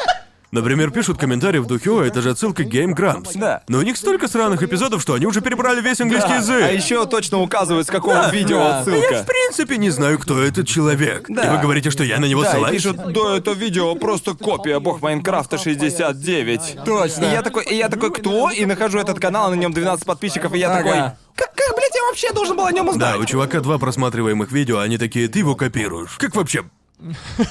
[0.52, 3.30] Например, пишут комментарии в духе «О, это же отсылка к Game Grumps».
[3.34, 3.62] Да.
[3.68, 6.62] Но у них столько сраных эпизодов, что они уже перебрали весь английский язык.
[6.62, 8.68] А еще точно указывают, с какого видео да.
[8.68, 9.22] Я, отсылка.
[9.22, 11.24] в принципе, не знаю, кто этот человек.
[11.30, 11.46] Да.
[11.46, 12.76] И вы говорите, что я на него Да, ссылаюсь?
[12.82, 16.78] пишут, да, это видео просто копия бог Майнкрафта 69.
[16.84, 17.24] Точно.
[17.24, 18.50] И я такой, и я такой, кто?
[18.50, 20.76] И нахожу этот канал, на нем 12 подписчиков, и я Ага.
[20.82, 20.92] такой,
[21.34, 23.14] как, как, блядь, я вообще должен был о нем узнать?
[23.14, 26.16] Да, у чувака два просматриваемых видео, они такие, ты его копируешь.
[26.18, 26.64] Как вообще?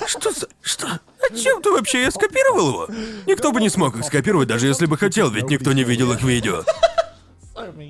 [0.08, 0.48] Что за...
[0.62, 0.88] Что?
[0.88, 2.04] О чем ты вообще?
[2.04, 2.88] Я скопировал его?
[3.28, 6.22] Никто бы не смог их скопировать, даже если бы хотел, ведь никто не видел их
[6.24, 6.64] видео.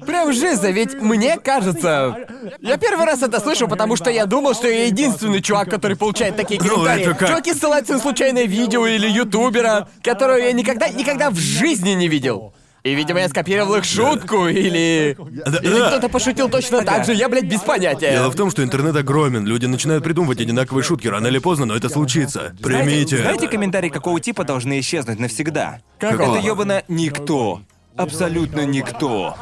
[0.05, 2.27] Прям жизнь, ведь мне кажется...
[2.59, 6.35] Я первый раз это слышу, потому что я думал, что я единственный чувак, который получает
[6.35, 7.03] такие Ну, комментарии.
[7.03, 7.29] это как?
[7.29, 12.53] Чуваки ссылаются на случайное видео или ютубера, которого я никогда, никогда в жизни не видел.
[12.83, 15.15] И, видимо, я скопировал их шутку, или...
[15.45, 15.89] Да, Или да.
[15.89, 18.11] кто-то пошутил точно так же, я, блядь, без понятия.
[18.11, 21.75] Дело в том, что интернет огромен, люди начинают придумывать одинаковые шутки, рано или поздно, но
[21.75, 22.55] это случится.
[22.61, 25.79] Примите Знаете, комментарии какого типа должны исчезнуть навсегда?
[25.99, 26.37] Какого?
[26.37, 27.61] Это ёбано никто.
[27.95, 29.35] Абсолютно никто.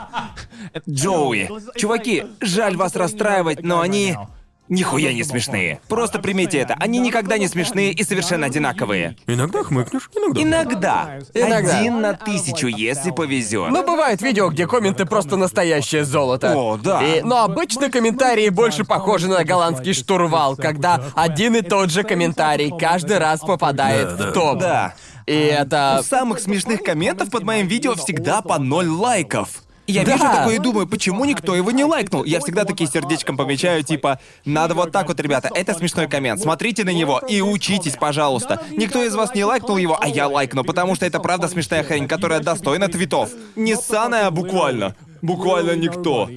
[0.90, 1.50] Джоуи.
[1.78, 4.18] Чуваки, жаль вас расстраивать, но они...
[4.70, 5.80] Нихуя не смешные.
[5.88, 6.76] Просто примите это.
[6.80, 9.18] Они никогда не смешные и совершенно одинаковые.
[9.26, 10.42] Иногда хмыкнешь, иногда.
[10.42, 11.20] Иногда.
[11.34, 11.80] Иногда.
[11.80, 13.72] Один на тысячу, если повезет.
[13.72, 16.54] Ну, бывает видео, где комменты просто настоящее золото.
[16.56, 17.04] О, да.
[17.04, 22.72] И- но обычно комментарии больше похожи на голландский штурвал, когда один и тот же комментарий
[22.78, 24.30] каждый раз попадает Да, да.
[24.30, 24.60] в топ.
[24.60, 24.94] Да.
[25.26, 25.98] И это...
[26.00, 29.50] У самых смешных комментов под моим видео всегда по ноль лайков.
[29.92, 30.14] Я Да.
[30.14, 32.24] вижу такое и думаю, почему никто его не лайкнул?
[32.24, 36.84] Я всегда такие сердечком помечаю, типа, надо вот так вот, ребята, это смешной коммент, смотрите
[36.84, 38.62] на него и учитесь, пожалуйста.
[38.72, 42.08] Никто из вас не лайкнул его, а я лайкну, потому что это правда смешная хрень,
[42.08, 43.32] которая достойна твитов.
[43.56, 44.96] Не ссаная, а буквально.
[45.22, 46.30] Буквально никто.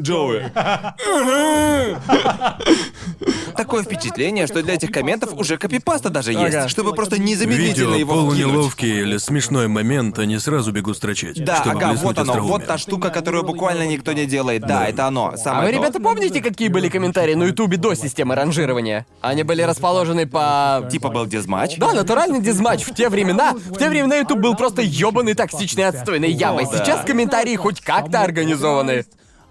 [0.00, 0.50] Джоуи.
[3.56, 6.68] Такое впечатление, что для этих комментов уже копипаста даже есть, Ага.
[6.68, 8.42] чтобы просто незамедлительно Видео его вкинуть.
[8.42, 11.44] полунеловкий или смешной момент, они сразу бегут строчить.
[11.44, 12.52] Да, чтобы ага, вот оно, остроумием.
[12.58, 14.62] вот та штука, которую буквально никто не делает.
[14.62, 15.32] Да, это оно.
[15.34, 15.78] А Самое вы, то.
[15.78, 19.06] ребята, помните, какие были комментарии на Ютубе до системы ранжирования?
[19.20, 20.88] Они были расположены по...
[20.90, 21.76] Типа был дизматч?
[21.76, 22.84] Да, натуральный дизматч.
[22.84, 26.66] В те времена, в те времена YouTube был просто ёбаный токсичной отстойной ямой.
[26.70, 26.78] Да.
[26.78, 29.04] Сейчас комментарии хоть как-то организованы.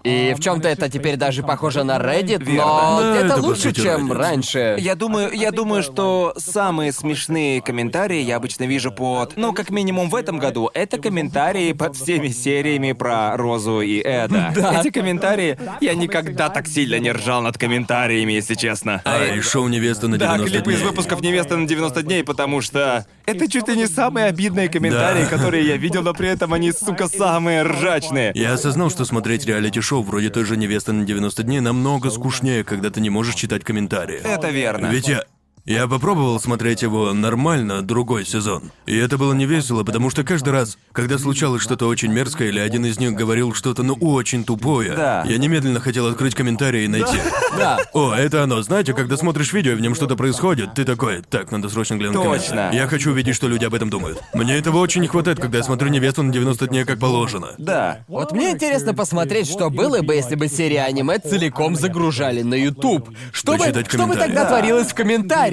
[0.04, 4.12] И в чем-то это теперь даже похоже на Reddit, но Да, это, это, лучше, чем
[4.12, 4.16] Reddit.
[4.16, 4.76] раньше.
[4.78, 10.10] Я думаю, я думаю, что самые смешные комментарии я обычно вижу под, ну, как минимум
[10.10, 14.52] в этом году, это комментарии под всеми сериями про Розу и Эда.
[14.80, 19.02] Эти комментарии, я никогда так сильно не ржал над комментариями, если честно.
[19.04, 20.88] А, и шоу «Невеста на 90 Да, клипы из дней».
[20.88, 25.28] выпусков «Невеста на 90 дней», потому что это чуть ли не самые обидные комментарии, Да.
[25.36, 28.32] которые я видел, но при этом они, сука, самые ржачные.
[28.34, 29.46] Я осознал, что смотреть
[29.92, 33.64] реалити-шоу вроде той же «Невеста на 90 дней» намного скучнее, когда ты не можешь читать
[33.64, 34.20] комментарии.
[34.24, 34.86] Это верно.
[34.86, 35.24] Ведь я...
[35.64, 38.72] Я попробовал смотреть его нормально другой сезон.
[38.84, 42.58] И это было не весело, потому что каждый раз, когда случалось что-то очень мерзкое или
[42.58, 45.24] один из них говорил что-то ну очень тупое, Да.
[45.24, 47.16] я немедленно хотел открыть комментарии и найти.
[47.56, 47.78] Да.
[47.92, 48.60] О, это оно.
[48.62, 52.24] Знаете, когда смотришь видео, и в нем что-то происходит, ты такой, так, надо срочно глянуть
[52.24, 52.70] Точно.
[52.72, 54.20] Я хочу увидеть, что люди об этом думают.
[54.34, 57.50] Мне этого очень не хватает, когда я смотрю «Невесту на 90 дней» как положено.
[57.58, 58.04] Да.
[58.08, 63.10] Вот мне интересно посмотреть, что было бы, если бы серии аниме целиком загружали на YouTube.
[63.30, 65.51] Что бы, что бы тогда творилось в комментариях?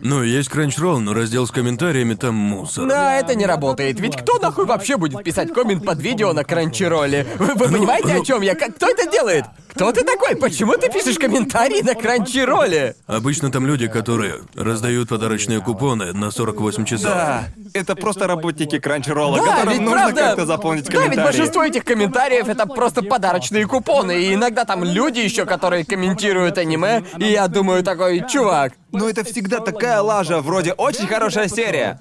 [0.00, 2.86] Ну, есть Crunchyroll, но раздел с комментариями там мусор.
[2.88, 3.98] Да, это не работает.
[4.00, 7.26] Ведь кто нахуй вообще будет писать коммент под видео на кранчероле?
[7.38, 8.54] Вы, вы понимаете, о чем я?
[8.54, 9.44] Как- Кто это делает?
[9.74, 10.36] Кто ты такой?
[10.36, 12.94] Почему ты пишешь комментарии на кранчероле?
[13.06, 17.06] Обычно там люди, которые раздают подарочные купоны на 48 часов.
[17.10, 20.20] Да, это просто работники Кранчеролла, Да, которым ведь нужно правда...
[20.20, 21.16] как-то заполнить Да, комментарии.
[21.16, 26.58] ведь большинство этих комментариев это просто подарочные купоны, и иногда там люди еще, которые комментируют
[26.58, 31.98] аниме, и я думаю такой, чувак, Но это всегда такая лажа, вроде очень хорошая серия.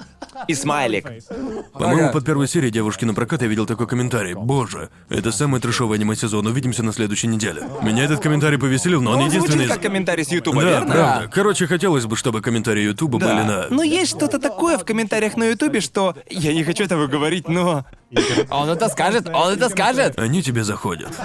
[0.47, 1.05] И смайлик.
[1.73, 4.33] По-моему, под первой серией девушки на прокат я видел такой комментарий.
[4.33, 7.63] Боже, это самый трешовый аниме-сезон, увидимся на следующей неделе.
[7.81, 10.93] Меня этот комментарий повеселил, но он Он единственный звучит как комментарий с Ютуба, Да, верно?
[10.93, 11.29] правда.
[11.33, 13.67] Короче, хотелось бы, чтобы комментарии Ютуба были на...
[13.69, 17.85] Но есть что-то такое в комментариях на Ютубе, что я не хочу этого говорить, но
[18.49, 20.17] он это скажет, он это скажет.
[20.19, 21.09] Они тебе заходят.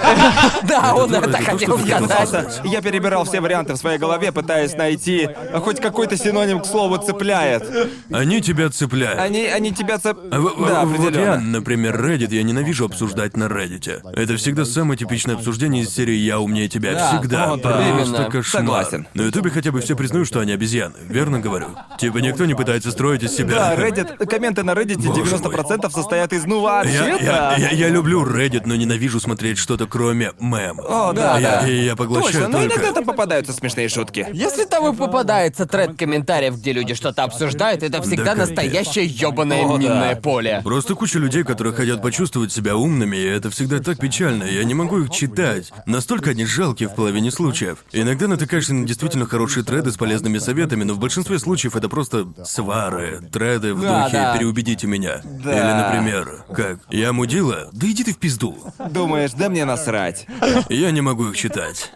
[0.62, 2.60] Да, он то- это это то, хотел сказать.
[2.64, 7.64] я перебирал все варианты в своей голове, пытаясь найти хоть какой-то синоним к слову цепляет.
[8.10, 9.20] Они тебя цепляют.
[9.20, 10.18] Они, они тебя цеп...
[10.30, 14.00] А Да, вот я, например, Reddit, я ненавижу обсуждать на Reddit.
[14.14, 16.94] Это всегда самое типичное обсуждение из серии «Я умнее тебя».
[16.94, 17.56] Да, всегда.
[17.56, 17.94] да.
[17.96, 18.62] Просто кошмар.
[18.62, 19.06] Согласен.
[19.14, 20.94] На Ютубе хотя бы все признают, что они обезьяны.
[21.08, 21.68] Верно говорю?
[21.98, 23.56] Типа никто не пытается строить из себя.
[23.56, 27.22] Да, Reddit, комменты на Reddit Боже 90% состоят из «ну Я, вообще-то».
[27.24, 30.86] я, я, я люблю Reddit, но ненавижу смотреть что-то кроме мемов.
[30.88, 31.68] О, да, я, да.
[31.68, 32.74] И я поглощаю Точно, но только...
[32.74, 34.26] иногда там попадаются смешные шутки.
[34.32, 39.64] Если там и попадается тред комментариев, где люди что-то обсуждают, это всегда Да, настоящее ёбаное
[39.64, 39.78] О, да.
[39.78, 40.60] минное поле.
[40.64, 44.44] Просто куча людей, которые хотят почувствовать себя умными, и это всегда так печально.
[44.44, 45.72] Я не могу их читать.
[45.86, 47.78] Настолько они жалкие в половине случаев.
[47.92, 52.26] Иногда натыкаешься на действительно хорошие треды с полезными советами, но в большинстве случаев это просто
[52.44, 54.36] свары, треды в Да, духе да.
[54.36, 55.20] «переубедите меня».
[55.24, 55.52] Да.
[55.52, 57.70] Или, например, как «Я мудила?
[57.72, 58.56] Да иди ты в пизду».
[58.90, 60.26] Думаешь, да мне насрать.
[60.68, 61.92] Я не могу их читать.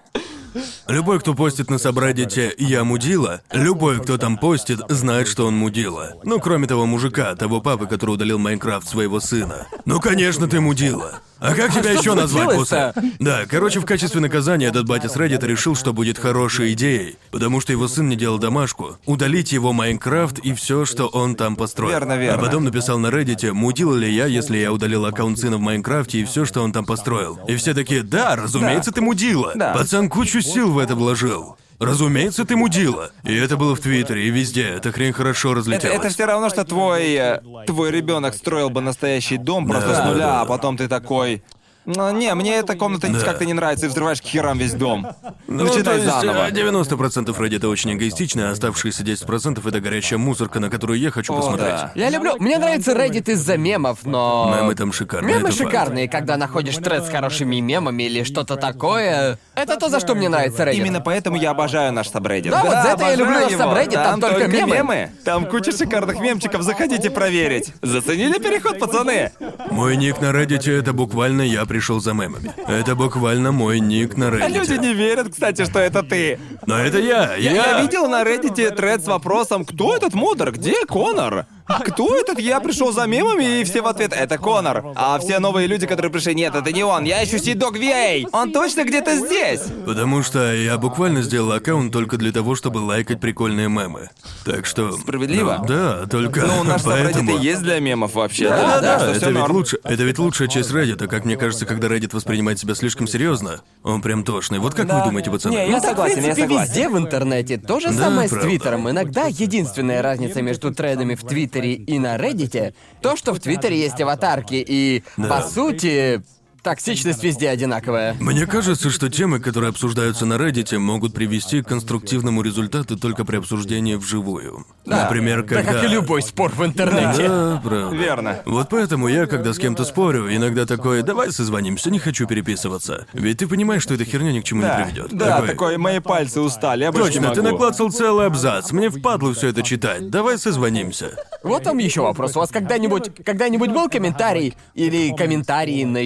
[0.89, 6.15] Любой, кто постит на сабреддите «Я мудила», любой, кто там постит, знает, что он мудила.
[6.25, 9.67] Ну, кроме того мужика, того папы, который удалил Майнкрафт своего сына.
[9.85, 11.21] Ну, конечно, ты мудила.
[11.41, 12.93] А как тебя еще назвать после?
[13.19, 17.61] Да, короче, в качестве наказания этот батя с Reddit решил, что будет хорошей идеей, потому
[17.61, 21.93] что его сын не делал домашку, удалить его Майнкрафт и все, что он там построил.
[21.93, 22.39] Верно, верно.
[22.39, 26.21] А потом написал на Reddit, мудила ли я, если я удалил аккаунт сына в Майнкрафте
[26.21, 27.41] и все, что он там построил.
[27.49, 29.53] И все такие, да, разумеется, ты мудила.
[29.55, 29.73] Да.
[29.73, 31.57] Пацан кучу сил в это вложил.
[31.79, 33.11] Разумеется, ты мудила.
[33.25, 34.65] И это было в Твиттере и везде.
[34.65, 35.97] Эта хрень хорошо Это, разлетелась.
[35.99, 40.05] это все равно, что твой э, твой ребенок строил бы настоящий дом просто Да, с
[40.05, 40.41] нуля, да.
[40.43, 41.43] а потом ты такой.
[41.87, 43.21] «Ну, не, мне эта комната Да.
[43.21, 45.07] как-то не нравится, и взрываешь к херам весь дом.
[45.49, 46.49] Ну, Начинай то есть, заново.
[46.49, 51.33] э, 90% Reddit очень эгоистично, а оставшиеся 10% это горячая мусорка, на которую я хочу
[51.33, 51.69] О, посмотреть.
[51.71, 51.93] да.
[51.95, 52.37] Я люблю...
[52.39, 54.55] Мне нравится Reddit из-за мемов, но...
[54.61, 55.37] Мемы там шикарные.
[55.37, 55.71] Мемы это факт.
[55.71, 59.39] шикарные, когда находишь тред с хорошими мемами или что-то такое.
[59.55, 60.75] Это то, за что мне нравится Reddit.
[60.75, 62.53] Именно поэтому я обожаю наш сабреддит.
[62.53, 63.63] Да, вот за это я люблю обожаю наш его.
[63.63, 65.11] сабреддит, там только мемы.
[65.25, 67.73] Там куча шикарных мемчиков, заходите проверить.
[67.83, 69.33] Заценили переход, пацаны?
[69.71, 72.53] Мой ник на Reddit это буквально я пришел за мемами.
[72.67, 74.79] Это буквально мой ник на А люди Reddit.
[74.81, 76.41] не верят, кстати, что это ты.
[76.67, 77.67] Но это я, Я, я.
[77.77, 81.47] я видел на Reddit тред с вопросом, кто этот модер, где Конор?
[81.85, 82.41] Кто этот?
[82.41, 84.83] Я пришел за мемами, и все в ответ, это Конор.
[84.97, 88.27] А все новые люди, которые пришли, нет, это не он, я ищу Сидок Вей.
[88.33, 89.61] Он точно где-то здесь.
[89.87, 94.11] Потому что я буквально сделал аккаунт только для того, чтобы лайкать прикольные мемы.
[94.45, 94.91] Так что...
[94.91, 95.59] Справедливо.
[95.61, 97.31] ну, да, только Ну, наш поэтому...
[97.31, 98.49] Reddit и есть для мемов вообще.
[98.49, 99.53] Да, да, что это всё ведь норм.
[99.57, 99.79] лучше.
[99.85, 104.03] Это ведь лучшая часть Reddit, как мне кажется, когда Reddit воспринимает себя слишком серьезно, он
[104.03, 104.59] прям тошный.
[104.59, 105.01] Вот как Да.
[105.01, 105.53] вы думаете, пацаны?
[105.53, 106.73] Не, я Ну, так, согласен, в я принципе, согласен.
[106.73, 107.59] везде в интернете.
[107.59, 108.49] То же Да, самое с правда.
[108.49, 108.91] Твиттером.
[108.91, 114.01] Иногда единственная разница между тредами в Твиттере и на Reddit то, что в Твиттере есть
[114.01, 116.23] аватарки, и, по сути,
[116.63, 118.15] токсичность везде одинаковая.
[118.21, 123.37] Мне кажется, что темы, которые обсуждаются на Reddit, могут привести к конструктивному результату только при
[123.37, 124.67] обсуждении вживую.
[124.87, 125.73] Например, Да когда...
[125.73, 127.29] как и любой спор в интернете.
[127.29, 127.97] Да, правда.
[127.97, 128.39] Верно.
[128.45, 133.07] Вот поэтому я, когда с кем-то спорю, иногда такой, давай созвонимся, не хочу переписываться.
[133.13, 135.13] Ведь ты понимаешь, что эта херня ни к чему Да, не приведет.
[135.13, 137.53] да, такой, мои пальцы устали, я Точно, ты могу».
[137.53, 138.73] наклацал целый абзац.
[138.73, 140.11] Мне впадло все это читать.
[140.11, 141.17] Давай созвонимся.
[141.43, 142.37] Вот там еще вопрос.
[142.37, 145.99] У вас когда-нибудь когда-нибудь был комментарий или комментарии на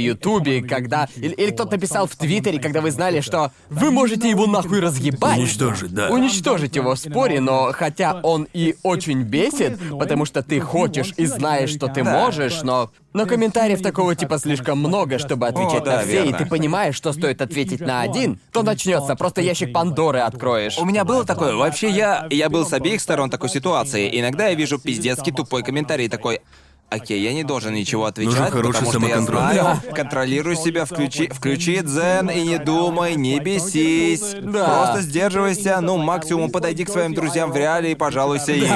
[0.44, 1.08] Ютубе, когда.
[1.16, 5.38] Или, или кто-то написал в Твиттере, когда вы знали, что вы можете его нахуй разъебать.
[5.38, 6.08] Уничтожить, да.
[6.08, 11.26] Уничтожить его в споре, но хотя он и очень бесит, потому что ты хочешь и
[11.26, 12.90] знаешь, что ты можешь, но.
[13.12, 16.38] Но комментариев такого типа слишком много, чтобы отвечать О, да, на все, и верно.
[16.38, 20.78] ты понимаешь, что стоит ответить на один, то начнется, просто ящик Пандоры откроешь.
[20.78, 24.20] У меня было такое, вообще я, я был с обеих сторон такой ситуации.
[24.20, 26.40] Иногда я вижу пиздецкий тупой комментарий такой.
[26.90, 29.52] Окей, я не должен ничего отвечать, Нужен хороший потому что я самоконтроль.
[29.52, 34.34] знаю, контролируй себя, включи, включи дзен и не думай, не бесись.
[34.40, 34.64] Да.
[34.92, 38.70] Просто сдерживайся, ну максимум подойди к своим друзьям в реале и пожалуйся им.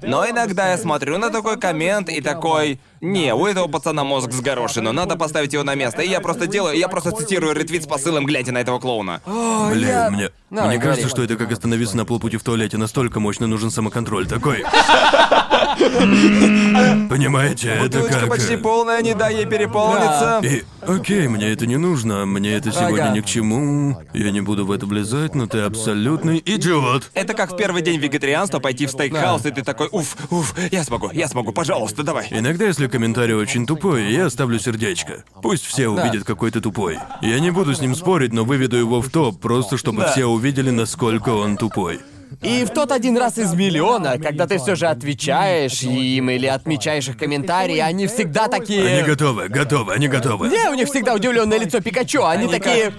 [0.00, 4.40] Но иногда я смотрю на такой коммент и такой, не, у этого пацана мозг с
[4.40, 6.00] горошину, надо поставить его на место.
[6.00, 9.20] И я просто делаю, я просто цитирую ретвит с посылом, глядя на этого клоуна.
[9.26, 12.78] Блин, я- мне, Давай, мне кажется, что это как остановиться на полпути в туалете.
[12.78, 14.26] Настолько мощно нужен самоконтроль.
[14.26, 14.64] Такой.
[17.08, 18.28] Понимаете, это Бутылочка как...
[18.28, 20.40] почти э, полная, не дай ей переполниться.
[20.42, 23.16] И, окей, мне это не нужно, мне это сегодня Ага.
[23.16, 24.00] ни к чему.
[24.12, 27.10] Я не буду в это влезать, но ты абсолютный идиот.
[27.14, 30.84] Это как в первый день вегетарианства пойти в стейкхаус, и ты такой, уф, уф, я
[30.84, 32.28] смогу, я смогу, пожалуйста, давай.
[32.30, 35.24] Иногда, если комментарий очень тупой, я ставлю сердечко.
[35.42, 36.98] Пусть все увидят, какой ты тупой.
[37.22, 40.70] Я не буду с ним спорить, но выведу его в топ, просто чтобы все увидели,
[40.70, 42.00] насколько он тупой.
[42.42, 47.08] И в тот один раз из миллиона, когда ты все же отвечаешь им или отмечаешь
[47.08, 48.98] их комментарии, они всегда такие.
[48.98, 50.48] Они готовы, готовы, они готовы.
[50.48, 52.92] Не, у них всегда удивленное лицо Пикачу, они, Они такие.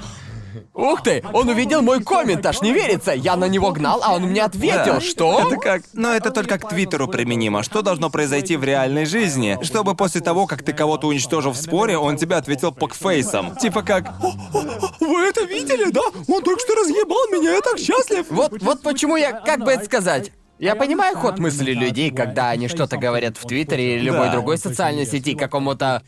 [0.74, 3.12] Ух ты, он увидел мой коммент, аж не верится.
[3.14, 5.02] Я на него гнал, а он мне ответил, Да.
[5.02, 5.48] что?
[5.48, 5.82] Это как...
[5.94, 7.64] Но это только к Твиттеру применимо.
[7.64, 11.98] Что должно произойти в реальной жизни, чтобы после того, как ты кого-то уничтожил в споре,
[11.98, 13.56] он тебе ответил покфейсом?
[13.58, 14.10] Типа как...
[14.22, 16.02] «О, о, Вы это видели, да?
[16.28, 18.26] Он только что разъебал меня, я так счастлив.
[18.30, 20.32] Вот, вот почему я, как бы это сказать.
[20.60, 24.34] Я понимаю ход мысли людей, когда они что-то говорят в Твиттере или любой Да.
[24.34, 26.04] другой социальной сети какому-то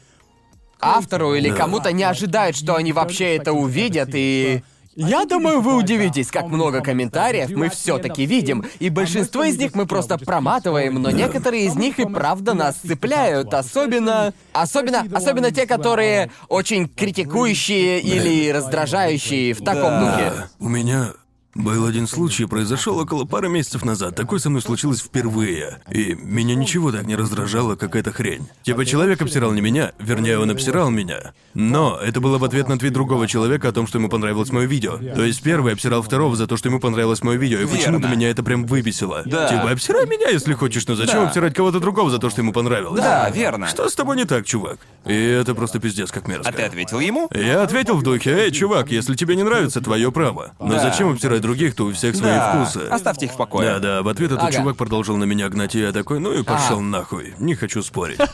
[0.82, 4.64] автору или кому-то не ожидают, что они вообще это увидят и...
[4.94, 9.86] Я думаю, вы удивитесь, как много комментариев мы все-таки видим, и большинство из них мы
[9.86, 16.30] просто проматываем, но некоторые из них и правда нас цепляют, особенно, особенно, особенно те, которые
[16.50, 20.50] очень критикующие или раздражающие в таком духе.
[20.60, 21.14] У меня...
[21.54, 24.16] Был один случай, произошел около пары месяцев назад.
[24.16, 25.82] Такое со мной случилось впервые.
[25.92, 28.48] И меня ничего так не раздражало, как эта хрень.
[28.64, 31.34] Типа человек обсирал не меня, вернее, он обсирал меня.
[31.54, 34.66] Но это было в ответ на твит другого человека о том, что ему понравилось мое
[34.66, 34.98] видео.
[34.98, 38.30] То есть первый обсирал второго за то, что ему понравилось мое видео, и почему-то меня
[38.30, 39.24] это прям выбесило.
[39.26, 39.50] Да.
[39.50, 41.28] Типа, обсирай меня, если хочешь, но зачем Да.
[41.28, 43.02] обсирать кого-то другого за то, что ему понравилось?
[43.02, 43.68] Да, верно.
[43.68, 44.80] Что с тобой не так, чувак?
[45.06, 46.48] И это просто пиздец как мерзко.
[46.50, 47.30] А ты ответил ему?
[47.34, 50.54] Я ответил в духе, эй, чувак, если тебе не нравится, твое право.
[50.60, 50.80] Но Да.
[50.80, 52.64] зачем обсирать других, то у всех свои Да.
[52.66, 52.88] вкусы.
[52.90, 53.68] Оставьте их в покое.
[53.74, 54.54] Да, да, в ответ этот Ага.
[54.54, 57.34] чувак продолжил на меня гнать, и я такой, ну и пошел нахуй.
[57.40, 58.20] Не хочу спорить.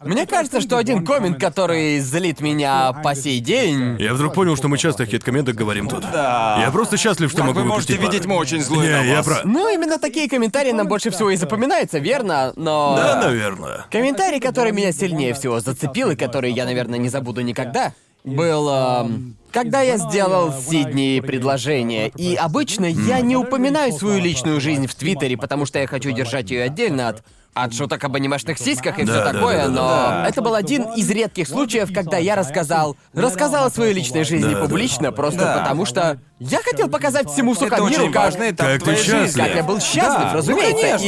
[0.00, 3.96] Мне кажется, что один коммент, который злит меня по сей день...
[3.98, 6.02] Я вдруг понял, что мы часто о хит-комментах говорим тут.
[6.12, 6.56] Да.
[6.60, 8.36] Я просто счастлив, что Как могу вы можете выпустить видеть, пар.
[8.36, 9.26] мы очень злые Не, на я вас.
[9.26, 9.40] про...
[9.42, 12.52] Ну, именно такие комментарии нам больше всего и запоминаются, верно?
[12.54, 12.94] Но...
[12.96, 13.86] Да, наверное.
[13.90, 17.92] Комментарий, который меня сильнее всего зацепил и который я, наверное, не забуду никогда,
[18.36, 18.68] был...
[18.68, 24.94] эм, когда я сделал Сидни предложение, и обычно я не упоминаю свою личную жизнь в
[24.94, 29.04] Твиттере, потому что я хочу держать ее отдельно от от шуток об анимешных сиськах и
[29.04, 30.26] все Да, да, такое, да, да, но да.
[30.28, 34.60] это был один из редких случаев, когда я рассказал, рассказал о своей личной жизни Да,
[34.60, 34.66] да.
[34.66, 35.58] публично, просто Да.
[35.58, 39.44] потому что я хотел показать всему сука миру, очень как- важный как ты счастлив.
[39.44, 40.98] как я был счастлив, Да, разумеется.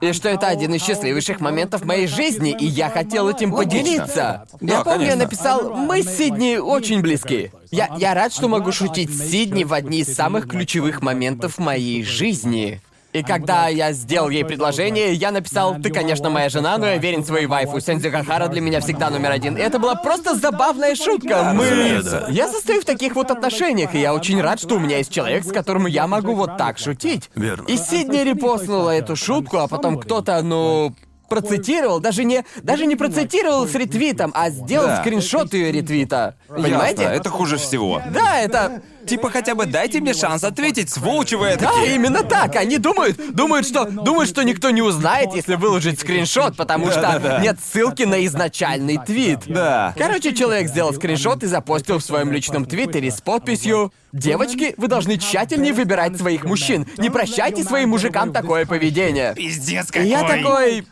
[0.00, 3.52] Ну, и, и что это один из счастливейших моментов моей жизни, и я хотел этим
[3.52, 3.80] Логично.
[3.82, 4.46] поделиться.
[4.60, 7.50] Да, я помню, я написал, мы с Сидни очень близки.
[7.72, 12.04] Я, я рад, что могу шутить с Сидни в одни из самых ключевых моментов моей
[12.04, 12.80] жизни.
[13.12, 17.24] И когда я сделал ей предложение, я написал, ты, конечно, моя жена, но я верен
[17.24, 17.78] своей вайфу.
[17.78, 19.56] Сензи Хахара для меня всегда номер один.
[19.56, 21.52] И это была просто забавная шутка.
[21.54, 22.02] Мы...
[22.30, 25.44] Я состою в таких вот отношениях, и я очень рад, что у меня есть человек,
[25.44, 27.30] с которым я могу вот так шутить.
[27.34, 27.66] Верно.
[27.66, 30.94] И Сидни репостнула эту шутку, а потом кто-то, ну,
[31.40, 35.00] процитировал, даже не, даже не процитировал с ретвитом, а сделал Да.
[35.00, 36.36] скриншот ее ретвита.
[36.48, 37.02] Понимаете?
[37.02, 38.02] Ясно, это хуже всего.
[38.12, 38.82] Да, это...
[39.04, 42.54] Типа хотя бы дайте мне шанс ответить, сволочи вы Да, именно так.
[42.54, 47.38] Они думают, думают, что, думают, что никто не узнает, если выложить скриншот, потому что Да-да-да.
[47.40, 49.40] нет ссылки на изначальный твит.
[49.48, 49.92] Да.
[49.98, 55.16] Короче, человек сделал скриншот и запостил в своем личном твиттере с подписью «Девочки, вы должны
[55.18, 56.86] тщательнее выбирать своих мужчин.
[56.98, 59.34] Не прощайте своим мужикам такое поведение».
[59.34, 60.08] Пиздец И какой.
[60.08, 60.86] я такой...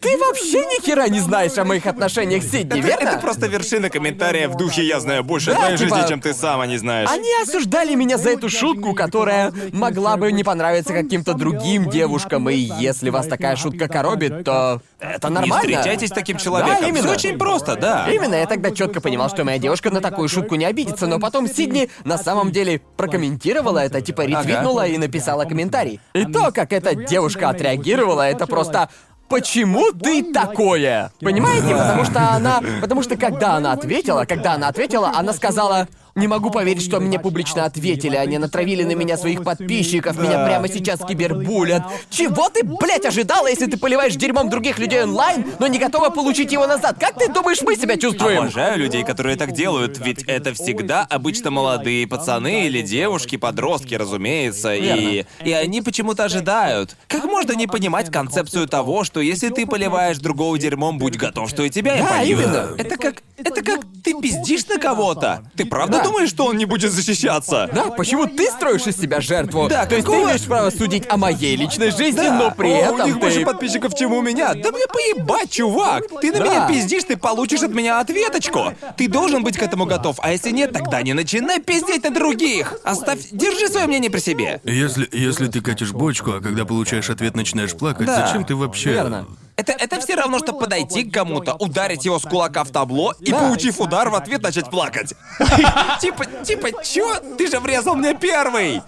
[0.00, 3.08] Ты вообще ни хера не знаешь о моих отношениях с Сидни, Это, верно?
[3.08, 6.20] это просто вершина комментария в духе «Я знаю больше о Да, твоей типа- жизни, чем
[6.20, 7.08] ты сама не знаешь».
[7.10, 12.54] Они осуждали меня за эту шутку, которая могла бы не понравиться каким-то другим девушкам, и
[12.54, 15.56] если вас такая шутка коробит, то это Не нормально.
[15.58, 16.76] встречайтесь с таким человеком.
[16.80, 17.02] Да, именно.
[17.08, 18.06] Всё очень просто, да.
[18.08, 21.48] Именно, я тогда четко понимал, что моя девушка на такую шутку не обидится, но потом
[21.48, 26.00] Сидни на самом деле прокомментировала это, типа ретвитнула и написала комментарий.
[26.14, 28.90] И то, как эта девушка отреагировала, это просто
[29.28, 31.12] Почему ты такое?
[31.20, 31.74] Понимаете?
[31.74, 32.62] Потому что она...
[32.80, 35.88] Потому что когда она ответила, когда она ответила, она сказала...
[36.18, 38.16] Не могу поверить, что мне публично ответили.
[38.16, 40.18] Они натравили на меня своих подписчиков.
[40.18, 41.84] Меня прямо сейчас кибербулят.
[42.10, 46.50] Чего ты, блядь, ожидала, если ты поливаешь дерьмом других людей онлайн, но не готова получить
[46.52, 46.96] его назад?
[46.98, 48.40] Как ты думаешь, мы себя чувствуем?
[48.42, 54.74] Обожаю людей, которые так делают, ведь это всегда обычно молодые пацаны или девушки, подростки, разумеется,
[54.74, 55.24] и...
[55.44, 56.96] И они почему-то ожидают.
[57.06, 61.62] Как можно не понимать концепцию того, что если ты поливаешь другого дерьмом, будь готов, что
[61.62, 62.40] и тебя и Да, польют.
[62.40, 62.68] именно.
[62.76, 63.22] Это как...
[63.36, 63.80] Это как
[64.12, 65.42] ты пиздишь на кого-то.
[65.56, 66.04] Ты правда Да.
[66.04, 67.68] думаешь, что он не будет защищаться?
[67.72, 69.68] Да, почему ты строишь из себя жертву?
[69.68, 72.76] Да, То есть ты какого- имеешь право судить о моей личной жизни, но при О,
[72.76, 73.20] этом у них ты...
[73.20, 74.54] больше подписчиков, чем у меня.
[74.54, 76.04] Да мне поебать, чувак.
[76.20, 76.44] Ты на Да.
[76.44, 78.72] меня пиздишь, ты получишь от меня ответочку.
[78.96, 80.16] Ты должен быть к этому готов.
[80.20, 82.74] А если нет, тогда не начинай пиздеть на других.
[82.84, 84.60] Оставь, держи свое мнение при себе.
[84.64, 88.26] Если, если ты катишь бочку, а когда получаешь ответ, начинаешь плакать, Да.
[88.26, 88.92] зачем ты вообще...
[88.92, 89.26] Верно.
[89.56, 93.32] Это, это все равно, что подойти к кому-то, ударить его с кулака в табло и,
[93.32, 93.40] Да.
[93.40, 95.14] получив удар, в ответ начать плакать.
[96.00, 97.16] Типа, типа, чё?
[97.36, 98.82] Ты же врезал мне первый!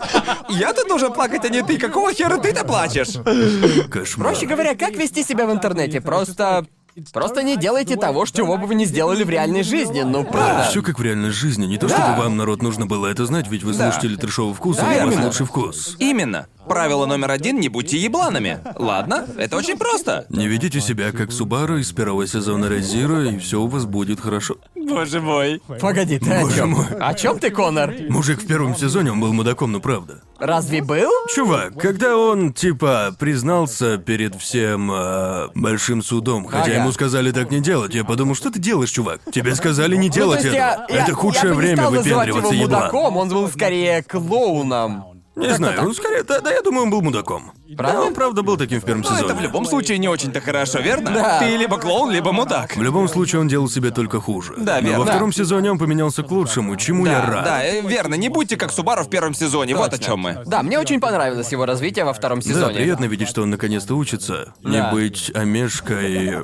[0.48, 1.78] Я-то должен плакать, а не ты.
[1.78, 3.14] Какого хера ты-то плачешь?
[3.90, 4.28] Кошмар.
[4.28, 6.00] Проще говоря, как вести себя в интернете?
[6.00, 6.66] Просто...
[7.12, 10.66] Просто не делайте того, чего бы вы не сделали в реальной жизни, ну правда.
[10.68, 11.64] Все как в реальной жизни.
[11.66, 13.90] Не то, чтобы вам, народ, нужно было это знать, ведь вы Да.
[13.92, 15.26] слушатели трешового вкуса, Да, и у вас именно.
[15.28, 15.96] лучший вкус.
[16.00, 16.48] Именно.
[16.70, 18.60] Правило номер один— не будьте ебланами.
[18.76, 19.26] Ладно?
[19.36, 20.24] Это очень просто.
[20.28, 24.54] Не ведите себя как Субару из первого сезона Резира, и все у вас будет хорошо.
[24.76, 25.60] Боже мой.
[25.80, 26.70] Погоди, ты о Боже чем?
[26.70, 26.86] мой.
[27.00, 27.92] О чем ты, Конор?
[28.08, 30.20] Мужик в первом сезоне, он был мудаком, ну правда.
[30.38, 31.10] Разве был?
[31.34, 36.72] Чувак, когда он, типа, признался перед всем э, большим судом, хотя Ага.
[36.74, 39.20] ему сказали так не делать, я подумал, что ты делаешь, чувак?
[39.32, 40.56] Тебе сказали не Ну, делать есть этого.
[40.56, 42.80] я, я- Это худшее я бы не время стал называть выпендриваться, его еблан.
[42.84, 45.04] мудаком, он был скорее клоуном.
[45.40, 47.52] Не знаю, он скорее, да, да, я думаю, он был мудаком.
[47.76, 47.98] Правда?
[47.98, 49.26] Да, он правда был таким в первом Ну, сезоне.
[49.26, 51.10] это в любом случае не очень-то хорошо, верно?
[51.10, 51.38] Да.
[51.40, 52.76] Ты либо клоун, либо мудак.
[52.76, 54.54] В любом случае, он делал себе только хуже.
[54.58, 54.98] Да, Но верно.
[55.00, 57.44] во втором сезоне он поменялся к лучшему, чему я Да, рад.
[57.44, 58.14] да, э, верно.
[58.14, 59.74] Не будьте как Субару в первом сезоне.
[59.76, 60.42] Вот о чем мы.
[60.46, 62.74] Да, мне очень понравилось его развитие во втором Да, сезоне.
[62.74, 64.52] приятно видеть, что он наконец-то учится.
[64.62, 64.90] Не Да.
[64.90, 66.38] быть омешкой.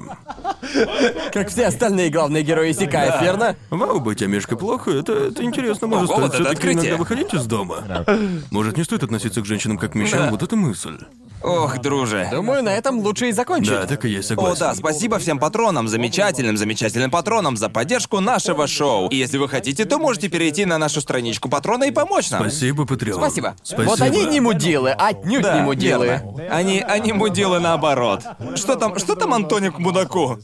[1.32, 3.56] Как все остальные главные герои Сикаев, верно?
[3.70, 5.86] Вау, быть омешкой плохо, это, это интересно.
[5.86, 8.04] Может, Ого, стоит вот все-таки иногда выходить из дома.
[8.50, 10.26] Может, не стоит относиться к женщинам как к мужчинам?
[10.26, 10.30] Да.
[10.30, 10.98] Вот это мысль.
[11.42, 12.28] Ох, друже.
[12.32, 13.70] Думаю, на этом лучше и закончить.
[13.72, 14.60] Да, так и есть, О, согласен.
[14.60, 19.08] да, спасибо всем патронам, замечательным, замечательным патронам за поддержку нашего шоу.
[19.10, 22.40] И если вы хотите, то можете перейти на нашу страничку патрона и помочь нам.
[22.40, 23.18] Спасибо, Патреон.
[23.20, 23.54] Спасибо.
[23.62, 23.88] Спасибо.
[23.90, 26.06] Вот они не мудилы, отнюдь Да, не мудилы.
[26.06, 26.42] верно.
[26.50, 28.22] Они, они мудилы наоборот.
[28.56, 30.38] Что там, что там Антоник к мудаку?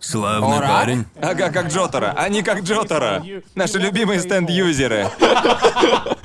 [0.00, 0.68] Славный Ура!
[0.68, 1.04] парень.
[1.20, 2.14] Ага, как Джотара.
[2.16, 3.22] Они как Джотара.
[3.56, 5.08] Наши любимые стенд-юзеры.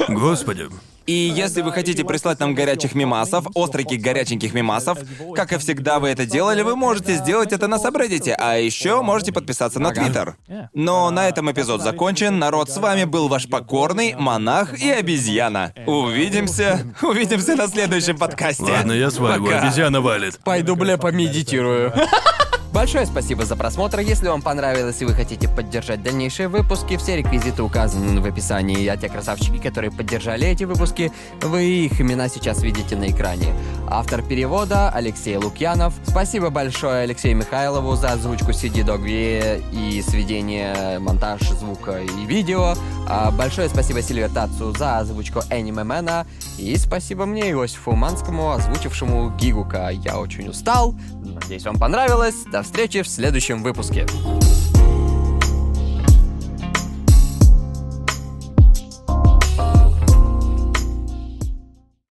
[0.08, 0.70] Господи.
[1.06, 5.00] И если вы хотите прислать нам горячих мимасов, остреньких горяченьких мимасов,
[5.36, 9.34] как и всегда вы это делали, вы можете сделать это на Сабреддите, а еще можете
[9.34, 10.38] подписаться на Твиттер.
[10.74, 12.40] Но на этом эпизод закончен.
[12.40, 15.74] Народ, с вами был ваш покорный монах и обезьяна.
[15.86, 18.64] Увидимся, увидимся на следующем подкасте.
[18.64, 19.62] Ладно, я свадьбу, Пока.
[19.62, 20.40] обезьяна валит.
[20.44, 21.94] Пойду, бля, помедитирую.
[22.84, 24.00] Большое спасибо за просмотр.
[24.00, 28.98] Если вам понравилось и вы хотите поддержать дальнейшие выпуски, все реквизиты указаны в описании, а
[28.98, 31.10] те красавчики, которые поддержали эти выпуски,
[31.42, 33.56] вы их имена сейчас видите на экране.
[33.88, 35.94] Автор перевода Алексей Лукьянов.
[36.06, 42.76] Спасибо большое Алексею Михайлову за озвучку CD Dog V и сведение, монтаж звука и видео.
[43.08, 46.28] А большое спасибо Сильве Тацу за озвучку Anime Мэна.
[46.58, 49.90] И спасибо мне, Иосифу Манскому, озвучившему Гигука.
[49.90, 50.96] Я очень устал.
[51.24, 52.44] Надеюсь, вам понравилось.
[52.52, 54.06] До встречи в следующем выпуске.